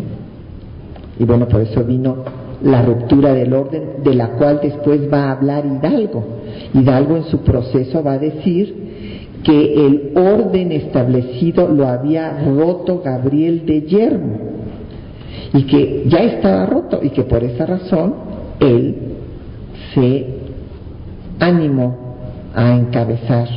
Y 1.18 1.26
bueno, 1.26 1.48
por 1.48 1.62
eso 1.62 1.84
vino 1.84 2.18
la 2.64 2.82
ruptura 2.82 3.34
del 3.34 3.54
orden, 3.54 4.04
de 4.04 4.14
la 4.14 4.30
cual 4.32 4.60
después 4.62 5.12
va 5.12 5.26
a 5.26 5.32
hablar 5.32 5.66
Hidalgo. 5.66 6.24
Hidalgo 6.74 7.18
en 7.18 7.24
su 7.24 7.40
proceso 7.40 8.04
va 8.04 8.14
a 8.14 8.20
decir 8.20 8.90
que 9.44 9.86
el 9.86 10.12
orden 10.16 10.72
establecido 10.72 11.68
lo 11.68 11.88
había 11.88 12.44
roto 12.44 13.02
Gabriel 13.04 13.66
de 13.66 13.82
Yermo 13.84 14.59
y 15.54 15.64
que 15.64 16.04
ya 16.08 16.20
estaba 16.20 16.66
roto 16.66 17.00
y 17.02 17.10
que 17.10 17.24
por 17.24 17.44
esa 17.44 17.66
razón 17.66 18.16
él 18.60 18.96
se 19.94 20.26
animó 21.40 21.98
a 22.54 22.76
encabezar 22.76 23.48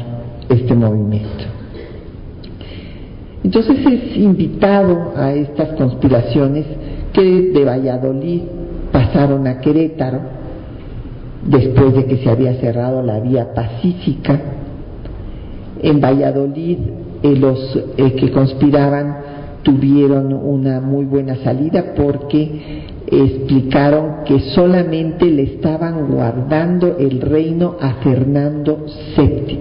este 0.48 0.74
movimiento. 0.74 1.44
Entonces 3.44 3.78
es 3.84 4.16
invitado 4.16 5.12
a 5.16 5.32
estas 5.32 5.70
conspiraciones 5.70 6.64
que 7.12 7.50
de 7.52 7.64
Valladolid 7.64 8.42
pasaron 8.92 9.46
a 9.46 9.58
Querétaro 9.60 10.20
después 11.44 11.94
de 11.94 12.06
que 12.06 12.18
se 12.18 12.30
había 12.30 12.54
cerrado 12.54 13.02
la 13.02 13.18
vía 13.18 13.52
pacífica. 13.52 14.40
En 15.82 16.00
Valladolid 16.00 16.78
eh, 17.22 17.36
los 17.36 17.78
eh, 17.96 18.12
que 18.14 18.30
conspiraban 18.30 19.16
tuvieron 19.62 20.32
una 20.32 20.80
muy 20.80 21.04
buena 21.04 21.36
salida 21.36 21.94
porque 21.96 22.82
explicaron 23.06 24.24
que 24.24 24.40
solamente 24.54 25.26
le 25.26 25.42
estaban 25.42 26.08
guardando 26.08 26.96
el 26.98 27.20
reino 27.20 27.76
a 27.80 27.94
Fernando 28.02 28.86
VII, 29.16 29.60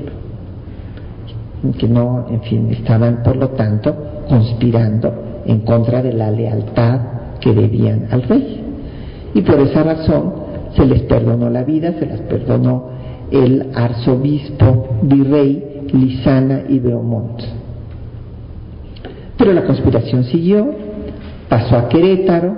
que 1.77 1.87
no, 1.87 2.27
en 2.29 2.41
fin, 2.41 2.69
estaban 2.71 3.21
por 3.23 3.35
lo 3.35 3.49
tanto 3.49 3.95
conspirando 4.27 5.13
en 5.45 5.59
contra 5.59 6.01
de 6.01 6.13
la 6.13 6.31
lealtad 6.31 6.99
que 7.39 7.53
debían 7.53 8.07
al 8.11 8.23
rey. 8.23 8.63
Y 9.33 9.41
por 9.41 9.59
esa 9.59 9.83
razón 9.83 10.33
se 10.75 10.85
les 10.85 11.01
perdonó 11.03 11.49
la 11.49 11.63
vida, 11.63 11.93
se 11.99 12.05
les 12.05 12.21
perdonó 12.21 12.89
el 13.31 13.67
arzobispo 13.73 14.87
virrey 15.03 15.87
Lisana 15.93 16.63
y 16.69 16.79
Beaumont. 16.79 17.60
Pero 19.41 19.53
la 19.53 19.63
conspiración 19.63 20.23
siguió, 20.25 20.71
pasó 21.49 21.75
a 21.75 21.89
Querétaro, 21.89 22.55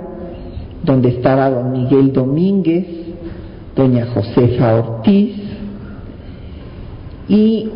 donde 0.82 1.08
estaba 1.08 1.48
don 1.48 1.72
Miguel 1.72 2.12
Domínguez, 2.12 2.84
doña 3.74 4.04
Josefa 4.12 4.74
Ortiz, 4.74 5.34
y 7.26 7.70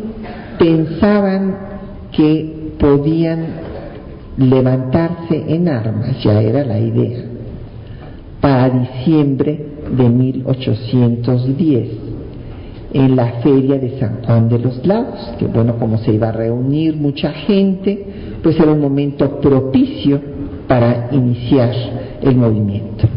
pensaban 0.59 1.57
que 2.11 2.75
podían 2.77 3.47
levantarse 4.37 5.55
en 5.55 5.69
armas, 5.69 6.23
ya 6.23 6.39
era 6.39 6.63
la 6.63 6.79
idea, 6.79 7.23
para 8.39 8.69
diciembre 8.69 9.69
de 9.97 10.07
1810 10.07 11.89
en 12.93 13.15
la 13.15 13.25
feria 13.41 13.79
de 13.79 13.99
San 13.99 14.21
Juan 14.23 14.49
de 14.49 14.59
los 14.59 14.85
Lagos, 14.85 15.33
que 15.39 15.47
bueno, 15.47 15.79
como 15.79 15.97
se 15.97 16.13
iba 16.13 16.29
a 16.29 16.31
reunir 16.31 16.95
mucha 16.95 17.31
gente, 17.31 18.28
pues 18.41 18.59
era 18.59 18.71
un 18.71 18.81
momento 18.81 19.39
propicio 19.39 20.19
para 20.67 21.09
iniciar 21.11 21.71
el 22.21 22.35
movimiento. 22.35 23.07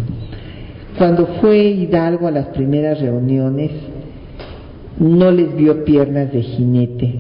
Cuando 0.99 1.27
fue 1.41 1.59
Hidalgo 1.59 2.29
a 2.29 2.31
las 2.31 2.47
primeras 2.47 3.01
reuniones, 3.01 3.71
no 4.99 5.31
les 5.31 5.55
vio 5.57 5.85
piernas 5.85 6.33
de 6.33 6.43
jinete 6.43 7.15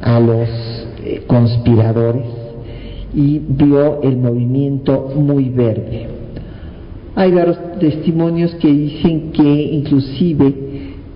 a 0.00 0.20
los 0.20 0.48
eh, 1.04 1.22
conspiradores 1.26 2.26
y 3.14 3.40
vio 3.40 4.02
el 4.02 4.16
movimiento 4.16 5.12
muy 5.16 5.48
verde. 5.48 6.06
Hay 7.16 7.32
varios 7.32 7.58
testimonios 7.80 8.54
que 8.56 8.68
dicen 8.68 9.32
que 9.32 9.42
inclusive 9.42 10.54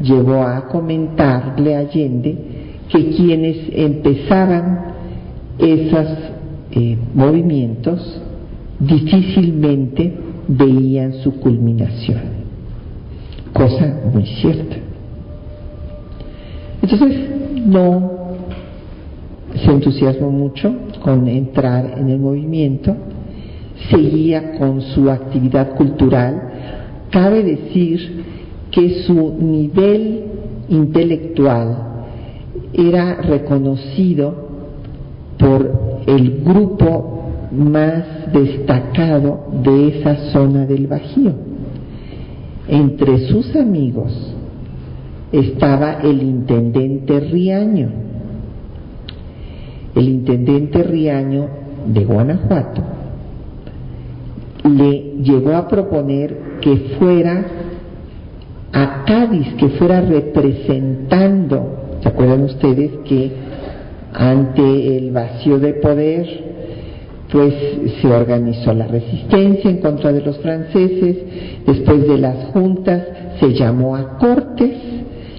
llegó 0.01 0.43
a 0.43 0.67
comentarle 0.69 1.77
Allende 1.77 2.37
que 2.91 3.11
quienes 3.11 3.57
empezaban 3.73 4.92
esos 5.59 6.09
eh, 6.73 6.97
movimientos 7.15 8.21
difícilmente 8.79 10.13
veían 10.49 11.15
su 11.23 11.39
culminación, 11.39 12.21
cosa 13.53 14.01
muy 14.13 14.27
cierta. 14.27 14.77
Entonces 16.83 17.17
no 17.65 18.11
se 19.55 19.71
entusiasmó 19.71 20.31
mucho 20.31 20.73
con 21.03 21.29
entrar 21.29 21.99
en 21.99 22.09
el 22.09 22.19
movimiento, 22.19 22.97
seguía 23.91 24.59
con 24.59 24.81
su 24.81 25.11
actividad 25.11 25.75
cultural. 25.77 26.43
Cabe 27.11 27.43
decir 27.43 28.25
que 28.71 29.03
su 29.05 29.37
nivel 29.39 30.25
intelectual 30.69 31.77
era 32.73 33.17
reconocido 33.17 34.52
por 35.43 35.73
el 36.07 36.43
grupo 36.45 37.25
más 37.51 38.33
destacado 38.33 39.49
de 39.63 39.89
esa 39.89 40.17
zona 40.33 40.67
del 40.67 40.87
Bajío. 40.87 41.33
Entre 42.69 43.27
sus 43.27 43.55
amigos 43.57 44.13
estaba 45.33 45.95
el 46.03 46.23
intendente 46.23 47.19
Riaño. 47.19 47.89
El 49.97 50.09
intendente 50.09 50.83
Riaño 50.85 51.49
de 51.87 52.05
Guanajuato 52.05 52.83
le 54.65 55.17
llegó 55.23 55.57
a 55.57 55.67
proponer 55.67 56.61
que 56.61 56.77
fuera 56.99 57.45
a 58.73 59.05
Cádiz, 59.05 59.55
que 59.55 59.71
fuera 59.71 60.01
representando, 60.01 61.99
¿se 62.01 62.09
acuerdan 62.09 62.45
ustedes 62.45 62.93
que 63.05 63.52
ante 64.13 64.97
el 64.97 65.11
vacío 65.11 65.59
de 65.59 65.75
poder 65.75 66.53
pues 67.33 67.55
se 68.03 68.07
organizó 68.09 68.75
la 68.75 68.87
resistencia 68.87 69.71
en 69.71 69.79
contra 69.79 70.13
de 70.13 70.21
los 70.21 70.37
franceses, 70.39 71.17
después 71.67 72.07
de 72.07 72.19
las 72.19 72.53
juntas 72.53 73.03
se 73.41 73.55
llamó 73.55 73.97
a 73.97 74.19
cortes 74.19 74.77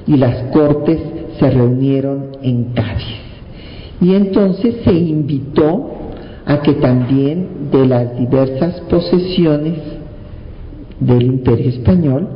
y 0.07 0.17
las 0.17 0.51
cortes 0.51 0.99
se 1.39 1.51
reunieron 1.51 2.31
en 2.41 2.73
Cádiz. 2.73 3.21
Y 4.01 4.15
entonces 4.15 4.77
se 4.83 4.91
invitó 4.91 5.91
a 6.45 6.61
que 6.63 6.73
también 6.73 7.69
de 7.71 7.85
las 7.85 8.17
diversas 8.17 8.81
posesiones 8.89 9.77
del 10.99 11.21
imperio 11.21 11.69
español 11.69 12.27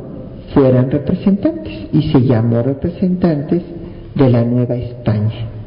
fueran 0.54 0.88
representantes 0.88 1.88
y 1.92 2.02
se 2.12 2.20
llamó 2.22 2.62
representantes 2.62 3.62
de 4.14 4.30
la 4.30 4.44
Nueva 4.44 4.76
España. 4.76 5.57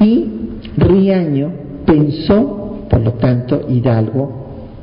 Y 0.00 0.26
Riaño 0.76 1.52
pensó 1.86 2.60
por 2.90 3.00
lo 3.00 3.12
tanto, 3.12 3.60
Hidalgo 3.68 4.32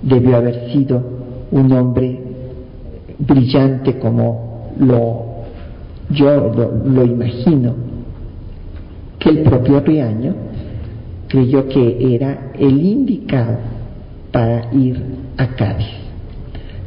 debió 0.02 0.38
haber 0.38 0.72
sido 0.72 1.02
un 1.52 1.72
hombre 1.74 2.20
brillante 3.20 4.00
como 4.00 4.72
lo, 4.80 5.26
yo 6.10 6.72
lo, 6.86 7.04
imagino, 7.04 7.74
que 9.20 9.30
el 9.30 9.40
propio 9.40 9.82
Riaño 9.82 10.34
creyó 11.28 11.68
que 11.68 12.16
era 12.16 12.52
el 12.58 12.80
indicado 12.80 13.58
para 14.32 14.74
ir 14.74 15.04
a 15.36 15.48
Cádiz. 15.48 15.88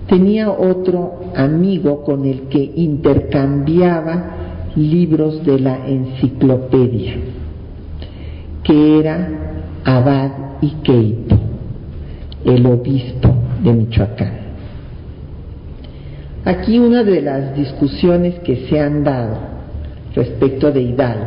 Tenía 0.09 0.51
otro 0.51 1.21
amigo 1.37 2.03
con 2.03 2.25
el 2.25 2.49
que 2.49 2.73
intercambiaba 2.77 4.37
libros 4.75 5.45
de 5.45 5.61
la 5.61 5.87
enciclopedia, 5.87 7.17
que 8.71 9.01
era 9.01 9.29
Abad 9.85 10.31
y 10.63 10.77
el 12.45 12.67
obispo 12.67 13.35
de 13.65 13.73
Michoacán. 13.73 14.33
Aquí 16.45 16.79
una 16.79 17.03
de 17.03 17.21
las 17.21 17.57
discusiones 17.57 18.39
que 18.41 18.69
se 18.69 18.79
han 18.79 19.03
dado 19.03 19.39
respecto 20.15 20.71
de 20.71 20.83
Hidalgo 20.83 21.27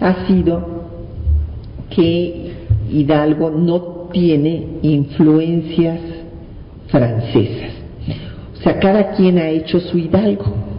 ha 0.00 0.26
sido 0.26 0.80
que 1.90 2.52
Hidalgo 2.90 3.50
no 3.50 4.08
tiene 4.12 4.66
influencias 4.82 6.00
francesas. 6.88 7.70
O 8.52 8.62
sea, 8.62 8.80
cada 8.80 9.12
quien 9.12 9.38
ha 9.38 9.48
hecho 9.48 9.78
su 9.78 9.96
Hidalgo. 9.96 10.69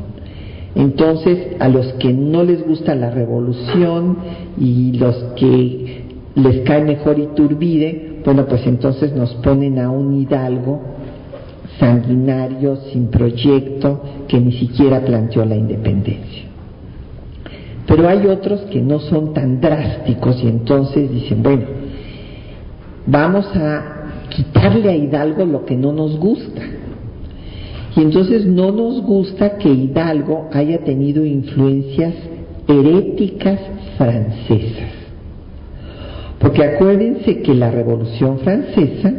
Entonces, 0.76 1.55
a 1.59 1.67
los 1.67 1.93
que 1.93 2.13
no 2.13 2.43
les 2.43 2.65
gusta 2.65 2.95
la 2.95 3.09
revolución 3.09 4.17
y 4.59 4.93
los 4.93 5.15
que 5.36 6.05
les 6.36 6.61
cae 6.61 6.84
mejor 6.84 7.19
Iturbide, 7.19 8.22
bueno, 8.24 8.45
pues 8.45 8.65
entonces 8.65 9.13
nos 9.13 9.34
ponen 9.36 9.80
a 9.80 9.89
un 9.89 10.22
Hidalgo 10.22 10.80
sanguinario, 11.80 12.78
sin 12.91 13.07
proyecto, 13.07 14.01
que 14.28 14.39
ni 14.39 14.51
siquiera 14.53 15.01
planteó 15.01 15.43
la 15.45 15.55
independencia. 15.55 16.43
Pero 17.88 18.07
hay 18.07 18.26
otros 18.28 18.61
que 18.72 18.80
no 18.80 18.99
son 18.99 19.34
tan 19.34 19.59
drásticos 19.59 20.41
y 20.43 20.47
entonces 20.47 21.11
dicen, 21.11 21.43
bueno, 21.43 21.63
vamos 23.07 23.45
a 23.55 24.28
quitarle 24.30 24.89
a 24.89 24.95
Hidalgo 24.95 25.45
lo 25.45 25.65
que 25.65 25.76
no 25.76 25.91
nos 25.91 26.17
gusta. 26.17 26.61
Y 27.95 28.01
entonces 28.01 28.45
no 28.45 28.71
nos 28.71 29.01
gusta 29.01 29.57
que 29.57 29.69
Hidalgo 29.69 30.49
haya 30.53 30.79
tenido 30.79 31.25
influencias 31.25 32.13
heréticas 32.67 33.59
francesas. 33.97 34.89
Porque 36.39 36.63
acuérdense 36.63 37.41
que 37.41 37.53
la 37.53 37.69
Revolución 37.69 38.39
Francesa, 38.39 39.13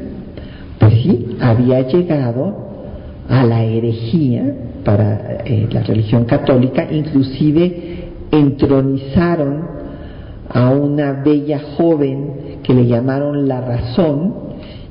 pues 0.78 0.92
sí, 1.02 1.36
había 1.40 1.86
llegado 1.86 2.56
a 3.28 3.44
la 3.44 3.62
herejía 3.62 4.54
para 4.84 5.42
eh, 5.44 5.68
la 5.70 5.82
religión 5.82 6.24
católica, 6.24 6.88
inclusive 6.90 8.10
entronizaron 8.32 9.62
a 10.48 10.70
una 10.70 11.12
bella 11.24 11.60
joven 11.76 12.58
que 12.62 12.74
le 12.74 12.86
llamaron 12.86 13.46
la 13.46 13.60
razón 13.60 14.34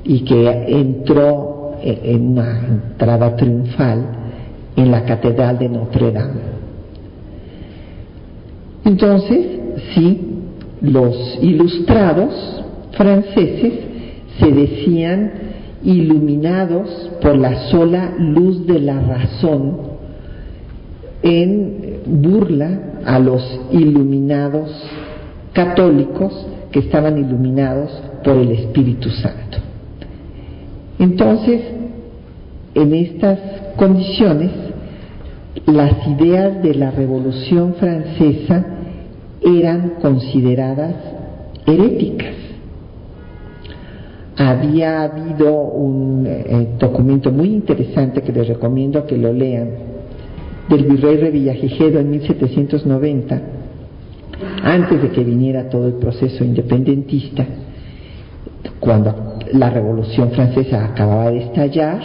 y 0.04 0.20
que 0.20 0.48
entró 0.68 1.51
en 1.82 2.28
una 2.32 2.66
entrada 2.66 3.36
triunfal 3.36 4.04
en 4.76 4.90
la 4.90 5.04
catedral 5.04 5.58
de 5.58 5.68
Notre 5.68 6.12
Dame. 6.12 6.40
Entonces, 8.84 9.46
sí, 9.94 10.20
los 10.80 11.38
ilustrados 11.40 12.64
franceses 12.92 13.72
se 14.38 14.50
decían 14.50 15.32
iluminados 15.84 17.10
por 17.20 17.36
la 17.36 17.68
sola 17.68 18.14
luz 18.18 18.66
de 18.66 18.80
la 18.80 19.00
razón 19.00 19.92
en 21.22 22.00
burla 22.06 22.80
a 23.04 23.18
los 23.18 23.60
iluminados 23.70 24.70
católicos 25.52 26.46
que 26.70 26.80
estaban 26.80 27.18
iluminados 27.18 27.90
por 28.24 28.36
el 28.36 28.50
Espíritu 28.52 29.10
Santo. 29.10 29.58
Entonces, 31.02 31.60
en 32.76 32.94
estas 32.94 33.40
condiciones, 33.74 34.52
las 35.66 36.06
ideas 36.06 36.62
de 36.62 36.76
la 36.76 36.92
Revolución 36.92 37.74
Francesa 37.74 38.64
eran 39.42 39.94
consideradas 40.00 40.94
heréticas. 41.66 42.34
Había 44.36 45.02
habido 45.02 45.52
un 45.52 46.24
eh, 46.24 46.68
documento 46.78 47.32
muy 47.32 47.48
interesante 47.48 48.22
que 48.22 48.30
les 48.30 48.46
recomiendo 48.46 49.04
que 49.04 49.18
lo 49.18 49.32
lean, 49.32 49.70
del 50.68 50.84
virrey 50.84 51.16
Revillagigedo 51.16 51.98
en 51.98 52.10
1790, 52.10 53.42
antes 54.62 55.02
de 55.02 55.10
que 55.10 55.24
viniera 55.24 55.68
todo 55.68 55.88
el 55.88 55.94
proceso 55.94 56.44
independentista, 56.44 57.44
cuando 58.78 59.31
la 59.52 59.70
Revolución 59.70 60.30
Francesa 60.30 60.84
acababa 60.84 61.30
de 61.30 61.44
estallar, 61.44 62.00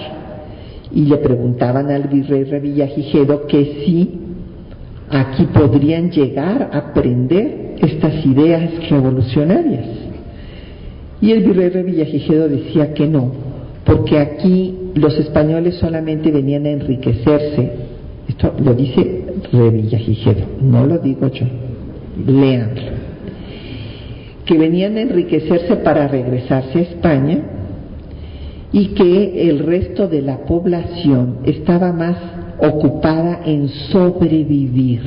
y 0.92 1.06
le 1.06 1.18
preguntaban 1.18 1.92
al 1.92 2.04
virrey 2.04 2.46
Revillagigedo 2.46 3.46
que 3.48 3.84
si 3.86 4.20
aquí 5.10 5.46
podrían 5.54 6.12
llegar 6.12 6.70
a 6.72 6.78
aprender 6.78 7.76
estas 7.80 8.26
ideas 8.26 8.90
revolucionarias. 8.90 9.86
Y 11.22 11.32
el 11.32 11.44
virrey 11.44 11.70
Revillagigedo 11.70 12.48
decía 12.48 12.94
que 12.94 13.08
no, 13.08 13.32
porque 13.86 14.18
aquí 14.18 14.92
los 14.96 15.18
españoles 15.18 15.76
solamente 15.76 16.32
venían 16.32 16.66
a 16.66 16.70
enriquecerse 16.70 17.88
esto 18.28 18.54
lo 18.64 18.74
dice 18.74 19.26
Revillagigedo, 19.52 20.46
no 20.62 20.86
lo 20.86 20.98
digo 21.00 21.28
yo. 21.28 21.46
Leanlo. 22.26 22.97
Que 24.48 24.58
venían 24.58 24.98
a 24.98 25.02
enriquecerse 25.02 25.76
para 25.78 26.08
regresarse 26.08 26.80
a 26.80 26.82
España 26.82 27.40
y 28.72 28.88
que 28.90 29.50
el 29.50 29.60
resto 29.60 30.08
de 30.08 30.22
la 30.22 30.40
población 30.46 31.40
estaba 31.46 31.92
más 31.94 32.18
ocupada 32.60 33.42
en 33.46 33.70
sobrevivir, 33.92 35.02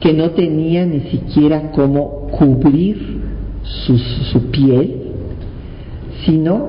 que 0.00 0.12
no 0.12 0.30
tenía 0.30 0.84
ni 0.86 1.00
siquiera 1.10 1.70
cómo 1.72 2.28
cubrir 2.30 3.20
su, 3.62 4.50
piel, 4.50 4.96
sino 6.24 6.68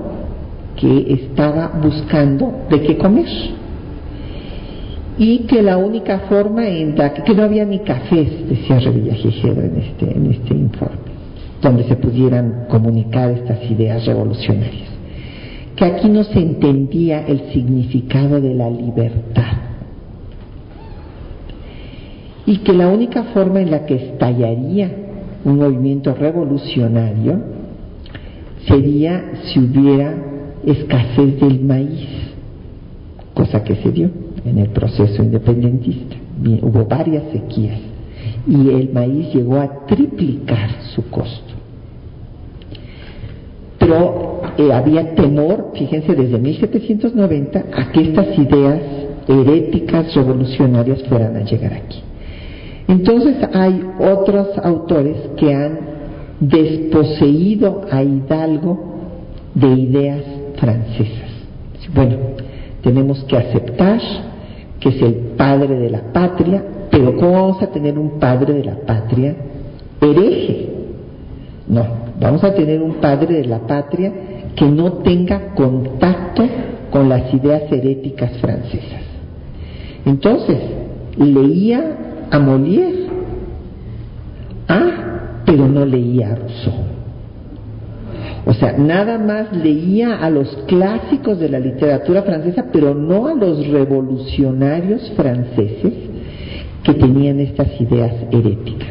que 0.76 1.14
estaba 1.14 1.80
buscando 1.82 2.66
de 2.70 2.82
qué 2.82 2.98
comer. 2.98 3.28
Y 5.18 5.40
que 5.40 5.62
la 5.62 5.78
única 5.78 6.20
forma 6.30 6.68
en 6.68 6.96
que, 6.96 7.34
no 7.36 7.44
había 7.44 7.66
ni 7.66 7.80
cafés, 7.80 8.48
decía 8.48 8.80
Revillagigedo 8.80 9.62
en 9.62 9.78
este, 9.78 10.18
en 10.18 10.32
este 10.32 10.54
informe, 10.54 11.11
donde 11.62 11.84
se 11.84 11.96
pudieran 11.96 12.66
comunicar 12.70 13.30
estas 13.32 13.64
ideas 13.70 14.06
revolucionarias, 14.06 14.90
que 15.76 15.86
aquí 15.86 16.10
no 16.10 16.24
se 16.24 16.40
entendía 16.40 17.26
el 17.26 17.52
significado 17.52 18.42
de 18.42 18.56
la 18.56 18.70
libertad. 18.70 19.54
Y 22.46 22.58
que 22.58 22.74
la 22.74 22.88
única 22.88 23.24
forma 23.26 23.62
en 23.62 23.72
la 23.72 23.86
que 23.86 23.96
estallaría 23.96 24.92
un 25.46 25.58
movimiento 25.58 26.14
revolucionario 26.14 27.40
sería 28.68 29.24
si 29.44 29.60
hubiera 29.60 30.16
escasez 30.66 31.40
del 31.40 31.62
maíz, 31.62 32.08
cosa 33.34 33.64
que 33.64 33.76
se 33.76 33.92
dio 33.92 34.10
en 34.44 34.58
el 34.58 34.70
proceso 34.70 35.24
independentista. 35.24 36.16
Hubo 36.64 36.86
varias 36.86 37.24
sequías 37.32 37.91
y 38.48 38.70
el 38.70 38.92
maíz 38.94 39.34
llegó 39.34 39.60
a 39.60 39.86
triplicar 39.86 40.70
su 40.96 41.10
costo. 41.10 41.54
Pero 43.78 44.42
eh, 44.58 44.72
había 44.72 45.16
temor, 45.16 45.72
fíjense, 45.74 46.14
desde 46.14 46.38
1790 46.38 47.66
a 47.74 47.92
que 47.92 48.02
estas 48.02 48.38
ideas 48.38 48.82
heréticas 49.28 50.14
revolucionarias 50.14 51.04
fueran 51.04 51.36
a 51.36 51.42
llegar 51.42 51.74
aquí. 51.74 52.02
Entonces 52.88 53.38
hay 53.54 53.84
otros 54.00 54.50
autores 54.64 55.16
que 55.38 55.54
han 55.54 55.80
desposeído 56.40 57.86
a 57.90 58.04
Hidalgo 58.04 58.92
de 59.54 59.68
ideas 59.68 60.24
francesas. 60.58 61.30
Bueno, 61.94 62.18
tenemos 62.84 63.24
que 63.26 63.38
aceptar 63.38 64.02
que 64.80 64.90
es 64.90 65.02
el 65.02 65.14
padre 65.38 65.76
de 65.76 65.90
la 65.90 66.12
patria, 66.12 66.64
pero 66.92 67.16
¿cómo 67.16 67.32
vamos 67.32 67.64
a 67.64 67.68
tener 67.68 67.98
un 67.98 68.20
padre 68.20 68.54
de 68.54 68.66
la 68.66 68.76
patria 68.76 69.34
hereje? 70.02 70.70
No, 71.68 71.86
vamos 72.20 72.44
a 72.44 72.54
tener 72.54 72.82
un 72.82 72.96
padre 72.96 73.36
de 73.36 73.46
la 73.46 73.60
patria 73.60 74.12
que 74.56 74.66
no 74.66 74.94
tenga 74.96 75.54
contacto 75.56 76.44
con 76.92 77.08
las 77.08 77.34
ideas 77.34 77.64
heréticas 77.72 78.38
francesas. 78.40 79.02
Entonces, 80.06 80.58
leía 81.18 82.28
a 82.30 82.40
Molière, 82.40 83.08
ah, 84.68 84.92
pero 85.46 85.68
no 85.68 85.86
leía 85.86 86.34
a 86.34 86.36
Rousseau. 86.36 86.74
O 88.46 88.54
sea, 88.54 88.74
nada 88.74 89.18
más 89.18 89.56
leía 89.56 90.18
a 90.18 90.30
los 90.30 90.50
clásicos 90.68 91.40
de 91.40 91.48
la 91.48 91.60
literatura 91.60 92.24
francesa, 92.24 92.66
pero 92.74 92.94
no 92.94 93.28
a 93.28 93.34
los 93.36 93.66
revolucionarios 93.68 95.10
franceses 95.16 96.11
que 96.84 96.94
tenían 96.94 97.40
estas 97.40 97.80
ideas 97.80 98.14
heréticas. 98.32 98.90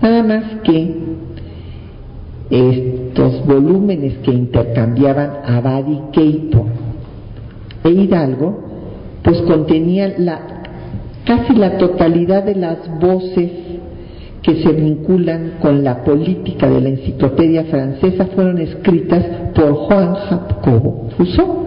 Nada 0.00 0.22
más 0.22 0.44
que 0.62 0.94
estos 2.50 3.44
volúmenes 3.46 4.18
que 4.18 4.30
intercambiaban 4.30 5.30
Abad 5.44 5.84
y 5.88 6.12
Queipo 6.12 6.66
e 7.82 7.90
Hidalgo, 7.90 8.60
pues 9.22 9.40
contenían 9.42 10.14
la, 10.18 10.40
casi 11.24 11.54
la 11.54 11.78
totalidad 11.78 12.44
de 12.44 12.54
las 12.54 12.78
voces 13.00 13.50
que 14.42 14.62
se 14.62 14.72
vinculan 14.72 15.54
con 15.60 15.82
la 15.82 16.04
política 16.04 16.68
de 16.70 16.80
la 16.80 16.88
enciclopedia 16.90 17.64
francesa 17.64 18.26
fueron 18.26 18.58
escritas 18.58 19.24
por 19.54 19.72
Juan 19.72 20.14
Jacobo 20.14 21.08
Rousseau. 21.18 21.65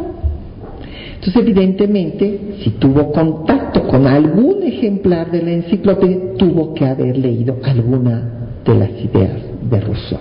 Entonces, 1.19 1.41
evidentemente, 1.41 2.39
si 2.63 2.69
tuvo 2.71 3.11
contacto 3.11 3.83
con 3.83 4.07
algún 4.07 4.63
ejemplar 4.63 5.29
de 5.29 5.43
la 5.43 5.51
enciclopedia, 5.51 6.17
tuvo 6.37 6.73
que 6.73 6.85
haber 6.85 7.17
leído 7.17 7.57
alguna 7.61 8.23
de 8.63 8.75
las 8.75 8.89
ideas 8.91 9.33
de 9.69 9.81
Rousseau. 9.81 10.19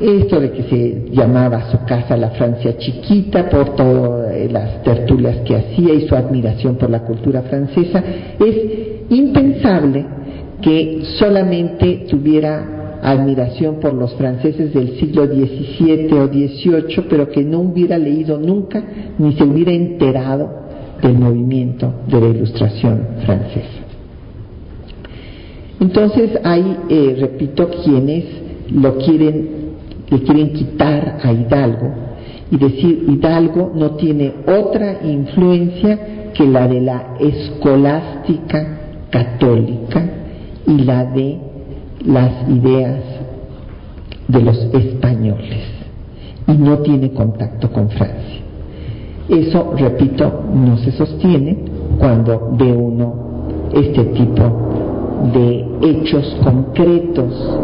Esto 0.00 0.40
de 0.40 0.50
que 0.52 0.62
se 0.62 1.10
llamaba 1.10 1.70
su 1.72 1.78
casa 1.84 2.16
la 2.16 2.30
Francia 2.30 2.76
chiquita 2.78 3.48
por 3.48 3.74
todas 3.74 4.52
las 4.52 4.84
tertulias 4.84 5.38
que 5.38 5.56
hacía 5.56 5.94
y 5.94 6.06
su 6.06 6.14
admiración 6.14 6.76
por 6.76 6.90
la 6.90 7.00
cultura 7.00 7.42
francesa, 7.42 8.04
es 8.38 8.56
impensable 9.10 10.04
que 10.62 11.02
solamente 11.18 12.06
tuviera 12.08 12.73
admiración 13.04 13.76
por 13.80 13.92
los 13.92 14.14
franceses 14.14 14.72
del 14.72 14.98
siglo 14.98 15.26
XVII 15.26 16.12
o 16.14 16.26
XVIII, 16.26 17.04
pero 17.08 17.28
que 17.28 17.44
no 17.44 17.60
hubiera 17.60 17.98
leído 17.98 18.38
nunca 18.38 18.82
ni 19.18 19.34
se 19.34 19.44
hubiera 19.44 19.72
enterado 19.72 20.48
del 21.02 21.18
movimiento 21.18 21.92
de 22.08 22.20
la 22.20 22.28
ilustración 22.28 23.06
francesa. 23.26 23.84
Entonces 25.80 26.30
hay, 26.42 26.76
eh, 26.88 27.16
repito, 27.20 27.68
quienes 27.84 28.24
lo 28.72 28.96
quieren, 28.96 29.48
le 30.10 30.22
quieren 30.22 30.52
quitar 30.54 31.18
a 31.22 31.30
Hidalgo 31.30 31.92
y 32.50 32.56
decir 32.56 33.04
Hidalgo 33.06 33.72
no 33.74 33.96
tiene 33.96 34.32
otra 34.46 35.00
influencia 35.04 36.32
que 36.32 36.46
la 36.46 36.66
de 36.66 36.80
la 36.80 37.16
escolástica 37.20 38.78
católica 39.10 40.10
y 40.66 40.78
la 40.84 41.04
de 41.04 41.53
las 42.04 42.48
ideas 42.48 43.02
de 44.28 44.42
los 44.42 44.56
españoles 44.74 45.64
y 46.46 46.52
no 46.52 46.78
tiene 46.78 47.12
contacto 47.12 47.70
con 47.70 47.88
Francia. 47.90 48.40
Eso, 49.28 49.72
repito, 49.76 50.44
no 50.54 50.76
se 50.78 50.92
sostiene 50.92 51.56
cuando 51.98 52.50
ve 52.58 52.72
uno 52.72 53.14
este 53.72 54.04
tipo 54.04 54.42
de 55.32 55.66
hechos 55.82 56.36
concretos 56.44 57.58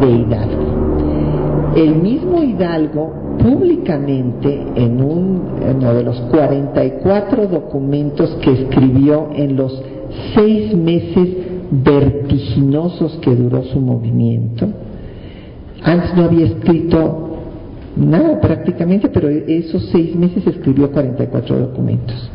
de 0.00 0.10
Hidalgo. 0.10 1.74
El 1.76 1.96
mismo 1.96 2.42
Hidalgo 2.42 3.12
públicamente 3.38 4.66
en 4.76 5.02
uno 5.02 5.94
de 5.94 6.02
los 6.02 6.18
44 6.30 7.46
documentos 7.48 8.30
que 8.40 8.52
escribió 8.52 9.28
en 9.34 9.56
los 9.56 9.82
seis 10.34 10.74
meses 10.74 11.55
vertiginosos 11.70 13.18
que 13.22 13.34
duró 13.34 13.62
su 13.64 13.80
movimiento, 13.80 14.68
antes 15.82 16.14
no 16.14 16.24
había 16.24 16.46
escrito 16.46 17.26
nada 17.96 18.40
prácticamente, 18.40 19.08
pero 19.08 19.28
esos 19.28 19.88
seis 19.90 20.14
meses 20.14 20.46
escribió 20.46 20.90
44 20.90 21.58
documentos. 21.58 22.30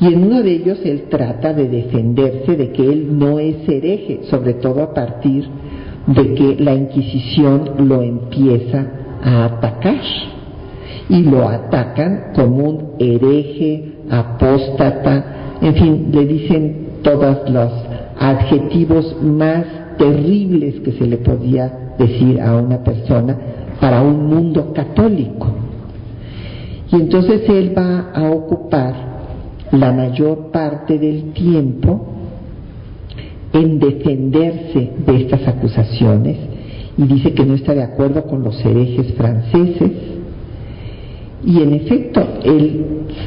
Y 0.00 0.06
en 0.06 0.24
uno 0.24 0.42
de 0.42 0.52
ellos 0.52 0.78
él 0.84 1.04
trata 1.10 1.52
de 1.52 1.68
defenderse 1.68 2.56
de 2.56 2.70
que 2.72 2.82
él 2.82 3.18
no 3.18 3.38
es 3.38 3.68
hereje, 3.68 4.20
sobre 4.30 4.54
todo 4.54 4.82
a 4.82 4.94
partir 4.94 5.46
de 6.06 6.34
que 6.34 6.56
la 6.58 6.74
Inquisición 6.74 7.86
lo 7.86 8.02
empieza 8.02 8.86
a 9.22 9.44
atacar. 9.44 10.00
Y 11.08 11.22
lo 11.24 11.46
atacan 11.48 12.32
como 12.34 12.56
un 12.56 12.92
hereje, 12.98 13.92
apóstata, 14.08 15.58
en 15.60 15.74
fin, 15.74 16.08
le 16.12 16.24
dicen 16.24 16.86
todos 17.02 17.50
los 17.50 17.89
adjetivos 18.20 19.16
más 19.22 19.64
terribles 19.96 20.80
que 20.80 20.92
se 20.92 21.06
le 21.06 21.16
podía 21.16 21.94
decir 21.98 22.38
a 22.40 22.54
una 22.56 22.84
persona 22.84 23.36
para 23.80 24.02
un 24.02 24.26
mundo 24.26 24.72
católico. 24.74 25.48
Y 26.92 26.96
entonces 26.96 27.48
él 27.48 27.72
va 27.76 28.10
a 28.14 28.30
ocupar 28.30 28.94
la 29.72 29.90
mayor 29.92 30.50
parte 30.50 30.98
del 30.98 31.32
tiempo 31.32 32.08
en 33.54 33.78
defenderse 33.78 34.90
de 35.06 35.16
estas 35.16 35.48
acusaciones 35.48 36.36
y 36.98 37.02
dice 37.04 37.32
que 37.32 37.46
no 37.46 37.54
está 37.54 37.74
de 37.74 37.82
acuerdo 37.82 38.24
con 38.24 38.42
los 38.42 38.62
herejes 38.64 39.14
franceses. 39.14 39.92
Y 41.42 41.62
en 41.62 41.72
efecto, 41.72 42.22
él 42.44 42.84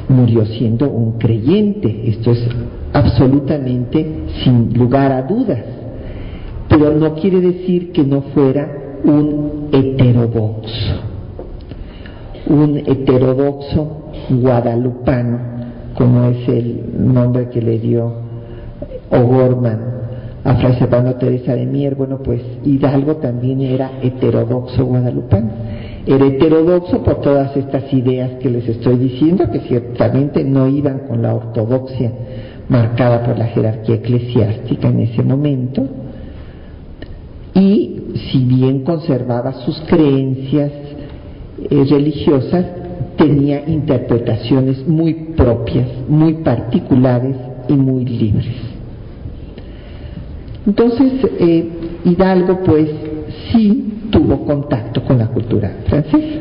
murió 0.08 0.46
siendo 0.46 0.88
un 0.88 1.14
creyente, 1.18 2.10
esto 2.10 2.32
es 2.32 2.48
absolutamente 2.94 4.06
sin 4.44 4.74
lugar 4.74 5.12
a 5.12 5.24
dudas, 5.24 5.60
pero 6.70 6.92
no 6.94 7.16
quiere 7.16 7.42
decir 7.42 7.92
que 7.92 8.04
no 8.04 8.22
fuera 8.34 8.68
un 9.04 9.70
heterodoxo, 9.72 10.94
un 12.48 12.78
heterodoxo 12.78 13.98
guadalupano, 14.30 15.40
como 15.96 16.26
es 16.26 16.48
el 16.48 17.14
nombre 17.14 17.50
que 17.50 17.62
le 17.62 17.80
dio 17.80 18.14
O'Gorman 19.12 19.94
a 20.44 20.56
Fray 20.56 20.76
Servando 20.76 21.16
Teresa 21.16 21.56
de 21.56 21.66
Mier, 21.66 21.96
bueno, 21.96 22.20
pues 22.22 22.42
Hidalgo 22.66 23.16
también 23.18 23.62
era 23.62 23.92
heterodoxo 24.02 24.86
guadalupano. 24.86 25.50
Era 26.06 26.26
heterodoxo 26.26 27.02
por 27.02 27.22
todas 27.22 27.56
estas 27.56 27.92
ideas 27.94 28.32
que 28.42 28.50
les 28.50 28.68
estoy 28.68 28.98
diciendo, 28.98 29.50
que 29.50 29.62
ciertamente 29.62 30.44
no 30.44 30.68
iban 30.68 31.08
con 31.08 31.22
la 31.22 31.34
ortodoxia 31.34 32.12
marcada 32.70 33.24
por 33.24 33.38
la 33.38 33.46
jerarquía 33.48 33.96
eclesiástica 33.96 34.88
en 34.88 35.00
ese 35.02 35.24
momento, 35.24 35.88
y 37.56 38.02
si 38.32 38.44
bien 38.46 38.84
conservaba 38.84 39.54
sus 39.66 39.80
creencias 39.82 40.72
eh, 41.70 41.86
religiosas, 41.90 42.66
tenía 43.18 43.68
interpretaciones 43.68 44.88
muy 44.88 45.14
propias, 45.36 45.88
muy 46.08 46.36
particulares 46.36 47.36
y 47.68 47.74
muy 47.74 48.06
libres. 48.06 48.56
Entonces, 50.66 51.12
eh, 51.40 51.70
Hidalgo 52.06 52.60
pues 52.64 52.90
sí 53.52 53.94
tuvo 54.10 54.46
contacto 54.46 55.04
con 55.04 55.18
la 55.18 55.28
cultura 55.28 55.78
francesa. 55.88 56.40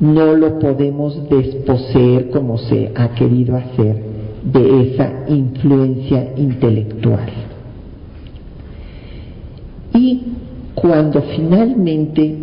No 0.00 0.34
lo 0.34 0.58
podemos 0.58 1.28
desposeer 1.28 2.30
como 2.30 2.58
se 2.58 2.92
ha 2.94 3.14
querido 3.14 3.56
hacer 3.56 4.13
de 4.44 4.82
esa 4.82 5.10
influencia 5.28 6.32
intelectual. 6.36 7.30
Y 9.94 10.22
cuando 10.74 11.22
finalmente 11.22 12.36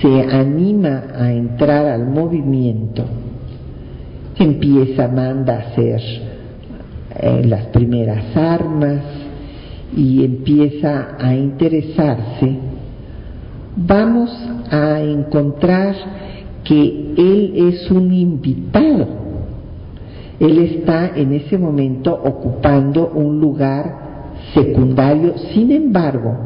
se 0.00 0.22
anima 0.22 1.04
a 1.14 1.32
entrar 1.32 1.86
al 1.86 2.06
movimiento, 2.06 3.04
empieza, 4.38 5.08
manda 5.08 5.54
a 5.54 5.58
hacer 5.60 6.00
eh, 7.20 7.42
las 7.46 7.66
primeras 7.66 8.36
armas 8.36 9.02
y 9.96 10.24
empieza 10.24 11.16
a 11.18 11.34
interesarse, 11.34 12.58
vamos 13.76 14.30
a 14.70 15.00
encontrar 15.00 15.94
que 16.64 17.14
él 17.16 17.52
es 17.72 17.90
un 17.90 18.12
invitado. 18.12 19.25
Él 20.38 20.58
está 20.58 21.16
en 21.16 21.32
ese 21.32 21.56
momento 21.56 22.12
ocupando 22.12 23.08
un 23.14 23.40
lugar 23.40 24.06
secundario, 24.54 25.34
sin 25.54 25.72
embargo, 25.72 26.36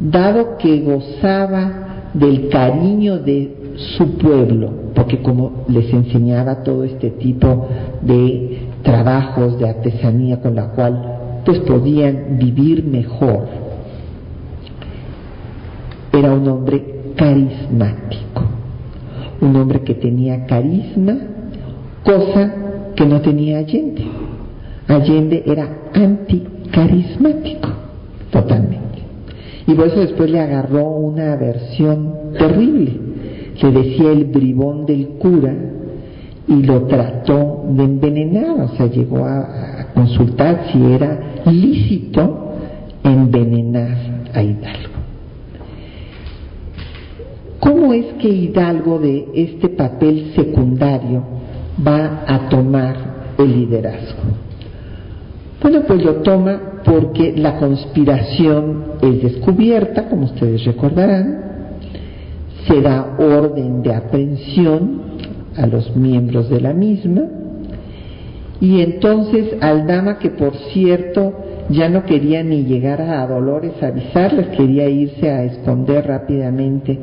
dado 0.00 0.56
que 0.56 0.80
gozaba 0.80 2.10
del 2.14 2.48
cariño 2.48 3.18
de 3.18 3.54
su 3.96 4.16
pueblo, 4.16 4.70
porque 4.94 5.20
como 5.20 5.64
les 5.68 5.92
enseñaba 5.92 6.62
todo 6.62 6.84
este 6.84 7.10
tipo 7.10 7.68
de 8.00 8.60
trabajos 8.82 9.58
de 9.58 9.68
artesanía 9.68 10.40
con 10.40 10.54
la 10.54 10.68
cual 10.68 11.42
pues 11.44 11.58
podían 11.60 12.38
vivir 12.38 12.82
mejor, 12.84 13.46
era 16.12 16.32
un 16.32 16.48
hombre 16.48 17.12
carismático, 17.14 18.42
un 19.42 19.54
hombre 19.56 19.82
que 19.82 19.94
tenía 19.94 20.46
carisma, 20.46 21.14
cosa 22.02 22.65
que 22.96 23.06
no 23.06 23.20
tenía 23.20 23.58
Allende. 23.58 24.04
Allende 24.88 25.42
era 25.46 25.68
anti 25.94 26.42
carismático, 26.72 27.68
totalmente. 28.30 28.86
Y 29.66 29.74
por 29.74 29.88
eso 29.88 30.00
después 30.00 30.30
le 30.30 30.40
agarró 30.40 30.88
una 30.88 31.36
versión 31.36 32.32
terrible. 32.38 33.00
Le 33.60 33.72
decía 33.72 34.12
el 34.12 34.26
bribón 34.26 34.86
del 34.86 35.08
cura 35.18 35.54
y 36.48 36.62
lo 36.62 36.82
trató 36.82 37.64
de 37.70 37.84
envenenar, 37.84 38.60
o 38.60 38.68
sea, 38.76 38.86
llegó 38.86 39.24
a, 39.24 39.88
consultar 39.94 40.66
si 40.70 40.92
era 40.92 41.42
lícito 41.46 42.52
envenenar 43.02 43.96
a 44.34 44.42
Hidalgo. 44.42 44.96
¿Cómo 47.60 47.94
es 47.94 48.04
que 48.20 48.28
Hidalgo 48.28 48.98
de 48.98 49.26
este 49.34 49.70
papel 49.70 50.32
secundario 50.36 51.22
va 51.84 52.24
a 52.26 52.48
tomar 52.48 52.96
el 53.38 53.52
liderazgo? 53.52 54.22
Bueno, 55.60 55.82
pues 55.86 56.04
lo 56.04 56.16
toma 56.16 56.60
porque 56.84 57.34
la 57.36 57.56
conspiración 57.56 58.84
es 59.02 59.22
descubierta, 59.22 60.08
como 60.08 60.26
ustedes 60.26 60.64
recordarán, 60.64 61.40
se 62.66 62.80
da 62.80 63.16
orden 63.18 63.82
de 63.82 63.94
aprehensión 63.94 65.00
a 65.56 65.66
los 65.66 65.96
miembros 65.96 66.50
de 66.50 66.60
la 66.60 66.72
misma, 66.72 67.22
y 68.60 68.80
entonces 68.80 69.56
Aldama, 69.60 70.18
que 70.18 70.30
por 70.30 70.54
cierto 70.72 71.32
ya 71.68 71.88
no 71.88 72.04
quería 72.04 72.42
ni 72.42 72.64
llegar 72.64 73.00
a 73.00 73.26
Dolores 73.26 73.72
a 73.82 73.88
avisarles, 73.88 74.48
quería 74.48 74.88
irse 74.88 75.30
a 75.30 75.44
esconder 75.44 76.06
rápidamente 76.06 76.98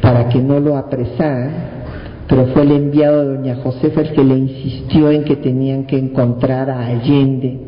para 0.00 0.28
que 0.28 0.40
no 0.40 0.60
lo 0.60 0.76
apresaran, 0.76 1.81
pero 2.28 2.46
fue 2.46 2.62
el 2.62 2.72
enviado 2.72 3.22
de 3.22 3.36
doña 3.36 3.56
Josefa 3.56 4.00
el 4.02 4.12
que 4.12 4.24
le 4.24 4.38
insistió 4.38 5.10
en 5.10 5.24
que 5.24 5.36
tenían 5.36 5.84
que 5.84 5.98
encontrar 5.98 6.70
a 6.70 6.86
Allende 6.86 7.58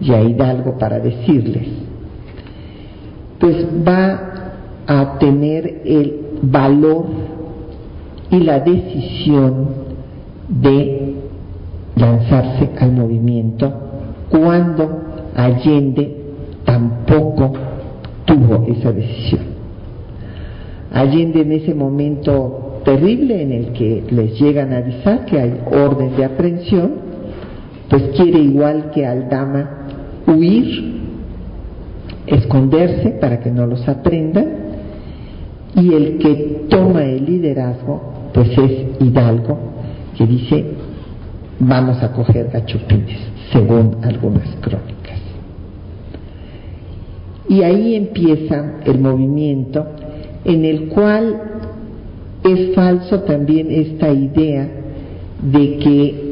y 0.00 0.12
a 0.12 0.22
Hidalgo 0.22 0.78
para 0.78 0.98
decirles. 1.00 1.68
Pues 3.38 3.66
va 3.86 4.20
a 4.86 5.18
tener 5.18 5.82
el 5.84 6.20
valor 6.42 7.06
y 8.30 8.38
la 8.40 8.60
decisión 8.60 9.68
de 10.48 11.14
lanzarse 11.96 12.70
al 12.78 12.92
movimiento 12.92 13.72
cuando 14.30 15.02
Allende 15.34 16.16
tampoco 16.64 17.52
tuvo 18.24 18.64
esa 18.68 18.92
decisión. 18.92 19.42
Allende 20.92 21.42
en 21.42 21.52
ese 21.52 21.74
momento 21.74 22.67
terrible 22.84 23.42
en 23.42 23.52
el 23.52 23.72
que 23.72 24.04
les 24.10 24.38
llegan 24.40 24.72
a 24.72 24.78
avisar 24.78 25.24
que 25.26 25.40
hay 25.40 25.60
orden 25.70 26.16
de 26.16 26.24
aprehensión, 26.24 26.92
pues 27.88 28.02
quiere 28.16 28.38
igual 28.38 28.90
que 28.94 29.06
Aldama 29.06 29.70
huir, 30.26 30.98
esconderse 32.26 33.10
para 33.20 33.40
que 33.40 33.50
no 33.50 33.66
los 33.66 33.86
aprendan, 33.88 34.46
y 35.74 35.94
el 35.94 36.18
que 36.18 36.66
toma 36.68 37.04
el 37.04 37.24
liderazgo 37.24 38.00
pues 38.32 38.50
es 38.58 39.00
Hidalgo, 39.00 39.58
que 40.16 40.26
dice 40.26 40.64
vamos 41.60 42.02
a 42.02 42.12
coger 42.12 42.50
gachupines, 42.52 43.18
según 43.52 43.96
algunas 44.02 44.48
crónicas. 44.60 45.18
Y 47.48 47.62
ahí 47.62 47.94
empieza 47.94 48.74
el 48.84 48.98
movimiento 48.98 49.86
en 50.44 50.64
el 50.64 50.88
cual 50.88 51.47
es 52.44 52.74
falso 52.74 53.20
también 53.20 53.70
esta 53.70 54.10
idea 54.10 54.68
de 55.42 55.78
que 55.78 56.28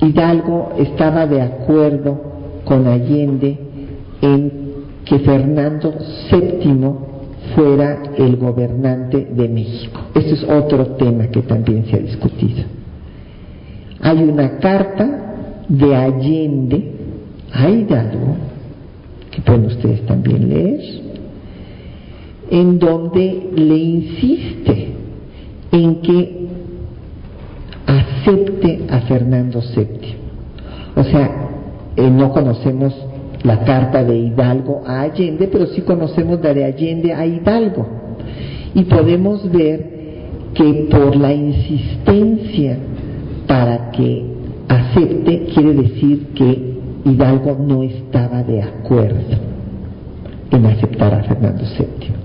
Hidalgo 0.00 0.72
estaba 0.78 1.26
de 1.26 1.42
acuerdo 1.42 2.20
con 2.64 2.86
Allende 2.86 3.58
en 4.20 4.52
que 5.04 5.18
Fernando 5.20 5.94
VII 6.30 6.92
fuera 7.54 8.02
el 8.16 8.36
gobernante 8.36 9.28
de 9.34 9.48
México. 9.48 10.00
Este 10.14 10.34
es 10.34 10.44
otro 10.44 10.86
tema 10.96 11.26
que 11.28 11.42
también 11.42 11.86
se 11.86 11.96
ha 11.96 12.00
discutido. 12.00 12.64
Hay 14.00 14.18
una 14.22 14.58
carta 14.58 15.64
de 15.68 15.94
Allende 15.94 16.92
a 17.52 17.68
Hidalgo, 17.68 18.36
que 19.30 19.40
pueden 19.42 19.66
ustedes 19.66 20.04
también 20.06 20.48
leer, 20.48 20.80
en 22.50 22.78
donde 22.78 23.50
le 23.54 23.76
insiste 23.76 24.91
en 25.72 25.96
que 26.02 26.46
acepte 27.86 28.84
a 28.88 29.00
Fernando 29.00 29.60
VII. 29.60 30.14
O 30.94 31.04
sea, 31.04 31.30
eh, 31.96 32.10
no 32.10 32.30
conocemos 32.32 32.94
la 33.42 33.64
carta 33.64 34.04
de 34.04 34.16
Hidalgo 34.16 34.82
a 34.86 35.00
Allende, 35.00 35.48
pero 35.48 35.66
sí 35.66 35.80
conocemos 35.82 36.40
la 36.42 36.54
de 36.54 36.64
Allende 36.64 37.12
a 37.12 37.26
Hidalgo. 37.26 37.86
Y 38.74 38.84
podemos 38.84 39.50
ver 39.50 39.90
que 40.54 40.88
por 40.90 41.16
la 41.16 41.32
insistencia 41.32 42.78
para 43.46 43.90
que 43.90 44.24
acepte 44.68 45.46
quiere 45.54 45.74
decir 45.74 46.28
que 46.34 46.72
Hidalgo 47.04 47.56
no 47.58 47.82
estaba 47.82 48.42
de 48.42 48.62
acuerdo 48.62 49.36
en 50.50 50.66
aceptar 50.66 51.14
a 51.14 51.22
Fernando 51.24 51.64
VII. 51.64 52.21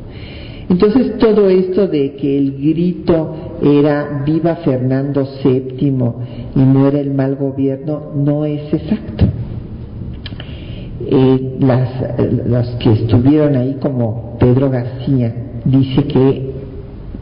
Entonces 0.69 1.17
todo 1.17 1.49
esto 1.49 1.87
de 1.87 2.15
que 2.15 2.37
el 2.37 2.57
grito 2.57 3.35
era 3.61 4.23
viva 4.25 4.57
Fernando 4.57 5.25
VII 5.43 5.89
y 6.55 6.59
muere 6.59 6.99
el 6.99 7.13
mal 7.13 7.35
gobierno 7.35 8.11
no 8.15 8.43
es 8.45 8.73
exacto. 8.73 9.25
Eh, 11.09 11.57
las, 11.61 11.89
los 12.47 12.67
que 12.79 12.91
estuvieron 12.91 13.55
ahí 13.55 13.77
como 13.79 14.35
Pedro 14.39 14.69
García 14.69 15.33
dice 15.63 16.03
que 16.03 16.51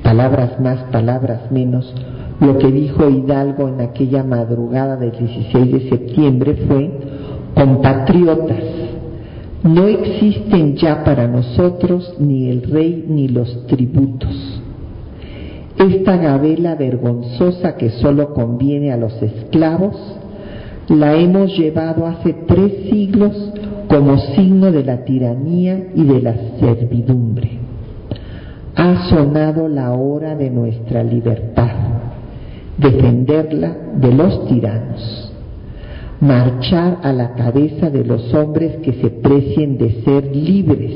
palabras 0.02 0.60
más, 0.60 0.84
palabras 0.92 1.52
menos, 1.52 1.94
lo 2.40 2.58
que 2.58 2.72
dijo 2.72 3.10
Hidalgo 3.10 3.68
en 3.68 3.82
aquella 3.82 4.24
madrugada 4.24 4.98
del 4.98 5.12
16 5.12 5.72
de 5.72 5.90
septiembre 5.90 6.56
fue, 6.68 6.92
compatriotas, 7.54 8.64
no 9.66 9.88
existen 9.88 10.76
ya 10.76 11.04
para 11.04 11.28
nosotros 11.28 12.16
ni 12.20 12.50
el 12.50 12.62
rey 12.64 13.04
ni 13.08 13.28
los 13.28 13.68
tributos. 13.68 14.62
Esta 15.78 16.16
gabela 16.18 16.76
vergonzosa 16.76 17.76
que 17.76 17.90
solo 17.90 18.34
conviene 18.34 18.94
a 18.94 18.98
los 18.98 19.22
esclavos, 19.22 19.96
la 20.88 21.16
hemos 21.16 21.58
llevado 21.58 22.06
hace 22.06 22.34
tres 22.48 22.90
siglos 22.90 23.52
como 23.90 24.18
signo 24.18 24.72
de 24.72 24.84
la 24.84 25.04
tiranía 25.04 25.88
y 25.96 26.04
de 26.04 26.22
la 26.22 26.36
servidumbre. 26.60 27.60
Ha 28.76 29.10
sonado 29.10 29.68
la 29.68 29.94
hora 29.94 30.36
de 30.36 30.50
nuestra 30.52 31.04
libertad 31.04 31.86
defenderla 32.78 33.76
de 33.96 34.14
los 34.14 34.48
tiranos, 34.48 35.34
marchar 36.26 37.00
a 37.04 37.12
la 37.12 37.34
cabeza 37.34 37.90
de 37.90 38.04
los 38.04 38.34
hombres 38.34 38.78
que 38.78 38.94
se 38.94 39.10
precien 39.10 39.78
de 39.78 40.02
ser 40.04 40.36
libres. 40.36 40.94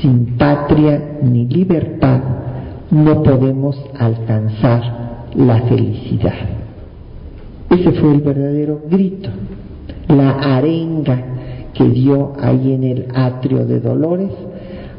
Sin 0.00 0.36
patria 0.36 1.18
ni 1.22 1.46
libertad 1.46 2.20
no 2.90 3.22
podemos 3.22 3.76
alcanzar 3.98 5.26
la 5.34 5.62
felicidad. 5.62 6.34
Ese 7.70 7.92
fue 7.92 8.14
el 8.14 8.20
verdadero 8.20 8.80
grito, 8.90 9.30
la 10.08 10.56
arenga 10.56 11.18
que 11.72 11.84
dio 11.88 12.32
ahí 12.40 12.74
en 12.74 12.84
el 12.84 13.06
atrio 13.14 13.64
de 13.64 13.80
Dolores 13.80 14.30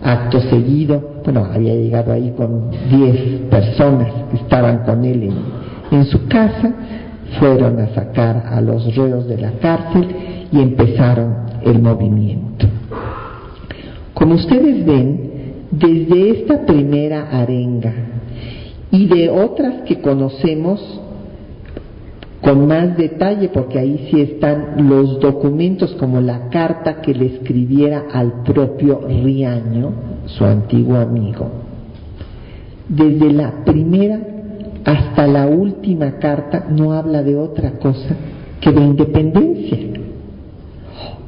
Acto 0.03 0.41
seguido, 0.41 1.21
bueno, 1.23 1.45
había 1.45 1.73
llegado 1.75 2.11
ahí 2.11 2.33
con 2.35 2.69
10 2.89 3.49
personas 3.49 4.11
que 4.29 4.35
estaban 4.35 4.79
con 4.79 5.05
él 5.05 5.31
en, 5.91 6.05
su 6.05 6.27
casa, 6.27 6.73
fueron 7.39 7.79
a 7.79 7.93
sacar 7.93 8.45
a 8.47 8.61
los 8.61 8.95
reos 8.95 9.27
de 9.27 9.37
la 9.37 9.51
cárcel 9.53 10.07
y 10.51 10.59
empezaron 10.59 11.35
el 11.63 11.81
movimiento. 11.81 12.67
Como 14.13 14.35
ustedes 14.35 14.85
ven, 14.85 15.31
desde 15.71 16.29
esta 16.29 16.65
primera 16.65 17.29
arenga 17.31 17.93
y 18.91 19.07
de 19.07 19.29
otras 19.29 19.81
que 19.87 20.01
conocemos, 20.01 21.01
con 22.43 22.67
más 22.67 22.97
detalle, 22.97 23.49
porque 23.49 23.79
ahí 23.79 24.09
sí 24.11 24.19
están 24.19 24.89
los 24.89 25.19
documentos 25.21 25.93
como 25.93 26.19
la 26.19 26.49
carta 26.49 27.01
que 27.01 27.13
le 27.13 27.27
escribiera 27.27 28.03
al 28.11 28.43
propio 28.43 28.99
Riaño, 29.07 29.93
su 30.25 30.43
antiguo 30.43 30.97
amigo. 30.97 31.49
Desde 32.89 33.31
la 33.31 33.63
primera 33.63 34.32
hasta 34.85 35.27
la 35.27 35.47
última 35.47 36.13
carta 36.19 36.65
no 36.69 36.93
habla 36.93 37.23
de 37.23 37.35
otra 37.35 37.71
cosa 37.79 38.15
que 38.59 38.71
de 38.71 38.81
independencia. 38.81 39.77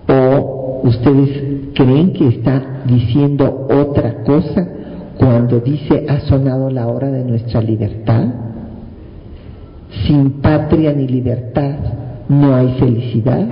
¿O 0.07 0.81
ustedes 0.83 1.71
creen 1.73 2.13
que 2.13 2.27
está 2.27 2.83
diciendo 2.85 3.67
otra 3.69 4.23
cosa 4.23 4.67
cuando 5.17 5.59
dice 5.59 6.05
ha 6.07 6.19
sonado 6.21 6.69
la 6.69 6.87
hora 6.87 7.09
de 7.11 7.23
nuestra 7.23 7.61
libertad? 7.61 8.45
sin 10.03 10.41
patria 10.41 10.93
ni 10.93 11.07
libertad 11.07 11.75
no 12.29 12.55
hay 12.55 12.75
felicidad. 12.79 13.47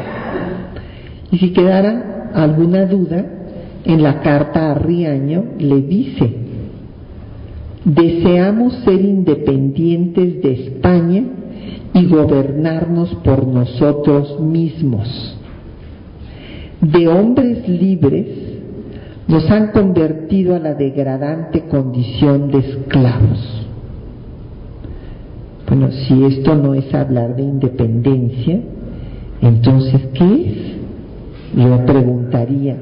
Y 1.32 1.38
si 1.38 1.54
quedara 1.54 2.32
alguna 2.34 2.86
duda, 2.86 3.26
en 3.86 4.02
la 4.02 4.22
carta 4.22 4.72
a 4.72 4.76
Riaño 4.76 5.44
le 5.60 5.82
dice, 5.82 6.43
deseamos 7.86 8.74
ser 8.86 9.02
independientes 9.02 10.42
de 10.42 10.54
España 10.54 11.24
y 11.94 12.06
gobernarnos 12.08 13.14
por 13.24 13.46
nosotros 13.46 14.40
mismos. 14.40 15.38
De 16.82 17.08
hombres 17.08 17.68
libres 17.68 18.28
nos 19.28 19.50
han 19.50 19.72
convertido 19.72 20.56
a 20.56 20.60
la 20.60 20.74
degradante 20.74 21.62
condición 21.62 22.52
de 22.52 22.60
esclavos. 22.60 23.68
Bueno, 25.68 25.92
si 25.92 26.24
esto 26.26 26.56
no 26.56 26.74
es 26.74 26.94
hablar 26.94 27.36
de 27.36 27.44
independencia, 27.44 28.60
entonces, 29.42 30.02
¿qué 30.14 30.46
es? 30.46 30.74
Yo 31.56 31.86
preguntaría 31.86 32.78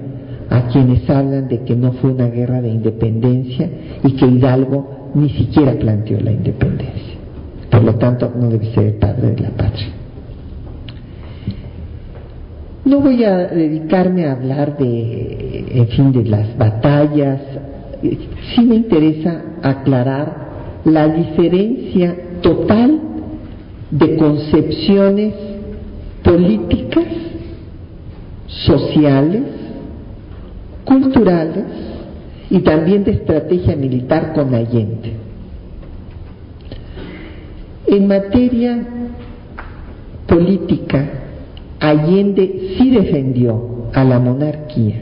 a 0.51 0.67
quienes 0.67 1.09
hablan 1.09 1.47
de 1.47 1.61
que 1.61 1.75
no 1.77 1.93
fue 1.93 2.11
una 2.11 2.27
guerra 2.27 2.61
de 2.61 2.67
independencia 2.67 3.69
y 4.03 4.11
que 4.11 4.25
Hidalgo 4.25 5.11
ni 5.15 5.29
siquiera 5.29 5.71
planteó 5.73 6.19
la 6.19 6.31
independencia. 6.31 7.15
Por 7.69 7.83
lo 7.83 7.95
tanto, 7.95 8.29
no 8.37 8.49
debe 8.49 8.65
ser 8.73 8.83
el 8.87 8.93
padre 8.95 9.31
de 9.31 9.41
la 9.43 9.49
patria. 9.51 9.87
No 12.83 12.99
voy 12.99 13.23
a 13.23 13.47
dedicarme 13.47 14.25
a 14.25 14.33
hablar 14.33 14.77
de, 14.77 15.67
en 15.73 15.87
fin, 15.87 16.11
de 16.11 16.25
las 16.25 16.57
batallas. 16.57 17.39
Sí 18.53 18.61
me 18.61 18.75
interesa 18.75 19.41
aclarar 19.61 20.81
la 20.83 21.07
diferencia 21.07 22.13
total 22.41 22.99
de 23.89 24.17
concepciones 24.17 25.33
políticas, 26.23 27.05
sociales, 28.47 29.60
culturales 30.91 31.63
y 32.49 32.59
también 32.59 33.05
de 33.05 33.11
estrategia 33.11 33.77
militar 33.77 34.33
con 34.33 34.53
Allende. 34.53 35.13
En 37.87 38.07
materia 38.07 38.87
política, 40.27 41.09
Allende 41.79 42.75
sí 42.77 42.89
defendió 42.89 43.89
a 43.93 44.03
la 44.03 44.19
monarquía 44.19 45.01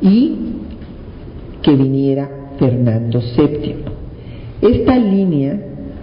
y 0.00 0.36
que 1.62 1.74
viniera 1.74 2.30
Fernando 2.58 3.20
VII. 3.20 3.76
Esta 4.62 4.96
línea 4.96 5.60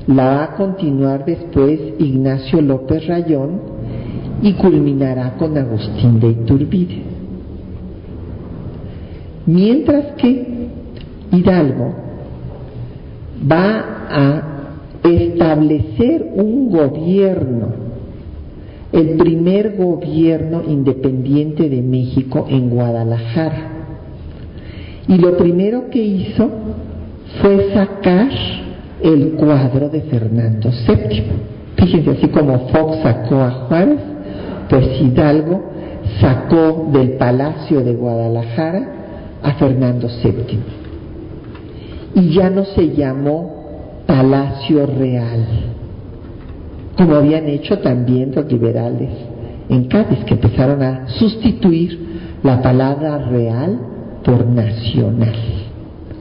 la 0.08 0.26
va 0.26 0.44
a 0.44 0.56
continuar 0.56 1.26
después 1.26 1.80
Ignacio 2.00 2.62
López 2.62 3.08
Rayón 3.08 3.62
y 4.42 4.54
culminará 4.54 5.36
con 5.38 5.58
Agustín 5.58 6.20
de 6.20 6.30
Iturbide. 6.30 7.17
Mientras 9.48 10.14
que 10.18 10.68
Hidalgo 11.32 11.94
va 13.50 13.86
a 14.10 14.44
establecer 15.04 16.34
un 16.36 16.70
gobierno, 16.70 17.68
el 18.92 19.16
primer 19.16 19.78
gobierno 19.78 20.64
independiente 20.68 21.70
de 21.70 21.82
México 21.82 22.46
en 22.50 22.70
Guadalajara. 22.70 23.70
Y 25.08 25.18
lo 25.18 25.38
primero 25.38 25.90
que 25.90 26.04
hizo 26.04 26.50
fue 27.42 27.74
sacar 27.74 28.30
el 29.02 29.32
cuadro 29.34 29.88
de 29.88 30.02
Fernando 30.02 30.70
VII. 30.70 31.24
Fíjense, 31.78 32.10
así 32.10 32.28
como 32.28 32.68
Fox 32.68 32.98
sacó 33.02 33.36
a 33.36 33.52
Juárez, 33.52 34.00
pues 34.70 35.02
Hidalgo 35.02 35.72
sacó 36.20 36.90
del 36.92 37.12
Palacio 37.12 37.82
de 37.82 37.94
Guadalajara 37.94 38.97
a 39.48 39.54
Fernando 39.54 40.10
VII. 40.10 40.60
Y 42.16 42.34
ya 42.34 42.50
no 42.50 42.66
se 42.66 42.94
llamó 42.94 44.04
Palacio 44.06 44.86
Real, 44.86 45.46
como 46.98 47.16
habían 47.16 47.48
hecho 47.48 47.80
también 47.80 48.34
los 48.36 48.52
liberales 48.52 49.10
en 49.70 49.86
Cádiz, 49.86 50.20
que 50.26 50.34
empezaron 50.34 50.82
a 50.82 51.08
sustituir 51.10 51.98
la 52.44 52.62
palabra 52.62 53.20
real 53.30 53.80
por 54.24 54.46
nacional. 54.46 55.36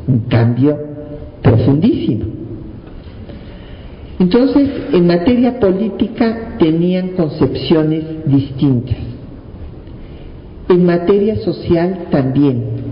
Un 0.06 0.20
cambio 0.28 0.78
profundísimo. 1.42 2.26
Entonces, 4.20 4.68
en 4.92 5.06
materia 5.06 5.58
política 5.58 6.56
tenían 6.58 7.10
concepciones 7.10 8.04
distintas. 8.26 8.96
En 10.68 10.84
materia 10.84 11.36
social 11.36 12.06
también. 12.10 12.85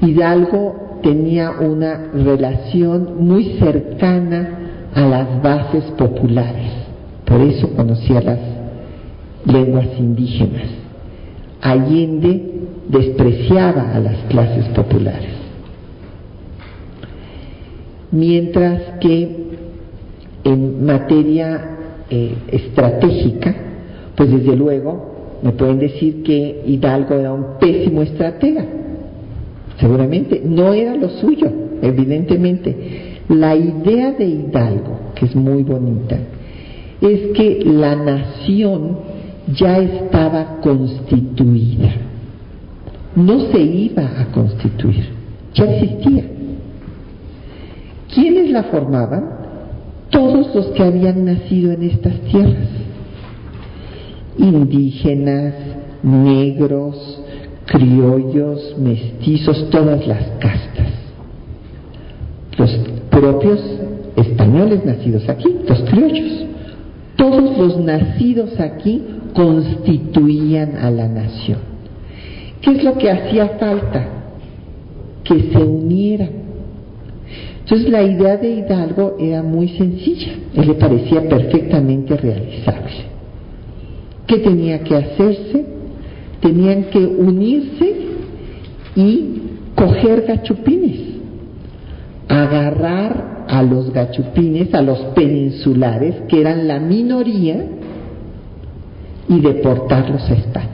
Hidalgo 0.00 1.00
tenía 1.02 1.52
una 1.52 2.10
relación 2.12 3.26
muy 3.26 3.58
cercana 3.58 4.58
a 4.94 5.00
las 5.02 5.42
bases 5.42 5.84
populares, 5.98 6.72
por 7.24 7.40
eso 7.40 7.68
conocía 7.74 8.20
las 8.20 8.38
lenguas 9.44 9.88
indígenas. 9.98 10.68
Allende 11.60 12.42
despreciaba 12.88 13.92
a 13.94 14.00
las 14.00 14.16
clases 14.28 14.66
populares. 14.68 15.34
Mientras 18.10 18.82
que 19.00 19.46
en 20.44 20.84
materia 20.84 21.76
eh, 22.08 22.34
estratégica, 22.48 23.54
pues 24.14 24.30
desde 24.30 24.56
luego 24.56 25.16
me 25.42 25.52
pueden 25.52 25.78
decir 25.78 26.22
que 26.22 26.62
Hidalgo 26.66 27.14
era 27.14 27.32
un 27.32 27.58
pésimo 27.58 28.02
estratega. 28.02 28.64
Seguramente 29.78 30.42
no 30.44 30.72
era 30.72 30.94
lo 30.94 31.08
suyo, 31.08 31.50
evidentemente. 31.82 33.20
La 33.28 33.54
idea 33.54 34.12
de 34.12 34.24
Hidalgo, 34.24 35.12
que 35.14 35.26
es 35.26 35.34
muy 35.34 35.62
bonita, 35.62 36.18
es 37.00 37.36
que 37.36 37.62
la 37.64 37.96
nación 37.96 38.98
ya 39.52 39.78
estaba 39.78 40.60
constituida. 40.60 41.92
No 43.14 43.40
se 43.50 43.60
iba 43.60 44.20
a 44.20 44.26
constituir, 44.32 45.06
ya 45.54 45.64
existía. 45.64 46.24
¿Quiénes 48.14 48.50
la 48.50 48.64
formaban? 48.64 49.36
todos 50.10 50.54
los 50.54 50.66
que 50.68 50.82
habían 50.82 51.24
nacido 51.24 51.72
en 51.72 51.82
estas 51.82 52.18
tierras, 52.22 52.68
indígenas, 54.38 55.54
negros, 56.02 57.20
criollos, 57.66 58.76
mestizos, 58.78 59.68
todas 59.70 60.06
las 60.06 60.22
castas. 60.38 60.88
Los 62.58 62.70
propios 63.10 63.60
españoles 64.16 64.84
nacidos 64.84 65.28
aquí, 65.28 65.54
los 65.68 65.80
criollos. 65.82 66.46
Todos 67.16 67.58
los 67.58 67.78
nacidos 67.78 68.58
aquí 68.60 69.02
constituían 69.34 70.76
a 70.76 70.90
la 70.90 71.08
nación. 71.08 71.58
¿Qué 72.60 72.72
es 72.72 72.84
lo 72.84 72.96
que 72.96 73.10
hacía 73.10 73.48
falta? 73.58 74.08
Que 75.24 75.52
se 75.52 75.58
unieran 75.58 76.46
entonces 77.66 77.90
la 77.90 78.04
idea 78.04 78.36
de 78.36 78.48
Hidalgo 78.48 79.16
era 79.18 79.42
muy 79.42 79.70
sencilla, 79.70 80.34
él 80.54 80.68
le 80.68 80.74
parecía 80.74 81.28
perfectamente 81.28 82.16
realizable. 82.16 82.92
¿Qué 84.24 84.38
tenía 84.38 84.84
que 84.84 84.94
hacerse? 84.94 85.66
Tenían 86.46 86.84
que 86.90 87.04
unirse 87.04 87.92
y 88.94 89.42
coger 89.74 90.26
gachupines, 90.28 91.00
agarrar 92.28 93.46
a 93.48 93.64
los 93.64 93.92
gachupines, 93.92 94.72
a 94.72 94.80
los 94.80 94.96
peninsulares, 95.16 96.14
que 96.28 96.40
eran 96.40 96.68
la 96.68 96.78
minoría, 96.78 97.66
y 99.28 99.40
deportarlos 99.40 100.22
a 100.30 100.34
España. 100.34 100.70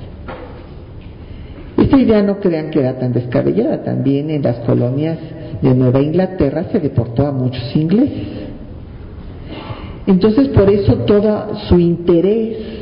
Esta 1.78 1.98
idea 1.98 2.22
no 2.22 2.38
crean 2.38 2.70
que 2.70 2.80
era 2.80 2.98
tan 2.98 3.14
descabellada, 3.14 3.82
también 3.82 4.28
en 4.28 4.42
las 4.42 4.58
colonias 4.66 5.16
de 5.62 5.74
Nueva 5.74 6.02
Inglaterra 6.02 6.64
se 6.70 6.80
deportó 6.80 7.26
a 7.26 7.32
muchos 7.32 7.74
ingleses. 7.74 8.28
Entonces 10.06 10.48
por 10.48 10.68
eso 10.68 10.96
todo 11.06 11.56
su 11.66 11.78
interés 11.78 12.81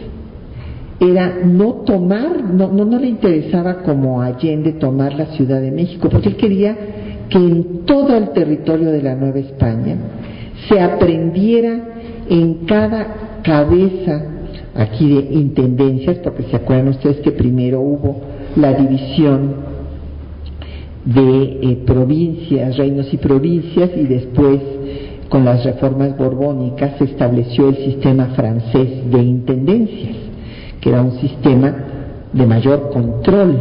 era 1.00 1.40
no 1.44 1.82
tomar, 1.86 2.44
no, 2.44 2.68
no, 2.68 2.98
le 2.98 3.08
interesaba 3.08 3.82
como 3.82 4.20
Allende 4.20 4.72
tomar 4.72 5.14
la 5.14 5.26
Ciudad 5.36 5.60
de 5.60 5.70
México, 5.70 6.08
porque 6.10 6.28
él 6.28 6.36
quería 6.36 6.76
que 7.30 7.38
en 7.38 7.86
todo 7.86 8.14
el 8.16 8.30
territorio 8.30 8.90
de 8.90 9.02
la 9.02 9.14
Nueva 9.14 9.38
España 9.38 9.96
se 10.68 10.78
aprendiera 10.78 11.80
en 12.28 12.66
cada 12.66 13.40
cabeza 13.42 14.24
aquí 14.74 15.08
de 15.08 15.34
intendencias, 15.34 16.18
porque 16.18 16.42
se 16.44 16.56
acuerdan 16.56 16.88
ustedes 16.88 17.20
que 17.20 17.32
primero 17.32 17.80
hubo 17.80 18.20
la 18.56 18.74
división 18.74 19.54
de 21.04 21.60
eh, 21.62 21.78
provincias, 21.86 22.76
reinos 22.76 23.12
y 23.12 23.16
provincias, 23.16 23.90
y 23.96 24.04
después 24.04 24.60
con 25.30 25.46
las 25.46 25.64
reformas 25.64 26.16
borbónicas 26.18 26.98
se 26.98 27.04
estableció 27.04 27.70
el 27.70 27.76
sistema 27.76 28.26
francés 28.36 29.10
de 29.10 29.22
intendencias, 29.22 30.29
que 30.80 30.88
era 30.90 31.02
un 31.02 31.18
sistema 31.20 31.74
de 32.32 32.46
mayor 32.46 32.90
control 32.90 33.58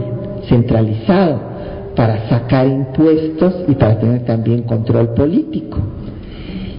centralizado 0.47 1.39
para 1.95 2.29
sacar 2.29 2.67
impuestos 2.67 3.65
y 3.67 3.73
para 3.75 3.99
tener 3.99 4.25
también 4.25 4.63
control 4.63 5.13
político. 5.13 5.77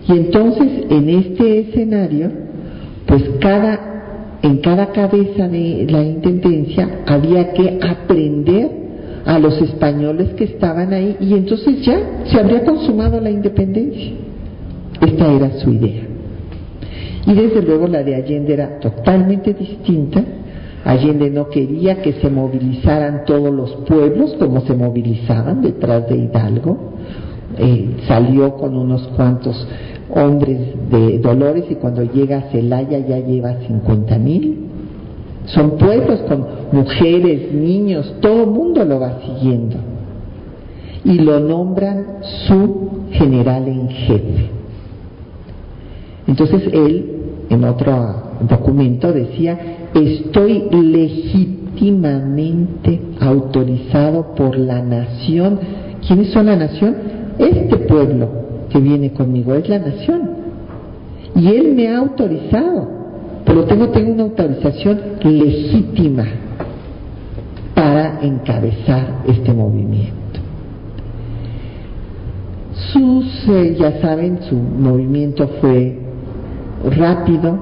Y 0.08 0.12
entonces 0.12 0.86
en 0.88 1.08
este 1.08 1.60
escenario, 1.60 2.30
pues 3.06 3.22
cada 3.40 3.90
en 4.42 4.58
cada 4.58 4.86
cabeza 4.86 5.48
de 5.48 5.86
la 5.88 6.02
intendencia 6.02 7.02
había 7.06 7.52
que 7.52 7.78
aprender 7.82 8.70
a 9.26 9.38
los 9.38 9.60
españoles 9.60 10.30
que 10.30 10.44
estaban 10.44 10.92
ahí 10.92 11.16
y 11.20 11.34
entonces 11.34 11.82
ya 11.84 12.22
se 12.24 12.38
habría 12.38 12.64
consumado 12.64 13.20
la 13.20 13.30
independencia. 13.30 14.12
Esta 15.00 15.32
era 15.32 15.50
su 15.58 15.70
idea. 15.70 16.09
Y 17.26 17.34
desde 17.34 17.62
luego 17.62 17.86
la 17.86 18.02
de 18.02 18.14
Allende 18.14 18.54
era 18.54 18.78
totalmente 18.78 19.54
distinta. 19.54 20.22
Allende 20.84 21.30
no 21.30 21.48
quería 21.48 22.00
que 22.00 22.14
se 22.14 22.30
movilizaran 22.30 23.24
todos 23.26 23.52
los 23.52 23.70
pueblos 23.86 24.34
como 24.38 24.62
se 24.62 24.74
movilizaban 24.74 25.60
detrás 25.60 26.08
de 26.08 26.16
Hidalgo. 26.16 26.94
Eh, 27.58 27.96
salió 28.06 28.54
con 28.56 28.76
unos 28.76 29.06
cuantos 29.08 29.66
hombres 30.08 30.58
de 30.90 31.18
Dolores 31.18 31.64
y 31.68 31.74
cuando 31.74 32.02
llega 32.04 32.38
a 32.38 32.42
Celaya 32.50 32.98
ya 33.00 33.18
lleva 33.18 33.54
50 33.66 34.18
mil. 34.18 34.66
Son 35.46 35.72
pueblos 35.78 36.20
con 36.20 36.46
mujeres, 36.72 37.52
niños, 37.52 38.14
todo 38.20 38.44
el 38.44 38.50
mundo 38.50 38.84
lo 38.84 39.00
va 39.00 39.20
siguiendo. 39.20 39.76
Y 41.04 41.18
lo 41.18 41.40
nombran 41.40 42.18
su 42.46 42.90
general 43.10 43.66
en 43.66 43.88
jefe. 43.88 44.50
Entonces 46.26 46.62
él, 46.72 47.09
en 47.50 47.64
otro 47.64 48.30
documento, 48.48 49.12
decía, 49.12 49.58
estoy 49.92 50.70
legítimamente 50.70 52.98
autorizado 53.20 54.34
por 54.34 54.58
la 54.58 54.80
nación. 54.82 55.60
¿Quiénes 56.06 56.32
son 56.32 56.46
la 56.46 56.56
nación? 56.56 56.96
Este 57.38 57.76
pueblo 57.76 58.30
que 58.70 58.78
viene 58.78 59.12
conmigo 59.12 59.52
es 59.54 59.68
la 59.68 59.80
nación. 59.80 60.30
Y 61.36 61.48
él 61.48 61.74
me 61.74 61.88
ha 61.88 61.98
autorizado 61.98 63.00
pero 63.50 63.64
tengo, 63.64 63.88
tengo 63.88 64.12
una 64.12 64.22
autorización 64.22 65.00
legítima 65.24 66.24
para 67.74 68.20
encabezar 68.20 69.22
este 69.26 69.52
movimiento. 69.52 70.38
Sus, 72.92 73.48
eh, 73.48 73.76
ya 73.76 74.00
saben, 74.00 74.38
su 74.48 74.54
movimiento 74.54 75.48
fue 75.60 75.99
rápido, 76.84 77.58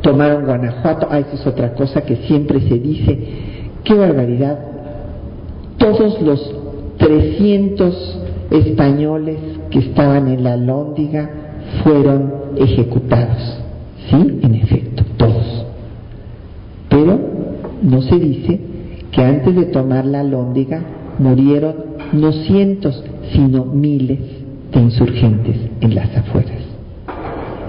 tomaron 0.00 0.44
Guanajuato, 0.44 1.08
ah, 1.10 1.18
esa 1.18 1.34
es 1.34 1.46
otra 1.46 1.74
cosa 1.74 2.02
que 2.02 2.16
siempre 2.16 2.60
se 2.60 2.78
dice, 2.78 3.18
qué 3.84 3.94
barbaridad, 3.94 4.58
todos 5.78 6.20
los 6.22 6.54
300 6.98 8.18
españoles 8.50 9.38
que 9.70 9.80
estaban 9.80 10.28
en 10.28 10.44
la 10.44 10.56
Lóndiga 10.56 11.30
fueron 11.82 12.32
ejecutados. 12.56 13.58
Sí, 14.10 14.38
en 14.42 14.54
efecto, 14.54 15.04
todos. 15.16 15.66
Pero 16.88 17.18
no 17.82 18.02
se 18.02 18.18
dice 18.18 18.60
que 19.10 19.22
antes 19.22 19.54
de 19.54 19.66
tomar 19.66 20.04
la 20.04 20.22
lóndiga 20.22 20.82
murieron 21.18 21.74
no 22.12 22.32
cientos, 22.32 23.02
sino 23.32 23.64
miles 23.64 24.18
de 24.72 24.80
insurgentes 24.80 25.56
en 25.80 25.94
las 25.94 26.16
afueras. 26.16 26.61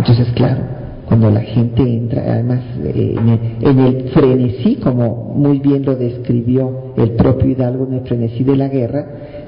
Entonces, 0.06 0.34
claro, 0.34 0.62
cuando 1.06 1.30
la 1.30 1.40
gente 1.40 1.82
entra, 1.82 2.24
además 2.28 2.60
eh, 2.84 3.16
en, 3.62 3.80
el, 3.80 4.10
frenesí, 4.10 4.76
como 4.76 5.34
muy 5.34 5.60
bien 5.60 5.86
lo 5.86 5.96
describió 5.96 6.94
el 6.98 7.12
propio 7.12 7.52
Hidalgo 7.52 7.88
en 7.88 7.94
el 7.94 8.02
frenesí 8.02 8.44
de 8.44 8.58
la 8.58 8.68
guerra, 8.68 9.06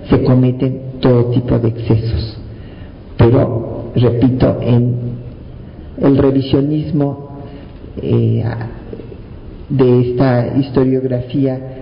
se 0.10 0.24
cometen 0.24 0.80
todo 1.02 1.26
tipo 1.32 1.60
de 1.60 1.68
excesos. 1.68 2.38
Pero, 3.18 3.92
repito, 3.98 4.58
en 4.62 4.96
el 6.02 6.18
revisionismo 6.18 7.32
eh, 8.02 8.46
de 9.68 10.12
esta 10.12 10.56
historiografía 10.58 11.75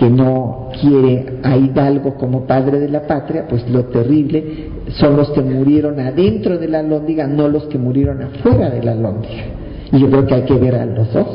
que 0.00 0.08
no 0.08 0.70
quiere 0.80 1.40
a 1.42 1.58
Hidalgo 1.58 2.14
como 2.14 2.46
padre 2.46 2.80
de 2.80 2.88
la 2.88 3.02
patria, 3.02 3.44
pues 3.46 3.68
lo 3.68 3.84
terrible 3.84 4.70
son 4.92 5.14
los 5.14 5.28
que 5.32 5.42
murieron 5.42 6.00
adentro 6.00 6.56
de 6.56 6.68
la 6.68 6.82
lóndiga, 6.82 7.26
no 7.26 7.48
los 7.48 7.64
que 7.64 7.76
murieron 7.76 8.22
afuera 8.22 8.70
de 8.70 8.82
la 8.82 8.94
lóndiga. 8.94 9.44
Y 9.92 10.00
yo 10.00 10.08
creo 10.08 10.26
que 10.26 10.34
hay 10.34 10.42
que 10.44 10.54
ver 10.54 10.74
a 10.76 10.86
los 10.86 11.12
dos. 11.12 11.26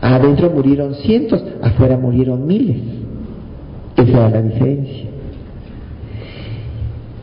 Adentro 0.00 0.50
murieron 0.50 0.96
cientos, 0.96 1.40
afuera 1.62 1.96
murieron 1.96 2.48
miles. 2.48 2.78
Esa 3.96 4.10
era 4.10 4.30
la 4.30 4.42
diferencia. 4.42 5.04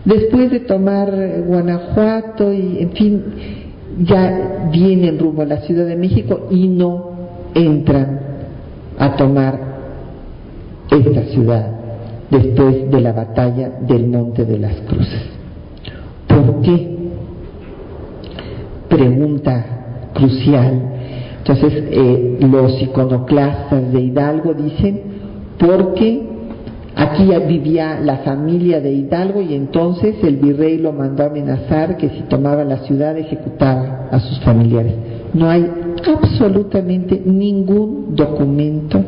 Después 0.06 0.52
de 0.52 0.62
tomar 0.62 1.12
Guanajuato 1.46 2.54
y, 2.54 2.78
en 2.80 2.92
fin, 2.92 3.24
ya 4.04 4.70
vienen 4.72 5.20
rumbo 5.20 5.42
a 5.42 5.46
la 5.46 5.58
Ciudad 5.58 5.86
de 5.86 5.98
México 5.98 6.48
y 6.50 6.70
no 6.70 7.12
entran 7.54 8.22
a 8.98 9.18
tomar 9.18 9.71
esta 10.92 11.24
ciudad 11.24 11.68
después 12.30 12.92
de 12.92 13.02
la 13.02 13.14
batalla 13.14 13.72
del 13.88 14.08
Monte 14.08 14.46
de 14.46 14.60
las 14.60 14.76
Cruces. 14.82 15.24
¿Por 16.28 16.62
qué? 16.62 16.98
Pregunta 18.90 19.66
crucial. 20.14 20.82
Entonces, 21.40 21.74
eh, 21.76 22.38
los 22.42 22.82
iconoclastas 22.82 23.92
de 23.92 24.02
Hidalgo 24.02 24.54
dicen, 24.54 25.02
porque 25.58 26.32
Aquí 26.96 27.30
vivía 27.48 28.00
la 28.02 28.18
familia 28.18 28.82
de 28.82 28.92
Hidalgo 28.92 29.42
y 29.42 29.54
entonces 29.54 30.16
el 30.24 30.36
virrey 30.38 30.78
lo 30.78 30.92
mandó 30.92 31.24
a 31.24 31.28
amenazar 31.28 31.96
que 31.96 32.10
si 32.10 32.22
tomaba 32.24 32.66
la 32.66 32.80
ciudad 32.80 33.18
ejecutaba 33.18 34.10
a 34.12 34.20
sus 34.20 34.40
familiares. 34.42 34.94
No 35.34 35.50
hay 35.50 35.68
absolutamente 36.06 37.22
ningún 37.26 38.14
documento 38.14 39.02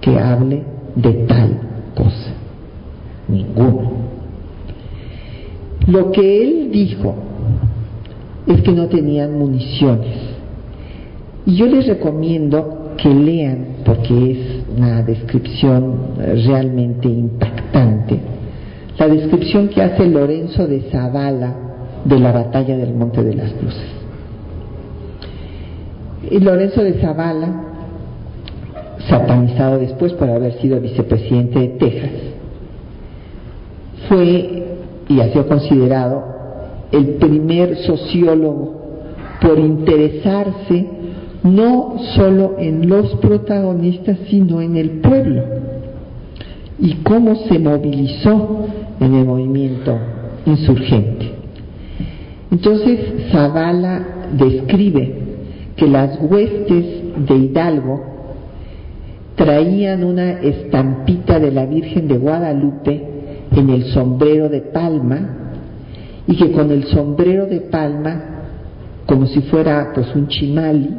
que 0.00 0.18
hable 0.18 0.62
de 0.94 1.12
tal 1.26 1.60
cosa. 1.94 2.32
Ninguno. 3.28 3.90
Lo 5.86 6.12
que 6.12 6.42
él 6.42 6.70
dijo 6.72 7.14
es 8.46 8.62
que 8.62 8.72
no 8.72 8.86
tenían 8.86 9.38
municiones. 9.38 10.16
Y 11.46 11.56
yo 11.56 11.66
les 11.66 11.86
recomiendo 11.86 12.94
que 12.96 13.08
lean, 13.08 13.66
porque 13.84 14.32
es 14.32 14.38
una 14.76 15.02
descripción 15.02 15.94
realmente 16.18 17.08
impactante, 17.08 18.20
la 18.98 19.08
descripción 19.08 19.68
que 19.68 19.82
hace 19.82 20.06
Lorenzo 20.06 20.66
de 20.66 20.82
Zavala 20.90 21.56
de 22.04 22.18
la 22.18 22.32
batalla 22.32 22.76
del 22.76 22.94
Monte 22.94 23.22
de 23.22 23.34
las 23.34 23.52
Cruces. 23.52 23.88
Y 26.30 26.38
Lorenzo 26.38 26.82
de 26.82 26.94
Zavala, 26.94 27.69
satanizado 29.08 29.78
después 29.78 30.12
por 30.14 30.28
haber 30.28 30.54
sido 30.54 30.80
vicepresidente 30.80 31.58
de 31.58 31.68
Texas, 31.68 32.10
fue 34.08 34.60
y 35.08 35.20
ha 35.20 35.32
sido 35.32 35.46
considerado 35.46 36.24
el 36.92 37.14
primer 37.14 37.76
sociólogo 37.78 38.80
por 39.40 39.58
interesarse 39.58 40.86
no 41.42 41.96
solo 42.14 42.56
en 42.58 42.88
los 42.88 43.14
protagonistas, 43.16 44.18
sino 44.28 44.60
en 44.60 44.76
el 44.76 44.90
pueblo. 45.00 45.42
Y 46.78 46.94
cómo 47.02 47.34
se 47.36 47.58
movilizó 47.58 48.66
en 49.00 49.14
el 49.14 49.24
movimiento 49.24 49.96
insurgente. 50.46 51.32
Entonces 52.50 53.30
Zavala 53.30 54.06
describe 54.36 55.14
que 55.76 55.86
las 55.86 56.18
huestes 56.20 56.84
de 57.26 57.36
Hidalgo 57.36 58.09
traían 59.40 60.04
una 60.04 60.32
estampita 60.32 61.40
de 61.40 61.50
la 61.50 61.64
Virgen 61.64 62.06
de 62.08 62.18
Guadalupe 62.18 63.02
en 63.56 63.70
el 63.70 63.84
sombrero 63.84 64.50
de 64.50 64.60
palma 64.60 65.54
y 66.26 66.36
que 66.36 66.52
con 66.52 66.70
el 66.70 66.84
sombrero 66.84 67.46
de 67.46 67.62
palma, 67.62 68.22
como 69.06 69.26
si 69.26 69.40
fuera 69.40 69.92
pues 69.94 70.14
un 70.14 70.28
chimali, 70.28 70.90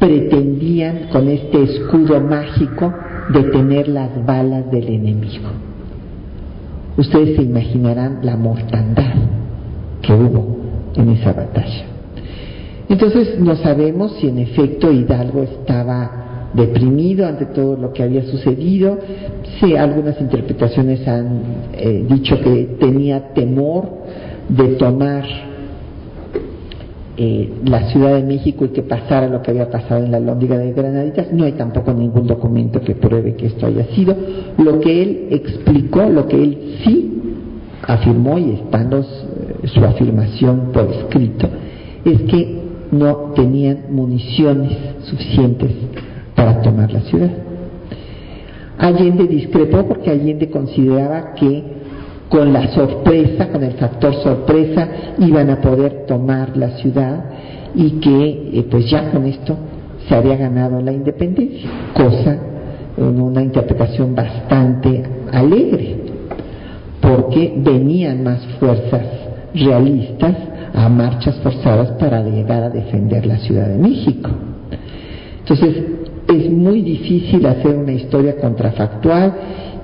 pretendían 0.00 1.06
con 1.12 1.28
este 1.28 1.62
escudo 1.62 2.20
mágico 2.20 2.92
detener 3.32 3.86
las 3.86 4.26
balas 4.26 4.68
del 4.72 4.88
enemigo. 4.88 5.46
Ustedes 6.96 7.36
se 7.36 7.42
imaginarán 7.42 8.18
la 8.22 8.36
mortandad 8.36 9.14
que 10.02 10.12
hubo 10.12 10.56
en 10.96 11.10
esa 11.10 11.32
batalla. 11.32 11.84
Entonces 12.88 13.38
no 13.38 13.54
sabemos 13.54 14.16
si 14.16 14.26
en 14.26 14.38
efecto 14.38 14.90
Hidalgo 14.90 15.44
estaba 15.44 16.26
deprimido 16.54 17.26
ante 17.26 17.46
todo 17.46 17.76
lo 17.76 17.92
que 17.92 18.02
había 18.02 18.24
sucedido. 18.24 18.98
Sí, 19.60 19.76
algunas 19.76 20.20
interpretaciones 20.20 21.06
han 21.06 21.40
eh, 21.74 22.04
dicho 22.08 22.40
que 22.40 22.76
tenía 22.78 23.32
temor 23.34 23.88
de 24.48 24.68
tomar 24.76 25.24
eh, 27.18 27.50
la 27.64 27.88
Ciudad 27.90 28.14
de 28.14 28.22
México 28.22 28.66
y 28.66 28.68
que 28.68 28.82
pasara 28.82 29.26
lo 29.28 29.40
que 29.40 29.50
había 29.50 29.70
pasado 29.70 30.04
en 30.04 30.12
la 30.12 30.20
Lóndiga 30.20 30.58
de 30.58 30.72
Granaditas. 30.72 31.32
No 31.32 31.44
hay 31.44 31.52
tampoco 31.52 31.92
ningún 31.92 32.26
documento 32.26 32.80
que 32.80 32.94
pruebe 32.94 33.34
que 33.34 33.46
esto 33.46 33.66
haya 33.66 33.86
sido. 33.94 34.14
Lo 34.58 34.80
que 34.80 35.02
él 35.02 35.28
explicó, 35.30 36.04
lo 36.10 36.26
que 36.26 36.42
él 36.42 36.76
sí 36.84 37.12
afirmó, 37.82 38.38
y 38.38 38.50
está 38.50 38.82
eh, 38.82 39.66
su 39.66 39.84
afirmación 39.84 40.72
por 40.72 40.90
escrito, 40.92 41.48
es 42.04 42.22
que 42.22 42.60
no 42.92 43.32
tenían 43.34 43.84
municiones 43.90 44.76
suficientes 45.04 45.70
para 46.36 46.60
tomar 46.62 46.92
la 46.92 47.00
ciudad. 47.00 47.30
Allende 48.78 49.26
discrepó 49.26 49.88
porque 49.88 50.10
Allende 50.10 50.50
consideraba 50.50 51.34
que 51.34 51.64
con 52.28 52.52
la 52.52 52.68
sorpresa, 52.68 53.48
con 53.48 53.62
el 53.62 53.72
factor 53.72 54.14
sorpresa, 54.16 54.88
iban 55.18 55.50
a 55.50 55.60
poder 55.60 56.04
tomar 56.06 56.56
la 56.56 56.70
ciudad 56.78 57.24
y 57.74 57.92
que 58.00 58.58
eh, 58.58 58.66
pues 58.70 58.90
ya 58.90 59.10
con 59.10 59.24
esto 59.24 59.56
se 60.08 60.14
había 60.14 60.36
ganado 60.36 60.80
la 60.80 60.92
independencia, 60.92 61.68
cosa 61.94 62.38
en 62.96 63.20
una 63.20 63.42
interpretación 63.42 64.14
bastante 64.14 65.02
alegre, 65.32 65.96
porque 67.00 67.54
venían 67.58 68.22
más 68.22 68.40
fuerzas 68.58 69.02
realistas 69.54 70.34
a 70.74 70.88
marchas 70.88 71.36
forzadas 71.42 71.92
para 71.92 72.22
llegar 72.22 72.62
a 72.62 72.70
defender 72.70 73.26
la 73.26 73.38
Ciudad 73.38 73.68
de 73.68 73.78
México. 73.78 74.30
Entonces, 75.40 75.84
es 76.28 76.50
muy 76.50 76.82
difícil 76.82 77.46
hacer 77.46 77.76
una 77.76 77.92
historia 77.92 78.36
contrafactual 78.36 79.34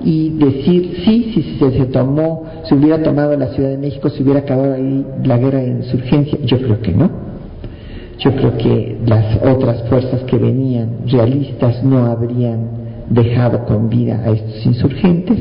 y 0.03 0.29
decir, 0.31 1.01
sí, 1.05 1.31
si 1.33 1.57
se, 1.57 1.71
se 1.71 1.85
tomó, 1.85 2.43
se 2.65 2.75
hubiera 2.75 3.01
tomado 3.01 3.37
la 3.37 3.47
Ciudad 3.47 3.69
de 3.69 3.77
México, 3.77 4.09
se 4.09 4.21
hubiera 4.21 4.41
acabado 4.41 4.73
ahí 4.73 5.05
la 5.23 5.37
guerra 5.37 5.59
de 5.59 5.69
insurgencia. 5.69 6.37
Yo 6.43 6.57
creo 6.57 6.81
que 6.81 6.91
no. 6.91 7.09
Yo 8.19 8.31
creo 8.31 8.57
que 8.57 8.97
las 9.05 9.41
otras 9.43 9.83
fuerzas 9.89 10.23
que 10.23 10.37
venían 10.37 10.89
realistas 11.07 11.83
no 11.83 12.05
habrían 12.05 12.83
dejado 13.09 13.65
con 13.65 13.89
vida 13.89 14.21
a 14.25 14.31
estos 14.31 14.65
insurgentes. 14.65 15.39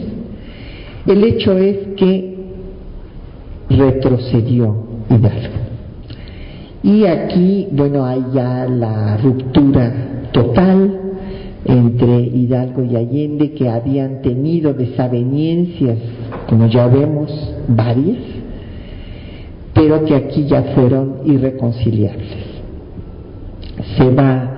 El 1.07 1.25
hecho 1.25 1.57
es 1.59 1.77
que 1.97 2.37
retrocedió 3.69 4.77
Hidalgo. 5.11 5.62
Y 6.83 7.07
aquí, 7.07 7.69
bueno, 7.71 8.05
hay 8.05 8.25
ya 8.35 8.67
la 8.67 9.17
ruptura 9.19 9.93
total 10.33 11.01
entre 11.65 12.21
Hidalgo 12.23 12.83
y 12.83 12.97
Allende, 12.97 13.53
que 13.53 13.69
habían 13.69 14.21
tenido 14.23 14.75
desavenencias, 14.75 15.99
como 16.49 16.67
ya 16.67 16.89
vemos, 16.89 17.31
varias, 17.69 18.19
pero 19.73 20.05
que 20.05 20.15
aquí 20.15 20.45
ya 20.47 20.63
fueron 20.75 21.21
irreconciliables. 21.25 22.31
Se 23.97 24.11
va 24.11 24.53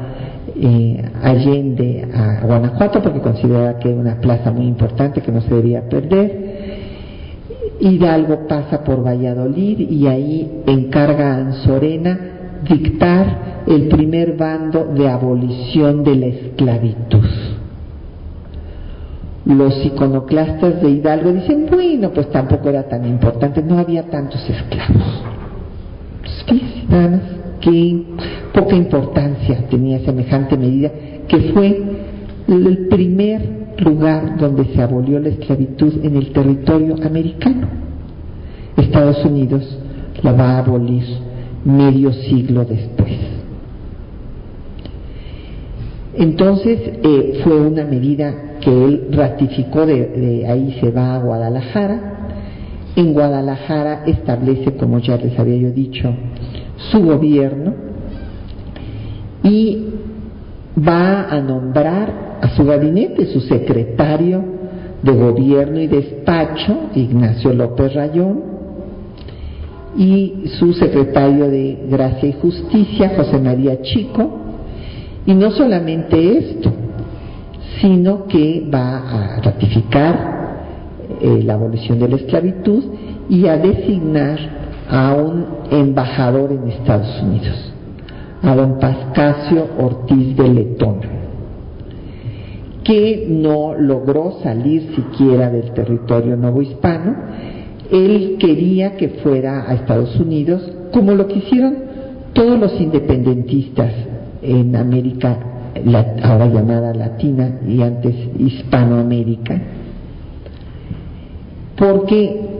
eh, 0.56 1.04
Allende 1.22 2.06
a 2.14 2.46
Guanajuato 2.46 3.02
porque 3.02 3.20
considera 3.20 3.78
que 3.78 3.90
es 3.90 3.96
una 3.96 4.20
plaza 4.20 4.50
muy 4.50 4.66
importante 4.66 5.20
que 5.20 5.32
no 5.32 5.40
se 5.42 5.54
debía 5.54 5.88
perder. 5.88 6.43
Hidalgo 7.80 8.46
pasa 8.46 8.84
por 8.84 9.04
Valladolid 9.04 9.80
y 9.90 10.06
ahí 10.06 10.62
encarga 10.66 11.34
a 11.34 11.36
Anzorena 11.38 12.18
dictar 12.68 13.64
el 13.66 13.88
primer 13.88 14.36
bando 14.36 14.84
de 14.94 15.08
abolición 15.08 16.04
de 16.04 16.14
la 16.16 16.26
esclavitud. 16.26 17.24
Los 19.44 19.84
iconoclastas 19.84 20.80
de 20.80 20.90
Hidalgo 20.90 21.32
dicen, 21.32 21.66
bueno, 21.70 22.10
pues 22.10 22.30
tampoco 22.30 22.68
era 22.70 22.88
tan 22.88 23.06
importante, 23.06 23.62
no 23.62 23.78
había 23.78 24.04
tantos 24.04 24.48
esclavos. 24.48 25.22
Sí, 26.48 26.84
nada 26.88 27.08
más, 27.08 27.20
que 27.60 28.02
poca 28.54 28.74
importancia 28.74 29.66
tenía 29.68 29.98
semejante 30.00 30.56
medida, 30.56 30.90
que 31.28 31.52
fue 31.52 31.82
el 32.48 32.86
primer 32.88 33.63
lugar 33.78 34.36
donde 34.38 34.64
se 34.66 34.82
abolió 34.82 35.18
la 35.18 35.30
esclavitud 35.30 36.04
en 36.04 36.16
el 36.16 36.32
territorio 36.32 36.96
americano. 37.04 37.68
Estados 38.76 39.24
Unidos 39.24 39.78
la 40.22 40.32
va 40.32 40.52
a 40.52 40.58
abolir 40.58 41.04
medio 41.64 42.12
siglo 42.12 42.64
después. 42.64 43.12
Entonces 46.16 46.78
eh, 47.02 47.40
fue 47.42 47.60
una 47.60 47.84
medida 47.84 48.58
que 48.60 48.70
él 48.70 49.08
ratificó, 49.10 49.84
de, 49.84 50.46
ahí 50.48 50.78
se 50.80 50.90
va 50.90 51.16
a 51.16 51.18
Guadalajara. 51.18 52.12
En 52.96 53.12
Guadalajara 53.12 54.04
establece, 54.06 54.76
como 54.76 55.00
ya 55.00 55.16
les 55.16 55.36
había 55.38 55.56
yo 55.56 55.70
dicho, 55.72 56.14
su 56.90 57.00
gobierno 57.00 57.74
y 59.42 59.78
va 60.76 61.28
a 61.28 61.40
nombrar 61.40 62.38
a 62.40 62.48
su 62.56 62.64
gabinete, 62.64 63.26
su 63.26 63.40
secretario 63.40 64.42
de 65.02 65.12
gobierno 65.12 65.80
y 65.80 65.86
despacho, 65.86 66.90
Ignacio 66.94 67.52
López 67.52 67.94
Rayón, 67.94 68.54
y 69.96 70.44
su 70.58 70.72
secretario 70.72 71.48
de 71.48 71.86
Gracia 71.88 72.28
y 72.28 72.32
Justicia, 72.32 73.12
José 73.16 73.38
María 73.38 73.80
Chico, 73.82 74.38
y 75.26 75.34
no 75.34 75.50
solamente 75.50 76.38
esto, 76.38 76.72
sino 77.80 78.26
que 78.26 78.66
va 78.72 79.36
a 79.36 79.40
ratificar 79.40 80.34
eh, 81.20 81.42
la 81.44 81.54
abolición 81.54 81.98
de 81.98 82.08
la 82.08 82.16
esclavitud 82.16 82.84
y 83.28 83.46
a 83.46 83.56
designar 83.56 84.38
a 84.88 85.14
un 85.14 85.46
embajador 85.70 86.52
en 86.52 86.68
Estados 86.68 87.22
Unidos, 87.22 87.73
a 88.44 88.54
don 88.54 88.78
Pascasio 88.78 89.66
Ortiz 89.78 90.36
de 90.36 90.48
Letón, 90.48 90.96
que 92.84 93.26
no 93.28 93.74
logró 93.74 94.38
salir 94.42 94.94
siquiera 94.94 95.50
del 95.50 95.72
territorio 95.72 96.36
novohispano, 96.36 97.14
él 97.90 98.36
quería 98.38 98.96
que 98.96 99.08
fuera 99.22 99.68
a 99.68 99.74
Estados 99.74 100.18
Unidos, 100.20 100.70
como 100.92 101.12
lo 101.12 101.26
quisieron 101.26 101.76
todos 102.34 102.58
los 102.58 102.80
independentistas 102.80 103.92
en 104.42 104.76
América, 104.76 105.38
ahora 106.22 106.46
llamada 106.46 106.92
Latina 106.92 107.60
y 107.66 107.80
antes 107.80 108.14
Hispanoamérica, 108.38 109.60
porque 111.76 112.53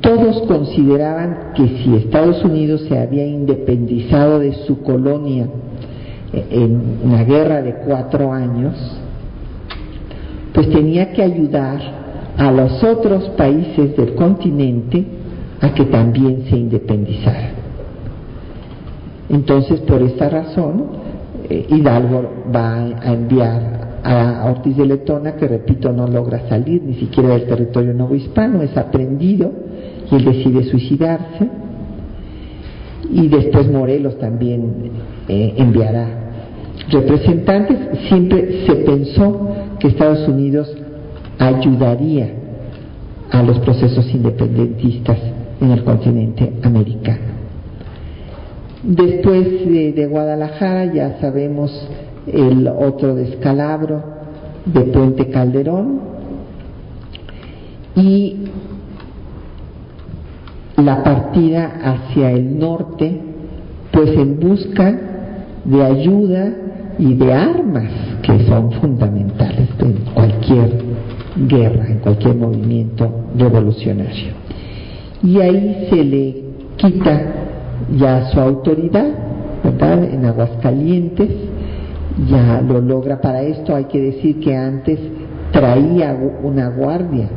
todos 0.00 0.42
consideraban 0.46 1.52
que 1.54 1.66
si 1.68 1.96
Estados 1.96 2.44
Unidos 2.44 2.82
se 2.88 2.98
había 2.98 3.26
independizado 3.26 4.38
de 4.38 4.52
su 4.66 4.82
colonia 4.82 5.48
en 6.32 6.98
una 7.04 7.24
guerra 7.24 7.62
de 7.62 7.74
cuatro 7.86 8.32
años, 8.32 8.74
pues 10.52 10.70
tenía 10.70 11.12
que 11.12 11.22
ayudar 11.22 11.80
a 12.36 12.52
los 12.52 12.82
otros 12.84 13.30
países 13.30 13.96
del 13.96 14.14
continente 14.14 15.04
a 15.60 15.74
que 15.74 15.84
también 15.86 16.44
se 16.48 16.56
independizaran. 16.56 17.58
Entonces, 19.28 19.80
por 19.80 20.00
esta 20.02 20.28
razón, 20.28 20.86
eh, 21.50 21.66
Hidalgo 21.68 22.44
va 22.54 22.74
a 22.76 23.12
enviar 23.12 23.78
a 24.04 24.46
Ortiz 24.48 24.76
de 24.76 24.86
Letona, 24.86 25.32
que 25.34 25.48
repito, 25.48 25.92
no 25.92 26.06
logra 26.06 26.48
salir 26.48 26.82
ni 26.82 26.94
siquiera 26.94 27.30
del 27.30 27.46
territorio 27.46 27.92
novohispano, 27.92 28.62
es 28.62 28.76
aprendido 28.76 29.67
y 30.10 30.14
él 30.14 30.24
decide 30.24 30.64
suicidarse. 30.64 31.48
Y 33.10 33.28
después 33.28 33.70
Morelos 33.70 34.18
también 34.18 34.90
eh, 35.28 35.54
enviará 35.56 36.08
representantes. 36.90 37.78
Siempre 38.08 38.66
se 38.66 38.74
pensó 38.76 39.48
que 39.78 39.88
Estados 39.88 40.28
Unidos 40.28 40.74
ayudaría 41.38 42.30
a 43.30 43.42
los 43.42 43.58
procesos 43.60 44.12
independentistas 44.12 45.18
en 45.60 45.70
el 45.70 45.84
continente 45.84 46.52
americano. 46.62 47.38
Después 48.82 49.66
de, 49.66 50.06
Guadalajara 50.06 50.92
ya 50.92 51.18
sabemos 51.20 51.70
el 52.26 52.68
otro 52.68 53.14
descalabro 53.14 54.02
de 54.64 54.80
Puente 54.82 55.28
Calderón 55.28 56.00
y 57.96 58.36
la 60.78 61.02
partida 61.02 61.72
hacia 61.82 62.30
el 62.30 62.58
norte, 62.58 63.20
pues 63.92 64.10
en 64.10 64.38
busca 64.38 64.96
de 65.64 65.84
ayuda 65.84 66.52
y 66.98 67.14
de 67.14 67.32
armas 67.32 67.90
que 68.22 68.46
son 68.46 68.72
fundamentales 68.72 69.68
en 69.80 69.92
cualquier 70.14 70.70
guerra, 71.46 71.86
en 71.88 71.98
cualquier 71.98 72.36
movimiento 72.36 73.10
revolucionario. 73.36 74.32
Y 75.22 75.40
ahí 75.40 75.86
se 75.90 76.04
le 76.04 76.42
quita 76.76 77.22
ya 77.96 78.30
su 78.30 78.40
autoridad, 78.40 79.08
¿verdad? 79.64 80.04
En 80.04 80.24
Aguascalientes 80.26 81.30
ya 82.30 82.60
lo 82.60 82.80
logra. 82.80 83.20
Para 83.20 83.42
esto 83.42 83.74
hay 83.74 83.84
que 83.84 84.00
decir 84.00 84.40
que 84.40 84.56
antes 84.56 84.98
traía 85.52 86.16
una 86.42 86.68
guardia 86.68 87.28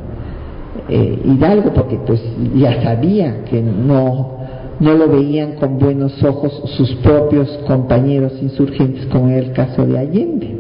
eh, 0.89 1.19
Hidalgo, 1.25 1.73
porque 1.73 1.97
pues 2.05 2.21
ya 2.55 2.81
sabía 2.81 3.43
que 3.45 3.61
no, 3.61 4.37
no 4.79 4.93
lo 4.93 5.07
veían 5.07 5.53
con 5.53 5.79
buenos 5.79 6.23
ojos 6.23 6.61
sus 6.77 6.93
propios 6.95 7.49
compañeros 7.67 8.33
insurgentes, 8.41 9.05
como 9.07 9.29
era 9.29 9.39
el 9.39 9.51
caso 9.53 9.85
de 9.85 9.97
Allende. 9.97 10.57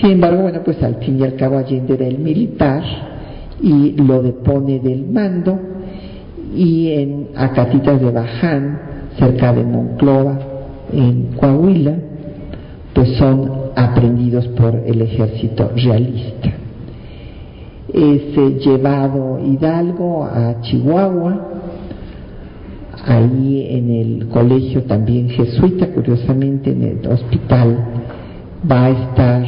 Sin 0.00 0.12
embargo, 0.12 0.42
bueno, 0.42 0.60
pues 0.64 0.82
al 0.82 0.96
fin 0.96 1.18
y 1.18 1.24
al 1.24 1.34
cabo 1.34 1.58
Allende 1.58 1.94
era 1.94 2.06
el 2.06 2.18
militar 2.18 2.82
y 3.60 3.92
lo 3.92 4.22
depone 4.22 4.78
del 4.78 5.06
mando 5.06 5.58
y 6.54 6.92
en 6.92 7.28
Acatitas 7.36 8.00
de 8.00 8.10
Baján, 8.10 8.80
cerca 9.18 9.52
de 9.52 9.64
Monclova, 9.64 10.38
en 10.92 11.34
Coahuila, 11.36 11.94
pues 12.94 13.16
son 13.16 13.50
aprendidos 13.76 14.46
por 14.48 14.74
el 14.74 15.02
ejército 15.02 15.70
realista. 15.76 16.50
Es 17.92 18.36
eh, 18.36 18.58
llevado 18.64 19.38
Hidalgo 19.38 20.24
a 20.24 20.60
Chihuahua, 20.60 21.48
ahí 23.06 23.66
en 23.70 23.90
el 23.90 24.28
colegio 24.28 24.82
también 24.82 25.30
jesuita, 25.30 25.88
curiosamente 25.92 26.70
en 26.70 26.82
el 26.82 27.06
hospital 27.06 27.78
va 28.70 28.86
a 28.86 28.90
estar 28.90 29.46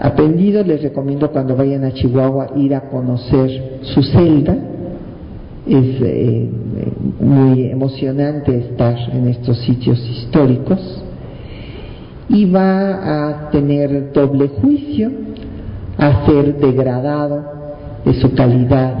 aprendido, 0.00 0.64
les 0.64 0.82
recomiendo 0.82 1.30
cuando 1.30 1.54
vayan 1.54 1.84
a 1.84 1.92
Chihuahua 1.92 2.48
ir 2.56 2.74
a 2.74 2.88
conocer 2.88 3.78
su 3.82 4.02
celda. 4.02 4.56
Es 5.64 6.02
eh, 6.02 6.50
muy 7.20 7.70
emocionante 7.70 8.58
estar 8.58 8.96
en 9.12 9.28
estos 9.28 9.58
sitios 9.58 9.98
históricos. 10.08 11.04
y 12.28 12.46
va 12.46 13.28
a 13.28 13.50
tener 13.50 14.10
doble 14.12 14.48
juicio, 14.48 15.10
a 16.02 16.26
ser 16.26 16.58
degradado 16.58 17.44
de 18.04 18.14
su 18.14 18.34
calidad 18.34 18.94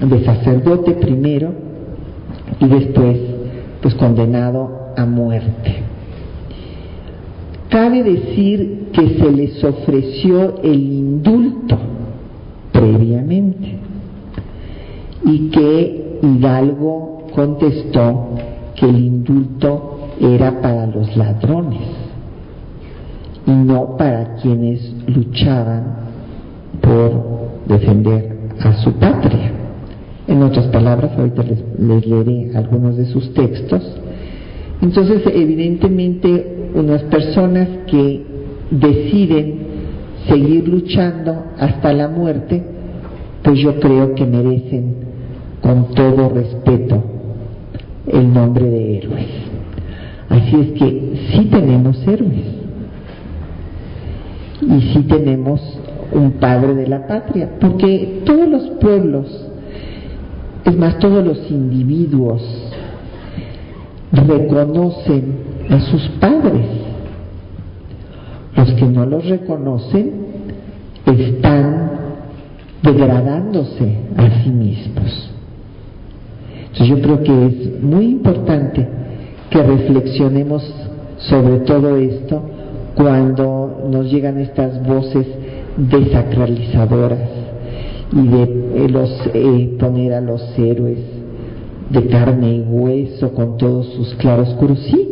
de 0.00 0.24
sacerdote 0.24 0.92
primero 0.94 1.52
y 2.58 2.66
después 2.66 3.16
pues 3.80 3.94
condenado 3.94 4.92
a 4.96 5.06
muerte. 5.06 5.76
Cabe 7.68 8.02
decir 8.02 8.88
que 8.92 9.08
se 9.20 9.30
les 9.30 9.62
ofreció 9.62 10.60
el 10.64 10.80
indulto 10.80 11.78
previamente 12.72 13.78
y 15.24 15.48
que 15.50 16.18
Hidalgo 16.22 17.28
contestó 17.32 18.30
que 18.74 18.86
el 18.86 18.98
indulto 18.98 20.08
era 20.20 20.60
para 20.60 20.86
los 20.86 21.16
ladrones 21.16 22.09
y 23.46 23.50
no 23.50 23.96
para 23.96 24.36
quienes 24.36 24.92
luchaban 25.06 25.82
por 26.80 27.40
defender 27.66 28.36
a 28.60 28.74
su 28.82 28.92
patria. 28.92 29.52
En 30.28 30.42
otras 30.42 30.66
palabras, 30.66 31.12
ahorita 31.16 31.42
les, 31.42 32.06
leeré 32.06 32.52
algunos 32.54 32.96
de 32.96 33.06
sus 33.06 33.32
textos. 33.34 33.82
Entonces, 34.80 35.22
evidentemente, 35.34 36.70
unas 36.74 37.02
personas 37.04 37.68
que 37.86 38.22
deciden 38.70 39.58
seguir 40.28 40.68
luchando 40.68 41.44
hasta 41.58 41.92
la 41.92 42.08
muerte, 42.08 42.62
pues 43.42 43.58
yo 43.58 43.80
creo 43.80 44.14
que 44.14 44.24
merecen 44.24 44.94
con 45.60 45.94
todo 45.94 46.28
respeto 46.28 47.02
el 48.06 48.32
nombre 48.32 48.64
de 48.66 48.98
héroes. 48.98 49.26
Así 50.28 50.56
es 50.56 50.78
que 50.78 51.12
sí 51.32 51.44
tenemos 51.50 52.06
héroes 52.06 52.59
y 54.62 54.80
sí 54.92 55.02
tenemos 55.08 55.60
un 56.12 56.32
padre 56.32 56.74
de 56.74 56.86
la 56.86 57.06
patria, 57.06 57.50
porque 57.60 58.22
todos 58.24 58.48
los 58.48 58.70
pueblos 58.80 59.46
es 60.64 60.76
más, 60.76 60.98
todos 60.98 61.24
los 61.24 61.50
individuos 61.50 62.42
reconocen 64.12 65.34
a 65.70 65.80
sus 65.80 66.08
padres. 66.20 66.66
Los 68.56 68.72
que 68.72 68.84
no 68.84 69.06
los 69.06 69.26
reconocen 69.26 70.10
están 71.06 71.90
degradándose 72.82 73.96
a 74.16 74.42
sí 74.42 74.50
mismos. 74.50 75.30
Entonces 76.72 76.88
yo 76.88 77.00
creo 77.00 77.22
que 77.22 77.46
es 77.46 77.82
muy 77.82 78.06
importante 78.06 78.86
que 79.48 79.62
reflexionemos 79.62 80.62
sobre 81.18 81.60
todo 81.60 81.96
esto 81.96 82.42
cuando 83.00 83.88
nos 83.90 84.12
llegan 84.12 84.38
estas 84.38 84.86
voces 84.86 85.26
desacralizadoras 85.76 87.30
y 88.12 88.28
de 88.28 88.42
eh, 88.42 88.88
los 88.90 89.30
eh, 89.32 89.76
poner 89.78 90.12
a 90.12 90.20
los 90.20 90.42
héroes 90.58 90.98
de 91.88 92.06
carne 92.08 92.56
y 92.56 92.60
hueso 92.60 93.32
con 93.32 93.56
todos 93.56 93.86
sus 93.94 94.14
claroscuros, 94.16 94.78
sí, 94.80 95.08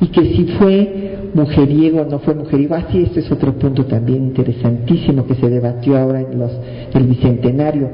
y 0.00 0.06
que 0.08 0.22
si 0.34 0.44
fue 0.58 1.30
mujeriego 1.32 2.04
no 2.04 2.18
fue 2.18 2.34
mujeriego, 2.34 2.74
así 2.74 2.98
ah, 2.98 3.06
este 3.06 3.20
es 3.20 3.30
otro 3.30 3.52
punto 3.52 3.86
también 3.86 4.24
interesantísimo 4.24 5.24
que 5.24 5.36
se 5.36 5.48
debatió 5.48 5.96
ahora 5.98 6.22
en 6.22 6.36
los 6.36 6.50
el 6.92 7.04
bicentenario, 7.04 7.90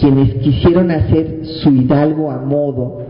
quienes 0.00 0.34
quisieron 0.36 0.90
hacer 0.90 1.42
su 1.44 1.70
hidalgo 1.70 2.30
a 2.30 2.38
modo 2.38 3.02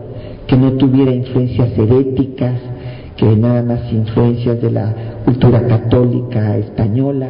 que 0.45 0.55
no 0.55 0.73
tuviera 0.73 1.11
influencias 1.11 1.75
heréticas, 1.75 2.70
que 3.15 3.35
nada 3.35 3.61
más 3.63 3.91
influencias 3.91 4.61
de 4.61 4.71
la 4.71 4.93
cultura 5.25 5.65
católica 5.67 6.57
española, 6.57 7.29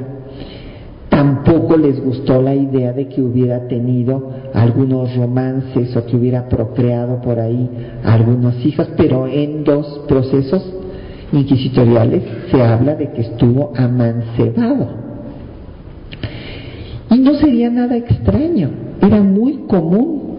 Tampoco 1.12 1.76
les 1.76 2.02
gustó 2.02 2.42
la 2.42 2.56
idea 2.56 2.94
de 2.94 3.10
que 3.10 3.22
hubiera 3.22 3.68
tenido 3.68 4.32
algunos 4.54 5.14
romances 5.14 5.94
o 5.98 6.06
que 6.06 6.16
hubiera 6.16 6.48
procreado 6.48 7.22
por 7.22 7.38
ahí 7.38 7.70
algunos 8.06 8.66
hijos, 8.66 8.88
pero 8.96 9.28
en 9.28 9.66
dos 9.66 10.04
procesos 10.08 10.66
inquisitoriales 11.34 12.24
se 12.50 12.62
habla 12.62 12.96
de 12.96 13.12
que 13.12 13.22
estuvo 13.22 13.74
amancebado. 13.76 14.88
Y 17.10 17.20
no 17.20 17.34
sería 17.34 17.70
nada 17.70 17.98
extraño, 17.98 18.70
era 19.02 19.22
muy 19.22 19.66
común. 19.68 20.31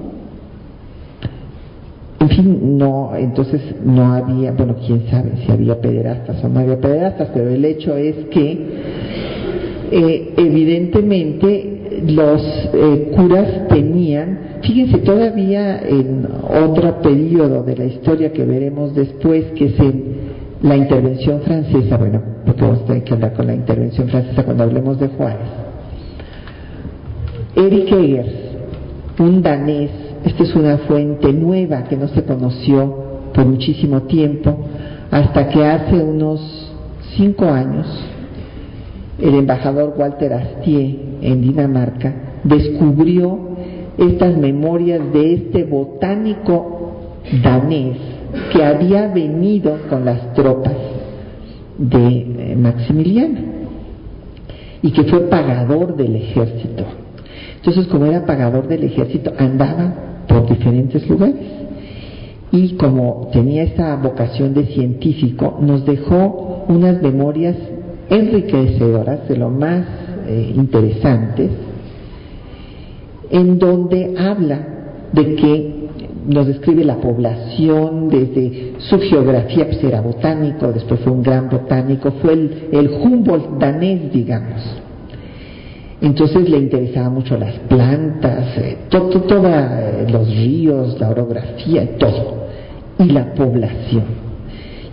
En 2.23 2.29
fin, 2.29 2.79
no, 2.79 3.11
entonces 3.17 3.61
no 3.85 4.13
había, 4.13 4.53
bueno, 4.53 4.77
quién 4.87 5.09
sabe 5.11 5.33
si 5.45 5.51
había 5.51 5.81
pederastas 5.81 6.45
o 6.45 6.49
no 6.49 6.61
había 6.61 6.79
pederastas, 6.79 7.31
pero 7.35 7.51
el 7.51 7.65
hecho 7.65 7.97
es 7.97 8.15
que 8.27 8.59
eh, 9.91 10.33
evidentemente 10.37 12.03
los 12.07 12.41
eh, 12.75 13.11
curas 13.17 13.67
tenían, 13.67 14.39
fíjense 14.63 14.99
todavía 14.99 15.81
en 15.83 16.29
otro 16.49 17.03
periodo 17.03 17.65
de 17.65 17.77
la 17.77 17.87
historia 17.87 18.33
que 18.33 18.45
veremos 18.45 18.95
después, 18.95 19.47
que 19.57 19.65
es 19.65 19.75
la 20.63 20.77
intervención 20.77 21.41
francesa, 21.41 21.97
bueno, 21.97 22.23
porque 22.47 22.63
vamos 22.63 22.83
a 22.83 22.85
tener 22.85 23.03
que 23.03 23.15
hablar 23.15 23.33
con 23.33 23.49
la 23.49 23.55
intervención 23.55 24.09
francesa 24.09 24.45
cuando 24.45 24.63
hablemos 24.63 25.01
de 25.01 25.09
Juárez. 25.09 25.49
Eric 27.57 27.93
Egers, 27.93 28.33
un 29.19 29.43
danés, 29.43 30.12
esta 30.25 30.43
es 30.43 30.55
una 30.55 30.79
fuente 30.79 31.33
nueva 31.33 31.85
que 31.85 31.97
no 31.97 32.09
se 32.09 32.23
conoció 32.25 33.13
por 33.35 33.45
muchísimo 33.47 34.03
tiempo, 34.03 34.57
hasta 35.11 35.49
que 35.49 35.65
hace 35.65 35.97
unos 35.97 36.73
cinco 37.17 37.47
años 37.47 37.87
el 39.19 39.35
embajador 39.35 39.95
Walter 39.97 40.33
Astier 40.33 40.97
en 41.21 41.43
Dinamarca 41.43 42.41
descubrió 42.45 43.39
estas 43.99 44.37
memorias 44.37 45.01
de 45.13 45.35
este 45.35 45.65
botánico 45.65 47.11
danés 47.43 47.99
que 48.53 48.65
había 48.65 49.09
venido 49.09 49.77
con 49.89 50.05
las 50.05 50.33
tropas 50.35 50.75
de 51.79 52.53
eh, 52.53 52.57
Maximiliano 52.57 53.41
y 54.83 54.91
que 54.91 55.05
fue 55.05 55.21
pagador 55.29 55.97
del 55.97 56.17
ejército. 56.17 56.85
Entonces, 57.57 57.87
como 57.87 58.07
era 58.07 58.27
pagador 58.27 58.67
del 58.67 58.85
ejército, 58.85 59.33
andaba 59.39 60.12
por 60.33 60.49
diferentes 60.49 61.09
lugares 61.09 61.63
y 62.53 62.75
como 62.75 63.31
tenía 63.33 63.63
esta 63.63 63.97
vocación 63.97 64.53
de 64.53 64.67
científico, 64.67 65.59
nos 65.61 65.87
dejó 65.87 66.67
unas 66.69 67.01
memorias 67.03 67.57
enriquecedoras, 68.11 69.27
de 69.27 69.37
lo 69.37 69.49
más 69.49 69.87
eh, 70.29 70.53
interesantes, 70.55 71.51
en 73.31 73.59
donde 73.59 74.15
habla 74.19 74.69
de 75.13 75.35
que 75.35 75.83
nos 76.27 76.47
describe 76.47 76.85
la 76.85 76.97
población 76.97 78.09
desde 78.09 78.75
su 78.79 78.99
geografía, 78.99 79.67
pues 79.67 79.83
era 79.83 80.03
botánico, 80.03 80.71
después 80.73 81.01
fue 81.01 81.13
un 81.13 81.23
gran 81.23 81.49
botánico, 81.49 82.13
fue 82.23 82.35
el, 82.35 82.91
Humboldt 83.03 83.59
danés, 83.59 84.13
digamos. 84.13 84.61
Entonces 86.03 86.51
le 86.51 86.59
interesaban 86.59 87.15
mucho 87.15 87.39
las 87.39 87.55
plantas, 87.69 88.59
eh, 88.59 88.77
eh, 88.91 90.07
los 90.11 90.29
ríos, 90.29 91.01
la 91.01 91.11
orografía, 91.11 91.97
todo, 91.97 92.49
y 92.99 93.05
la 93.05 93.33
población. 93.35 94.03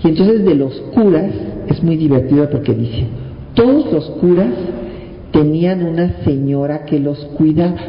Y 0.03 0.07
entonces 0.07 0.45
de 0.45 0.53
los 0.53 0.80
curas 0.94 1.31
es 1.68 1.81
muy 1.81 1.98
divertido 1.98 2.48
porque 2.52 2.76
dice, 2.76 3.07
todos 3.56 3.91
los 3.91 4.07
curas 4.22 4.53
tenían 5.31 5.84
una 5.84 6.23
señora 6.23 6.86
que 6.86 6.99
los 6.99 7.18
cuidaba 7.38 7.80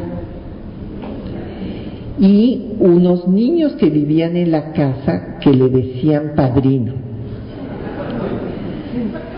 y 2.19 2.73
unos 2.79 3.27
niños 3.27 3.73
que 3.73 3.91
vivían 3.91 4.35
en 4.35 4.51
la 4.51 4.73
casa 4.73 5.37
que 5.39 5.53
le 5.53 5.69
decían 5.69 6.33
padrino. 6.35 6.93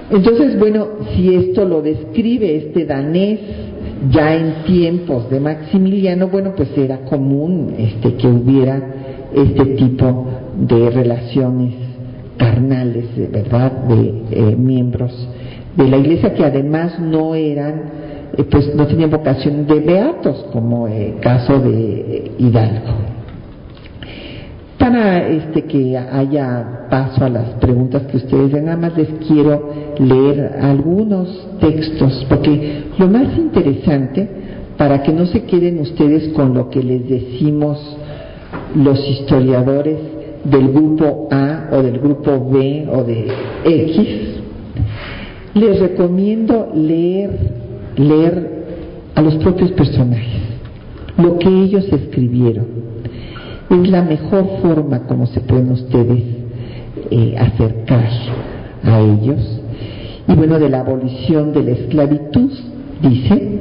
Entonces, 0.09 0.57
bueno, 0.57 0.87
si 1.13 1.33
esto 1.33 1.65
lo 1.65 1.81
describe 1.81 2.55
este 2.55 2.85
danés 2.85 3.39
ya 4.11 4.35
en 4.35 4.63
tiempos 4.63 5.29
de 5.29 5.39
Maximiliano, 5.39 6.27
bueno, 6.27 6.53
pues 6.55 6.69
era 6.77 6.99
común 6.99 7.73
este, 7.77 8.15
que 8.15 8.27
hubiera 8.27 8.81
este 9.33 9.65
tipo 9.75 10.25
de 10.57 10.89
relaciones 10.89 11.73
carnales, 12.37 13.05
¿verdad?, 13.31 13.71
de 13.87 14.23
eh, 14.31 14.55
miembros 14.55 15.27
de 15.75 15.87
la 15.87 15.97
iglesia 15.97 16.33
que 16.33 16.45
además 16.45 16.99
no 16.99 17.35
eran, 17.35 17.83
eh, 18.37 18.43
pues 18.43 18.73
no 18.75 18.85
tenían 18.87 19.09
vocación 19.09 19.65
de 19.65 19.79
beatos, 19.79 20.45
como 20.51 20.87
el 20.87 21.19
caso 21.19 21.59
de 21.59 22.31
Hidalgo. 22.37 23.12
Para 24.83 25.29
este, 25.29 25.63
que 25.63 25.97
haya 25.97 26.87
paso 26.89 27.23
a 27.23 27.29
las 27.29 27.51
preguntas 27.51 28.01
que 28.01 28.17
ustedes 28.17 28.51
ven, 28.51 28.65
nada 28.65 28.75
más 28.75 28.97
les 28.97 29.07
quiero 29.25 29.71
leer 29.97 30.57
algunos 30.59 31.47
textos, 31.61 32.25
porque 32.27 32.83
lo 32.97 33.07
más 33.07 33.33
interesante, 33.37 34.27
para 34.77 35.01
que 35.01 35.13
no 35.13 35.25
se 35.25 35.43
queden 35.43 35.79
ustedes 35.79 36.33
con 36.33 36.53
lo 36.53 36.69
que 36.69 36.83
les 36.83 37.07
decimos 37.07 37.95
los 38.75 38.99
historiadores 39.07 39.99
del 40.43 40.73
grupo 40.73 41.29
A 41.31 41.69
o 41.71 41.81
del 41.81 41.99
grupo 41.99 42.49
B 42.51 42.85
o 42.91 43.05
de 43.05 43.27
X, 43.63 44.07
Les 45.53 45.79
recomiendo 45.79 46.73
leer, 46.75 47.29
leer 47.95 48.65
a 49.15 49.21
los 49.21 49.35
propios 49.35 49.71
personajes, 49.71 50.41
lo 51.17 51.39
que 51.39 51.47
ellos 51.47 51.85
escribieron. 51.89 52.72
Es 53.69 53.89
la 53.89 54.03
mejor 54.03 54.45
forma 54.61 54.99
como 55.07 55.25
se 55.27 55.39
pueden 55.41 55.71
ustedes 55.71 56.23
eh, 57.11 57.35
acercar 57.37 58.09
a 58.83 58.99
ellos. 58.99 59.61
Y 60.27 60.35
bueno, 60.35 60.59
de 60.59 60.69
la 60.69 60.81
abolición 60.81 61.53
de 61.53 61.63
la 61.63 61.71
esclavitud, 61.71 62.51
dice, 63.01 63.59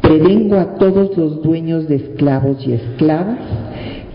prevengo 0.00 0.56
a 0.56 0.74
todos 0.74 1.16
los 1.16 1.42
dueños 1.42 1.88
de 1.88 1.96
esclavos 1.96 2.66
y 2.66 2.72
esclavas 2.72 3.38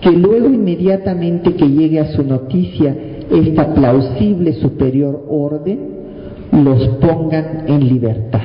que 0.01 0.11
luego 0.11 0.47
inmediatamente 0.47 1.53
que 1.53 1.69
llegue 1.69 1.99
a 1.99 2.11
su 2.13 2.23
noticia 2.23 2.95
esta 3.29 3.73
plausible 3.73 4.53
superior 4.53 5.25
orden, 5.29 5.79
los 6.51 6.87
pongan 6.99 7.63
en 7.67 7.87
libertad. 7.87 8.41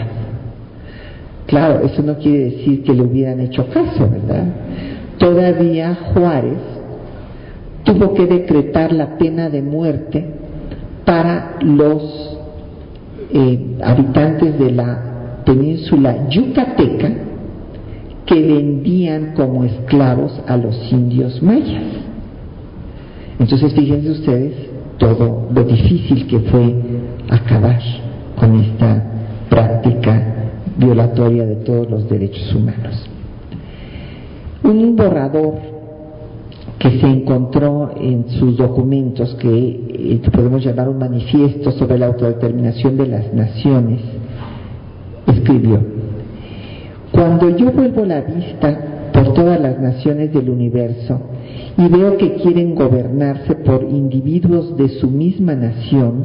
Claro, 1.46 1.84
eso 1.84 2.02
no 2.02 2.18
quiere 2.18 2.50
decir 2.50 2.82
que 2.82 2.92
le 2.92 3.02
hubieran 3.02 3.40
hecho 3.40 3.66
caso, 3.68 4.08
¿verdad? 4.08 4.46
Todavía 5.18 5.96
Juárez 6.12 6.76
tuvo 7.86 8.14
que 8.14 8.26
decretar 8.26 8.92
la 8.92 9.16
pena 9.16 9.48
de 9.48 9.62
muerte 9.62 10.26
para 11.04 11.56
los 11.62 12.36
eh, 13.32 13.78
habitantes 13.82 14.58
de 14.58 14.72
la 14.72 15.42
península 15.46 16.28
yucateca 16.28 17.12
que 18.26 18.34
vendían 18.34 19.34
como 19.34 19.64
esclavos 19.64 20.42
a 20.48 20.56
los 20.56 20.92
indios 20.92 21.40
mayas. 21.40 21.84
Entonces 23.38 23.72
fíjense 23.72 24.10
ustedes 24.10 24.54
todo 24.98 25.48
lo 25.54 25.62
difícil 25.62 26.26
que 26.26 26.40
fue 26.40 26.74
acabar 27.30 27.78
con 28.34 28.60
esta 28.60 29.04
práctica 29.48 30.34
violatoria 30.76 31.46
de 31.46 31.56
todos 31.56 31.88
los 31.88 32.08
derechos 32.08 32.52
humanos. 32.52 33.06
Un 34.64 34.96
borrador 34.96 35.76
que 36.78 37.01
se 37.01 37.07
encontró 37.07 37.93
en 37.98 38.28
sus 38.28 38.57
documentos, 38.57 39.35
que 39.36 39.48
eh, 39.48 40.20
podemos 40.32 40.65
llamar 40.65 40.89
un 40.89 40.98
manifiesto 40.98 41.73
sobre 41.73 41.98
la 41.98 42.07
autodeterminación 42.07 42.97
de 42.97 43.07
las 43.07 43.32
naciones, 43.32 44.01
escribió, 45.27 45.81
cuando 47.12 47.57
yo 47.57 47.73
vuelvo 47.73 48.05
la 48.05 48.20
vista 48.20 49.11
por 49.12 49.32
todas 49.32 49.59
las 49.61 49.81
naciones 49.81 50.32
del 50.35 50.51
universo 50.51 51.19
y 51.78 51.89
veo 51.89 52.16
que 52.19 52.35
quieren 52.35 52.74
gobernarse 52.74 53.55
por 53.55 53.82
individuos 53.85 54.77
de 54.77 54.89
su 54.89 55.09
misma 55.09 55.55
nación, 55.55 56.24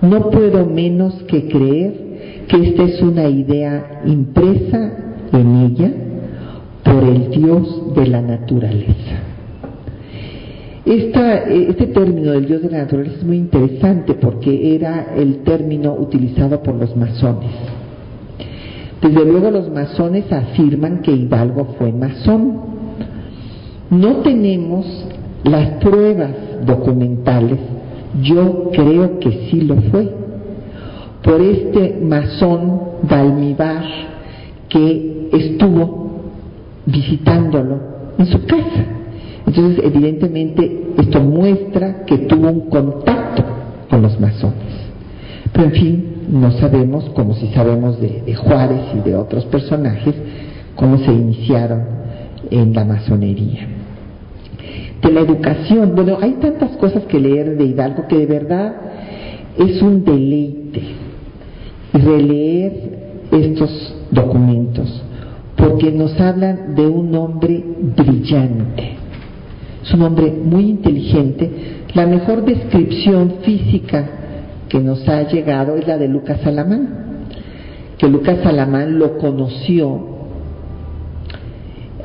no 0.00 0.30
puedo 0.30 0.66
menos 0.66 1.14
que 1.24 1.48
creer 1.48 2.44
que 2.46 2.68
esta 2.68 2.84
es 2.84 3.02
una 3.02 3.28
idea 3.28 4.02
impresa 4.04 4.92
en 5.32 5.56
ella 5.56 5.92
por 6.84 7.02
el 7.04 7.30
Dios 7.30 7.94
de 7.94 8.06
la 8.06 8.22
naturaleza. 8.22 9.21
Este 10.84 11.86
término 11.86 12.32
del 12.32 12.46
Dios 12.46 12.62
de 12.62 12.70
la 12.70 12.78
naturaleza 12.78 13.16
es 13.18 13.24
muy 13.24 13.36
interesante 13.36 14.14
porque 14.14 14.74
era 14.74 15.14
el 15.16 15.38
término 15.44 15.94
utilizado 15.94 16.62
por 16.62 16.74
los 16.74 16.96
masones. 16.96 17.50
Desde 19.00 19.24
luego 19.24 19.50
los 19.50 19.70
masones 19.70 20.30
afirman 20.32 21.02
que 21.02 21.12
Hidalgo 21.12 21.74
fue 21.78 21.92
masón. 21.92 22.60
No 23.90 24.16
tenemos 24.18 24.86
las 25.44 25.82
pruebas 25.82 26.30
documentales, 26.64 27.58
yo 28.22 28.70
creo 28.72 29.18
que 29.18 29.48
sí 29.50 29.60
lo 29.62 29.76
fue, 29.90 30.08
por 31.22 31.40
este 31.40 31.98
masón 32.00 32.92
Dalmibar 33.02 33.84
que 34.68 35.28
estuvo 35.32 36.22
visitándolo 36.86 37.78
en 38.18 38.26
su 38.26 38.46
casa. 38.46 39.01
Entonces, 39.46 39.84
evidentemente, 39.84 40.94
esto 40.98 41.20
muestra 41.20 42.04
que 42.04 42.18
tuvo 42.18 42.48
un 42.48 42.70
contacto 42.70 43.42
con 43.90 44.02
los 44.02 44.18
masones. 44.20 44.72
Pero 45.52 45.64
en 45.66 45.72
fin, 45.72 46.12
no 46.30 46.50
sabemos, 46.52 47.04
como 47.10 47.34
si 47.34 47.48
sabemos 47.48 48.00
de, 48.00 48.34
Juárez 48.34 48.80
y 48.96 49.08
de 49.08 49.16
otros 49.16 49.44
personajes, 49.46 50.14
cómo 50.76 50.98
se 50.98 51.12
iniciaron 51.12 51.82
en 52.50 52.72
la 52.72 52.84
masonería. 52.84 53.66
De 55.02 55.12
la 55.12 55.20
educación, 55.20 55.94
bueno, 55.94 56.18
hay 56.20 56.32
tantas 56.34 56.76
cosas 56.76 57.04
que 57.04 57.18
leer 57.18 57.56
de 57.56 57.64
Hidalgo 57.64 58.06
que 58.06 58.18
de 58.18 58.26
verdad 58.26 58.74
es 59.58 59.82
un 59.82 60.04
deleite 60.04 60.82
releer 61.92 62.72
estos 63.30 63.94
documentos, 64.10 65.02
porque 65.56 65.90
nos 65.90 66.18
hablan 66.20 66.74
de 66.74 66.86
un 66.86 67.14
hombre 67.14 67.62
brillante, 67.96 68.96
es 69.82 69.92
un 69.94 70.02
hombre 70.02 70.30
muy 70.30 70.70
inteligente, 70.70 71.50
la 71.94 72.06
mejor 72.06 72.44
descripción 72.44 73.34
física 73.42 74.08
que 74.68 74.78
nos 74.78 75.06
ha 75.08 75.22
llegado 75.28 75.76
es 75.76 75.86
la 75.86 75.98
de 75.98 76.08
Lucas 76.08 76.40
Salamán, 76.42 76.88
que 77.98 78.08
Lucas 78.08 78.38
Salamán 78.42 78.98
lo 78.98 79.18
conoció, 79.18 80.12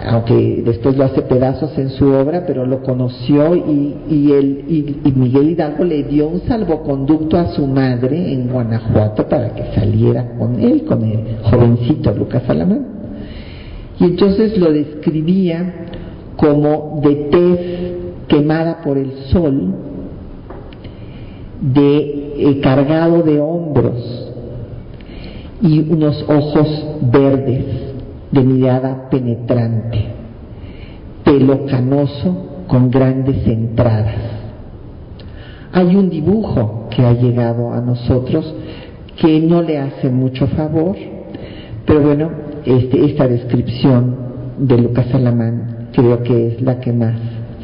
aunque 0.06 0.62
después 0.66 0.98
lo 0.98 1.06
hace 1.06 1.22
pedazos 1.22 1.78
en 1.78 1.90
su 1.90 2.08
obra, 2.08 2.46
pero 2.46 2.66
lo 2.66 2.82
conoció 2.82 3.56
y, 3.56 3.96
y, 4.10 5.02
y 5.04 5.12
Miguel 5.12 5.52
Hidalgo 5.52 5.84
le 5.84 6.04
dio 6.04 6.28
un 6.28 6.42
salvoconducto 6.42 7.38
a 7.38 7.48
su 7.54 7.66
madre 7.66 8.34
en 8.34 8.48
Guanajuato 8.48 9.28
para 9.28 9.54
que 9.56 9.74
saliera 9.74 10.36
con 10.38 10.60
él, 10.60 10.84
con 10.84 11.04
el 11.04 11.38
jovencito 11.44 12.14
Lucas 12.14 12.44
Salamán. 12.46 12.86
Y 14.00 14.04
entonces 14.04 14.58
lo 14.58 14.72
describía 14.72 15.74
como 16.38 17.02
de 17.04 17.16
tez 17.16 17.88
quemada 18.28 18.82
por 18.84 18.98
el 18.98 19.12
sol, 19.32 19.74
de 21.62 22.34
eh, 22.38 22.60
cargado 22.62 23.24
de 23.24 23.40
hombros 23.40 24.32
y 25.62 25.80
unos 25.80 26.24
ojos 26.30 26.86
verdes 27.02 27.66
de 28.32 28.42
mirada 28.42 29.10
penetrante, 29.10 30.06
pelo 31.24 31.66
canoso 31.66 32.66
con 32.68 32.92
grandes 32.92 33.48
entradas. 33.48 34.16
Hay 35.72 35.96
un 35.96 36.10
dibujo 36.10 36.88
que 36.92 37.04
ha 37.04 37.14
llegado 37.14 37.74
a 37.74 37.82
nosotros 37.82 38.54
que 39.20 39.40
no 39.40 39.64
le 39.64 39.80
hace 39.80 40.10
mucho 40.10 40.48
favor, 40.48 40.96
pero 41.86 42.02
bueno, 42.02 42.30
este, 42.66 43.06
esta 43.06 43.28
descripción 43.28 44.16
de 44.60 44.78
Lucas 44.78 45.08
Alamán 45.14 45.77
creo 45.94 46.24
que 46.24 46.48
es 46.48 46.62
la 46.62 46.80
que 46.80 46.94
más 46.94 47.16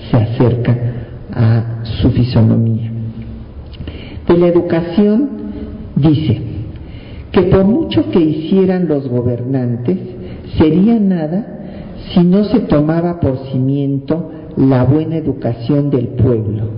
se 0.10 0.18
acerca 0.18 0.78
a 1.32 1.84
su 1.84 2.10
fisonomía 2.12 2.94
de 4.28 4.38
la 4.38 4.48
educación 4.48 5.30
dice 5.96 6.42
que 7.32 7.42
por 7.44 7.66
mucho 7.66 8.10
que 8.12 8.20
hicieran 8.20 8.88
los 8.88 9.08
gobernantes, 9.08 9.98
sería 10.58 11.00
nada 11.00 11.46
si 12.14 12.24
no 12.24 12.44
se 12.44 12.60
tomaba 12.62 13.20
por 13.20 13.38
cimiento 13.52 14.32
la 14.56 14.84
buena 14.84 15.18
educación 15.18 15.90
del 15.90 16.10
pueblo, 16.10 16.70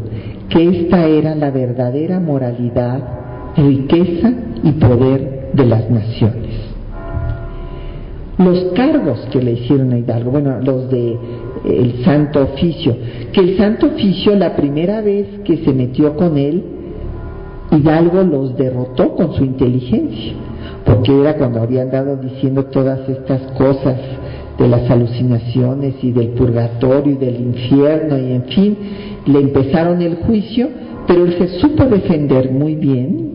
que 0.49 0.69
esta 0.69 1.05
era 1.07 1.35
la 1.35 1.51
verdadera 1.51 2.21
moralidad, 2.21 3.03
riqueza 3.57 4.31
y 4.63 4.71
poder 4.73 5.51
de 5.53 5.65
las 5.65 5.89
naciones. 5.89 6.54
Los 8.37 8.65
cargos 8.73 9.27
que 9.31 9.41
le 9.41 9.53
hicieron 9.53 9.93
a 9.93 9.97
Hidalgo, 9.97 10.31
bueno, 10.31 10.59
los 10.61 10.89
de 10.89 11.17
el 11.63 12.03
Santo 12.03 12.43
Oficio, 12.43 12.95
que 13.31 13.39
el 13.39 13.57
Santo 13.57 13.87
Oficio 13.87 14.35
la 14.35 14.55
primera 14.55 15.01
vez 15.01 15.27
que 15.45 15.57
se 15.57 15.73
metió 15.73 16.15
con 16.15 16.37
él 16.37 16.63
Hidalgo 17.71 18.23
los 18.23 18.55
derrotó 18.55 19.15
con 19.15 19.33
su 19.33 19.43
inteligencia, 19.43 20.33
porque 20.85 21.19
era 21.19 21.35
cuando 21.35 21.61
había 21.61 21.81
andado 21.81 22.15
diciendo 22.17 22.65
todas 22.65 23.07
estas 23.09 23.41
cosas 23.53 23.97
de 24.57 24.67
las 24.67 24.89
alucinaciones 24.89 25.95
y 26.01 26.11
del 26.11 26.29
purgatorio 26.29 27.13
y 27.13 27.17
del 27.17 27.41
infierno 27.41 28.17
y 28.17 28.31
en 28.33 28.43
fin, 28.43 28.77
le 29.25 29.39
empezaron 29.39 30.01
el 30.01 30.15
juicio, 30.17 30.69
pero 31.07 31.25
él 31.25 31.35
se 31.37 31.59
supo 31.59 31.85
defender 31.85 32.51
muy 32.51 32.75
bien. 32.75 33.31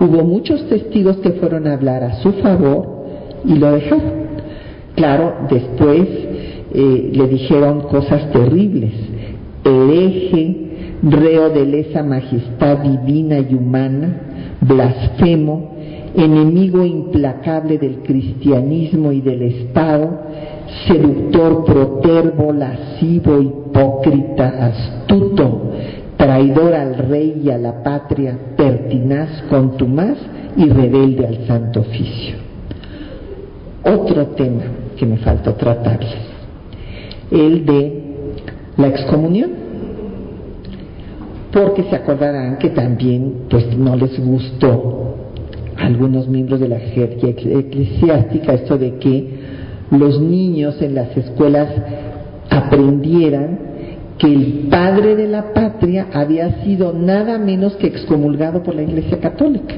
Hubo 0.00 0.24
muchos 0.24 0.66
testigos 0.68 1.18
que 1.18 1.32
fueron 1.32 1.66
a 1.66 1.74
hablar 1.74 2.02
a 2.02 2.14
su 2.22 2.32
favor 2.34 2.99
y 3.44 3.54
lo 3.56 3.72
dejaron. 3.72 4.20
Claro, 4.94 5.34
después 5.48 6.08
eh, 6.72 7.10
le 7.12 7.26
dijeron 7.28 7.82
cosas 7.82 8.30
terribles, 8.32 8.92
hereje, 9.64 10.56
reo 11.02 11.50
de 11.50 11.66
lesa 11.66 12.02
majestad 12.02 12.78
divina 12.78 13.38
y 13.38 13.54
humana, 13.54 14.56
blasfemo, 14.60 15.74
enemigo 16.14 16.84
implacable 16.84 17.78
del 17.78 18.00
cristianismo 18.02 19.12
y 19.12 19.20
del 19.20 19.42
Estado, 19.42 20.10
seductor 20.86 21.64
protervo, 21.64 22.52
lascivo, 22.52 23.40
hipócrita, 23.40 24.66
astuto, 24.66 25.72
traidor 26.16 26.74
al 26.74 26.94
rey 26.96 27.40
y 27.44 27.50
a 27.50 27.58
la 27.58 27.82
patria, 27.82 28.36
pertinaz, 28.56 29.44
contumaz 29.48 30.18
y 30.56 30.68
rebelde 30.68 31.26
al 31.26 31.46
santo 31.46 31.80
oficio. 31.80 32.49
Otro 33.84 34.26
tema 34.28 34.62
que 34.96 35.06
me 35.06 35.16
faltó 35.18 35.54
tratarles, 35.54 36.14
el 37.30 37.64
de 37.64 38.02
la 38.76 38.88
excomunión. 38.88 39.50
Porque 41.52 41.82
se 41.84 41.96
acordarán 41.96 42.58
que 42.58 42.70
también 42.70 43.46
pues 43.50 43.76
no 43.76 43.96
les 43.96 44.18
gustó 44.24 45.16
a 45.76 45.86
algunos 45.86 46.28
miembros 46.28 46.60
de 46.60 46.68
la 46.68 46.78
jerarquía 46.78 47.30
eclesiástica 47.30 48.52
esto 48.52 48.78
de 48.78 48.98
que 48.98 49.40
los 49.90 50.20
niños 50.20 50.80
en 50.80 50.94
las 50.94 51.16
escuelas 51.16 51.68
aprendieran 52.50 53.58
que 54.18 54.26
el 54.26 54.68
padre 54.70 55.16
de 55.16 55.26
la 55.26 55.52
patria 55.52 56.06
había 56.12 56.62
sido 56.62 56.92
nada 56.92 57.38
menos 57.38 57.74
que 57.76 57.86
excomulgado 57.86 58.62
por 58.62 58.74
la 58.74 58.82
Iglesia 58.82 59.18
Católica. 59.18 59.74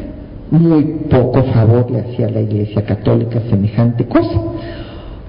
Muy 0.53 0.85
poco 1.09 1.43
favor 1.45 1.91
le 1.91 2.01
hacía 2.01 2.27
a 2.27 2.31
la 2.31 2.43
Iglesia 2.43 2.85
Católica 2.85 3.41
semejante 3.49 4.05
cosa. 4.05 4.39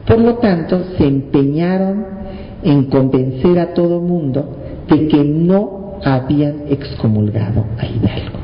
Por 0.05 0.19
lo 0.19 0.35
tanto, 0.35 0.83
se 0.97 1.07
empeñaron 1.07 2.05
en 2.61 2.83
convencer 2.89 3.57
a 3.57 3.73
todo 3.73 4.01
mundo 4.01 4.57
de 4.89 5.07
que 5.07 5.23
no 5.23 5.93
habían 6.03 6.63
excomulgado 6.69 7.63
a 7.77 7.85
Hidalgo. 7.85 8.37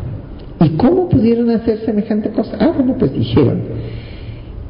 ¿Y 0.62 0.70
cómo 0.78 1.10
pudieron 1.10 1.50
hacer 1.50 1.80
semejante 1.80 2.30
cosa? 2.30 2.56
Ah, 2.58 2.72
bueno, 2.74 2.96
pues 2.98 3.12
dijeron 3.14 3.60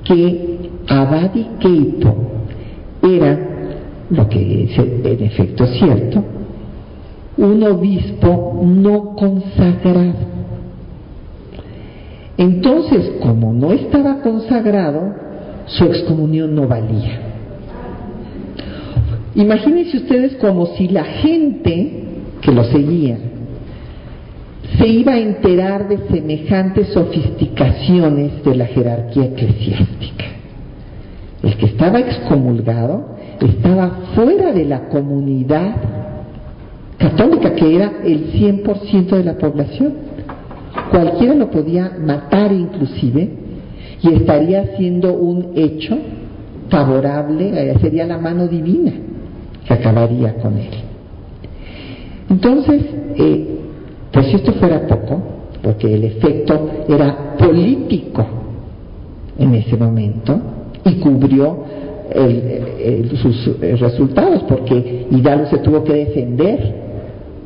que 0.03 0.72
Abadi 0.88 1.45
Keipo 1.60 2.15
era, 3.03 3.40
lo 4.10 4.27
que 4.30 4.64
es 4.64 4.80
en 4.80 5.23
efecto 5.23 5.68
cierto, 5.68 6.23
un 7.38 7.61
obispo 7.61 8.64
no 8.65 9.15
consagrado. 9.15 10.38
Entonces, 12.39 13.15
como 13.21 13.51
no 13.51 13.73
estaba 13.73 14.21
consagrado, 14.21 15.13
su 15.65 15.83
excomunión 15.83 16.55
no 16.55 16.69
valía. 16.69 17.19
Imagínense 19.35 19.97
ustedes 19.97 20.37
como 20.37 20.67
si 20.77 20.87
la 20.87 21.03
gente 21.03 22.03
que 22.39 22.51
lo 22.53 22.63
seguía 22.63 23.17
se 24.77 24.87
iba 24.87 25.11
a 25.13 25.19
enterar 25.19 25.89
de 25.89 25.97
semejantes 26.07 26.87
sofisticaciones 26.93 28.41
de 28.45 28.55
la 28.55 28.67
jerarquía 28.67 29.25
eclesiástica. 29.25 30.25
El 31.43 31.57
que 31.57 31.65
estaba 31.65 31.99
excomulgado 31.99 33.17
estaba 33.41 33.89
fuera 34.15 34.53
de 34.53 34.63
la 34.63 34.87
comunidad 34.87 35.75
católica, 36.97 37.53
que 37.53 37.75
era 37.75 37.91
el 38.05 38.31
100% 38.31 39.09
de 39.09 39.23
la 39.25 39.37
población. 39.37 40.09
Cualquiera 40.91 41.35
lo 41.35 41.49
podía 41.49 41.91
matar 41.99 42.51
inclusive 42.51 43.30
y 44.01 44.14
estaría 44.14 44.61
haciendo 44.61 45.14
un 45.14 45.51
hecho 45.56 45.97
favorable, 46.69 47.49
eh, 47.53 47.76
sería 47.81 48.06
la 48.06 48.18
mano 48.18 48.47
divina 48.47 48.91
que 49.65 49.73
acabaría 49.73 50.35
con 50.35 50.57
él. 50.57 50.69
Entonces, 52.30 52.84
eh, 53.15 53.60
pues 54.11 54.27
si 54.27 54.35
esto 54.35 54.53
fuera 54.53 54.88
poco, 54.88 55.22
porque 55.61 55.93
el 55.93 56.03
efecto 56.06 56.69
era 56.88 57.35
político 57.38 58.26
en 59.38 59.56
ese 59.56 59.76
momento 59.77 60.39
y 60.85 60.95
cubrió 60.95 61.65
sus 63.22 63.60
resultados, 63.80 64.43
porque 64.43 65.07
Hidalgo 65.11 65.45
se 65.47 65.60
tuvo 65.60 65.84
que 65.84 65.93
defender 65.93 66.88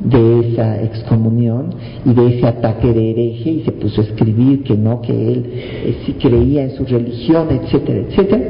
de 0.03 0.39
esa 0.39 0.81
excomunión 0.83 1.75
y 2.05 2.13
de 2.13 2.37
ese 2.37 2.47
ataque 2.47 2.91
de 2.91 3.11
hereje 3.11 3.49
y 3.49 3.63
se 3.63 3.71
puso 3.71 4.01
a 4.01 4.03
escribir 4.03 4.63
que 4.63 4.75
no, 4.75 5.01
que 5.01 5.11
él 5.13 5.45
eh, 5.53 5.97
sí 6.05 6.13
creía 6.13 6.63
en 6.63 6.71
su 6.71 6.85
religión, 6.85 7.47
etcétera, 7.51 7.99
etcétera. 7.99 8.43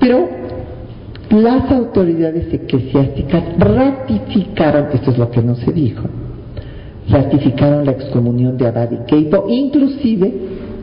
Pero 0.00 0.28
las 1.30 1.70
autoridades 1.70 2.52
eclesiásticas 2.52 3.42
ratificaron, 3.58 4.86
esto 4.92 5.10
es 5.10 5.18
lo 5.18 5.30
que 5.30 5.42
no 5.42 5.54
se 5.56 5.72
dijo, 5.72 6.04
ratificaron 7.08 7.84
la 7.84 7.92
excomunión 7.92 8.56
de 8.56 8.66
Abad 8.66 8.90
y 8.92 9.06
Keipo, 9.06 9.46
inclusive 9.48 10.32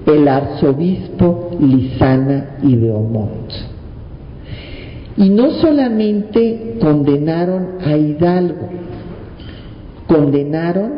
el 0.06 0.28
arzobispo 0.28 1.52
Lisana 1.60 2.58
y 2.64 2.76
de 2.76 2.92
Omont. 2.92 3.52
Y 5.18 5.30
no 5.30 5.52
solamente 5.52 6.78
condenaron 6.80 7.80
a 7.86 7.98
Hidalgo, 7.98 8.70
condenaron 10.10 10.92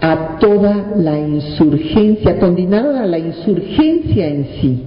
a 0.00 0.38
toda 0.38 0.92
la 0.96 1.18
insurgencia, 1.18 2.38
condenaron 2.38 2.96
a 2.96 3.06
la 3.06 3.18
insurgencia 3.18 4.28
en 4.28 4.44
sí. 4.60 4.82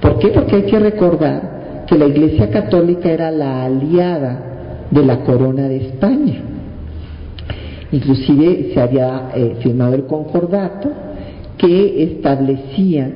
¿Por 0.00 0.18
qué? 0.20 0.28
Porque 0.28 0.56
hay 0.56 0.62
que 0.62 0.78
recordar 0.78 1.84
que 1.88 1.98
la 1.98 2.06
Iglesia 2.06 2.48
Católica 2.50 3.10
era 3.10 3.32
la 3.32 3.64
aliada 3.64 4.86
de 4.90 5.04
la 5.04 5.24
corona 5.24 5.68
de 5.68 5.88
España. 5.88 6.42
Inclusive 7.90 8.70
se 8.72 8.80
había 8.80 9.30
eh, 9.34 9.56
firmado 9.60 9.94
el 9.94 10.04
concordato 10.04 10.90
que 11.56 12.04
establecía 12.04 13.10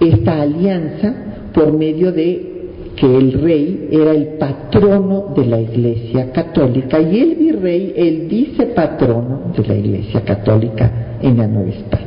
esta 0.00 0.42
alianza 0.42 1.14
por 1.54 1.72
medio 1.72 2.12
de 2.12 2.51
que 2.96 3.06
el 3.06 3.32
rey 3.32 3.88
era 3.90 4.12
el 4.12 4.38
patrono 4.38 5.32
de 5.34 5.46
la 5.46 5.60
Iglesia 5.60 6.30
Católica 6.32 7.00
y 7.00 7.20
el 7.20 7.34
virrey 7.36 7.92
el 7.96 8.28
vicepatrono 8.28 9.52
de 9.56 9.66
la 9.66 9.74
Iglesia 9.74 10.22
Católica 10.22 11.18
en 11.22 11.38
la 11.38 11.46
Nueva 11.46 11.70
España. 11.70 12.06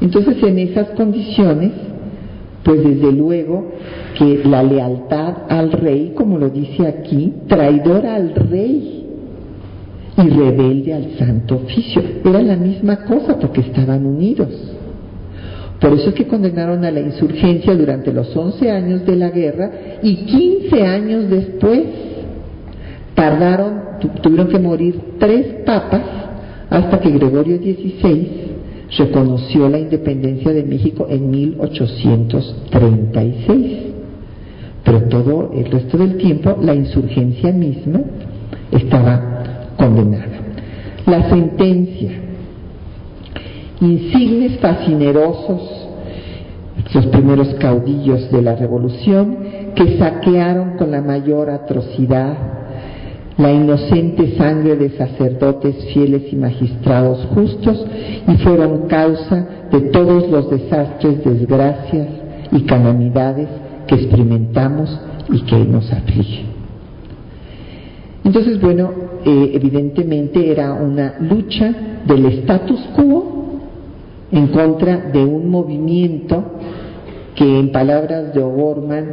Entonces, 0.00 0.42
en 0.42 0.58
esas 0.58 0.88
condiciones, 0.90 1.72
pues 2.62 2.82
desde 2.84 3.12
luego 3.12 3.72
que 4.16 4.42
la 4.44 4.62
lealtad 4.62 5.34
al 5.48 5.72
rey, 5.72 6.12
como 6.14 6.38
lo 6.38 6.50
dice 6.50 6.86
aquí, 6.86 7.32
traidora 7.46 8.16
al 8.16 8.34
rey 8.34 9.06
y 10.16 10.28
rebelde 10.28 10.94
al 10.94 11.18
santo 11.18 11.56
oficio, 11.56 12.02
era 12.24 12.42
la 12.42 12.56
misma 12.56 13.04
cosa 13.04 13.38
porque 13.38 13.60
estaban 13.60 14.04
unidos. 14.04 14.77
Por 15.80 15.92
eso 15.92 16.08
es 16.08 16.14
que 16.14 16.26
condenaron 16.26 16.84
a 16.84 16.90
la 16.90 16.98
insurgencia 17.00 17.72
durante 17.74 18.12
los 18.12 18.36
11 18.36 18.70
años 18.70 19.06
de 19.06 19.16
la 19.16 19.30
guerra 19.30 19.70
y 20.02 20.16
15 20.16 20.82
años 20.82 21.30
después 21.30 21.82
tardaron, 23.14 24.00
tuvieron 24.22 24.48
que 24.48 24.58
morir 24.58 25.00
tres 25.18 25.46
papas 25.64 26.02
hasta 26.68 27.00
que 27.00 27.10
Gregorio 27.10 27.56
XVI 27.58 28.48
reconoció 28.96 29.68
la 29.68 29.78
independencia 29.78 30.52
de 30.52 30.64
México 30.64 31.06
en 31.08 31.30
1836. 31.30 33.78
Pero 34.84 35.02
todo 35.02 35.52
el 35.54 35.70
resto 35.70 35.96
del 35.98 36.16
tiempo 36.16 36.58
la 36.60 36.74
insurgencia 36.74 37.52
misma 37.52 38.00
estaba 38.72 39.74
condenada. 39.76 40.40
La 41.06 41.30
sentencia 41.30 42.27
insignes 43.80 44.58
fascinerosos, 44.60 45.86
los 46.94 47.06
primeros 47.06 47.48
caudillos 47.54 48.30
de 48.30 48.42
la 48.42 48.56
revolución, 48.56 49.36
que 49.74 49.98
saquearon 49.98 50.76
con 50.76 50.90
la 50.90 51.02
mayor 51.02 51.50
atrocidad 51.50 52.36
la 53.38 53.52
inocente 53.52 54.36
sangre 54.36 54.76
de 54.76 54.90
sacerdotes 54.90 55.76
fieles 55.92 56.32
y 56.32 56.36
magistrados 56.36 57.24
justos 57.34 57.86
y 58.26 58.36
fueron 58.38 58.88
causa 58.88 59.46
de 59.70 59.80
todos 59.92 60.28
los 60.28 60.50
desastres, 60.50 61.24
desgracias 61.24 62.08
y 62.50 62.62
calamidades 62.62 63.48
que 63.86 63.94
experimentamos 63.94 65.00
y 65.32 65.40
que 65.42 65.56
nos 65.56 65.90
afligen. 65.92 66.46
Entonces, 68.24 68.60
bueno, 68.60 68.90
eh, 69.24 69.52
evidentemente 69.54 70.50
era 70.50 70.72
una 70.72 71.14
lucha 71.20 71.72
del 72.06 72.26
status 72.26 72.80
quo 72.96 73.37
en 74.30 74.48
contra 74.48 75.10
de 75.10 75.24
un 75.24 75.50
movimiento 75.50 76.44
que 77.34 77.58
en 77.58 77.72
palabras 77.72 78.34
de 78.34 78.42
O'Gorman 78.42 79.06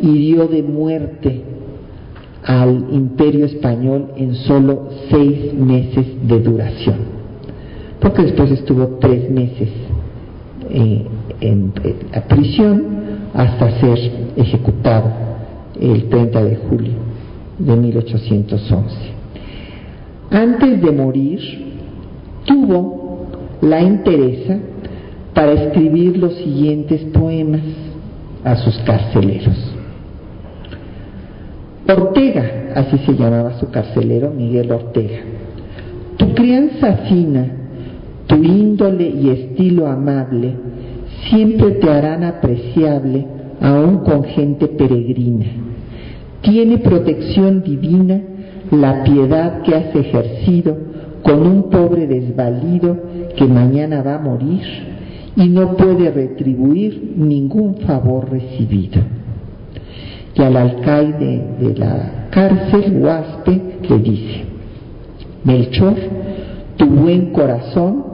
hirió 0.00 0.46
de 0.46 0.62
muerte 0.62 1.42
al 2.44 2.86
imperio 2.90 3.46
español 3.46 4.12
en 4.16 4.34
solo 4.34 4.88
seis 5.10 5.52
meses 5.54 6.06
de 6.26 6.40
duración, 6.40 6.96
porque 8.00 8.22
después 8.22 8.50
estuvo 8.50 8.98
tres 9.00 9.30
meses 9.30 9.68
eh, 10.70 11.06
en, 11.40 11.72
en 11.82 12.22
prisión 12.28 13.02
hasta 13.34 13.80
ser 13.80 13.98
ejecutado 14.36 15.10
el 15.80 16.08
30 16.08 16.44
de 16.44 16.56
julio 16.56 16.92
de 17.58 17.76
1811. 17.76 18.96
Antes 20.30 20.82
de 20.82 20.92
morir, 20.92 21.40
tuvo 22.44 23.01
la 23.62 23.80
interesa 23.80 24.58
para 25.32 25.52
escribir 25.52 26.18
los 26.18 26.34
siguientes 26.34 27.00
poemas 27.12 27.62
a 28.44 28.56
sus 28.56 28.76
carceleros. 28.80 29.72
Ortega, 31.88 32.72
así 32.74 32.98
se 32.98 33.14
llamaba 33.14 33.58
su 33.58 33.70
carcelero, 33.70 34.30
Miguel 34.30 34.70
Ortega, 34.72 35.20
tu 36.16 36.34
crianza 36.34 36.92
fina, 37.08 37.58
Tu 38.26 38.36
índole 38.36 39.08
y 39.08 39.28
estilo 39.28 39.86
amable 39.88 40.54
siempre 41.28 41.72
te 41.72 41.90
harán 41.90 42.24
apreciable 42.24 43.26
aún 43.60 43.98
con 43.98 44.24
gente 44.24 44.68
peregrina. 44.68 45.46
Tiene 46.40 46.78
protección 46.78 47.62
divina 47.62 48.20
la 48.70 49.04
piedad 49.04 49.62
que 49.62 49.74
has 49.74 49.94
ejercido 49.94 50.91
con 51.22 51.46
un 51.46 51.70
pobre 51.70 52.06
desvalido 52.06 52.96
que 53.36 53.44
mañana 53.44 54.02
va 54.02 54.16
a 54.16 54.18
morir 54.18 54.62
y 55.36 55.48
no 55.48 55.76
puede 55.76 56.10
retribuir 56.10 57.14
ningún 57.16 57.76
favor 57.86 58.30
recibido. 58.30 59.00
Y 60.34 60.42
al 60.42 60.56
alcaide 60.56 61.44
de 61.60 61.74
la 61.76 62.28
cárcel, 62.30 63.02
Huaspe, 63.02 63.60
le 63.88 63.98
dice, 63.98 64.44
Melchor, 65.44 65.94
tu 66.76 66.86
buen 66.86 67.32
corazón 67.32 68.04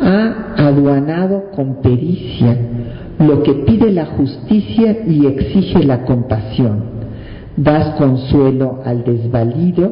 ha 0.00 0.54
aduanado 0.56 1.50
con 1.54 1.80
pericia 1.80 2.56
lo 3.18 3.42
que 3.42 3.54
pide 3.54 3.92
la 3.92 4.06
justicia 4.06 4.98
y 5.06 5.26
exige 5.26 5.84
la 5.84 6.04
compasión. 6.04 6.95
Das 7.56 7.96
consuelo 7.96 8.80
al 8.84 9.02
desvalido 9.04 9.90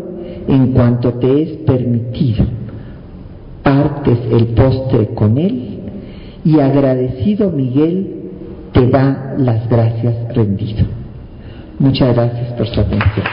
en 0.49 0.73
cuanto 0.73 1.15
te 1.15 1.43
es 1.43 1.49
permitido. 1.67 2.45
Partes 3.63 4.19
el 4.31 4.49
postre 4.49 5.15
con 5.15 5.39
él 5.39 5.81
y 6.45 6.61
agradecido 6.61 7.51
Miguel 7.51 8.15
te 8.73 8.87
da 8.89 9.35
las 9.39 9.69
gracias 9.69 10.15
rendido. 10.35 10.85
Muchas 11.79 12.15
gracias 12.15 12.53
por 12.53 12.67
su 12.67 12.81
atención. 12.81 13.27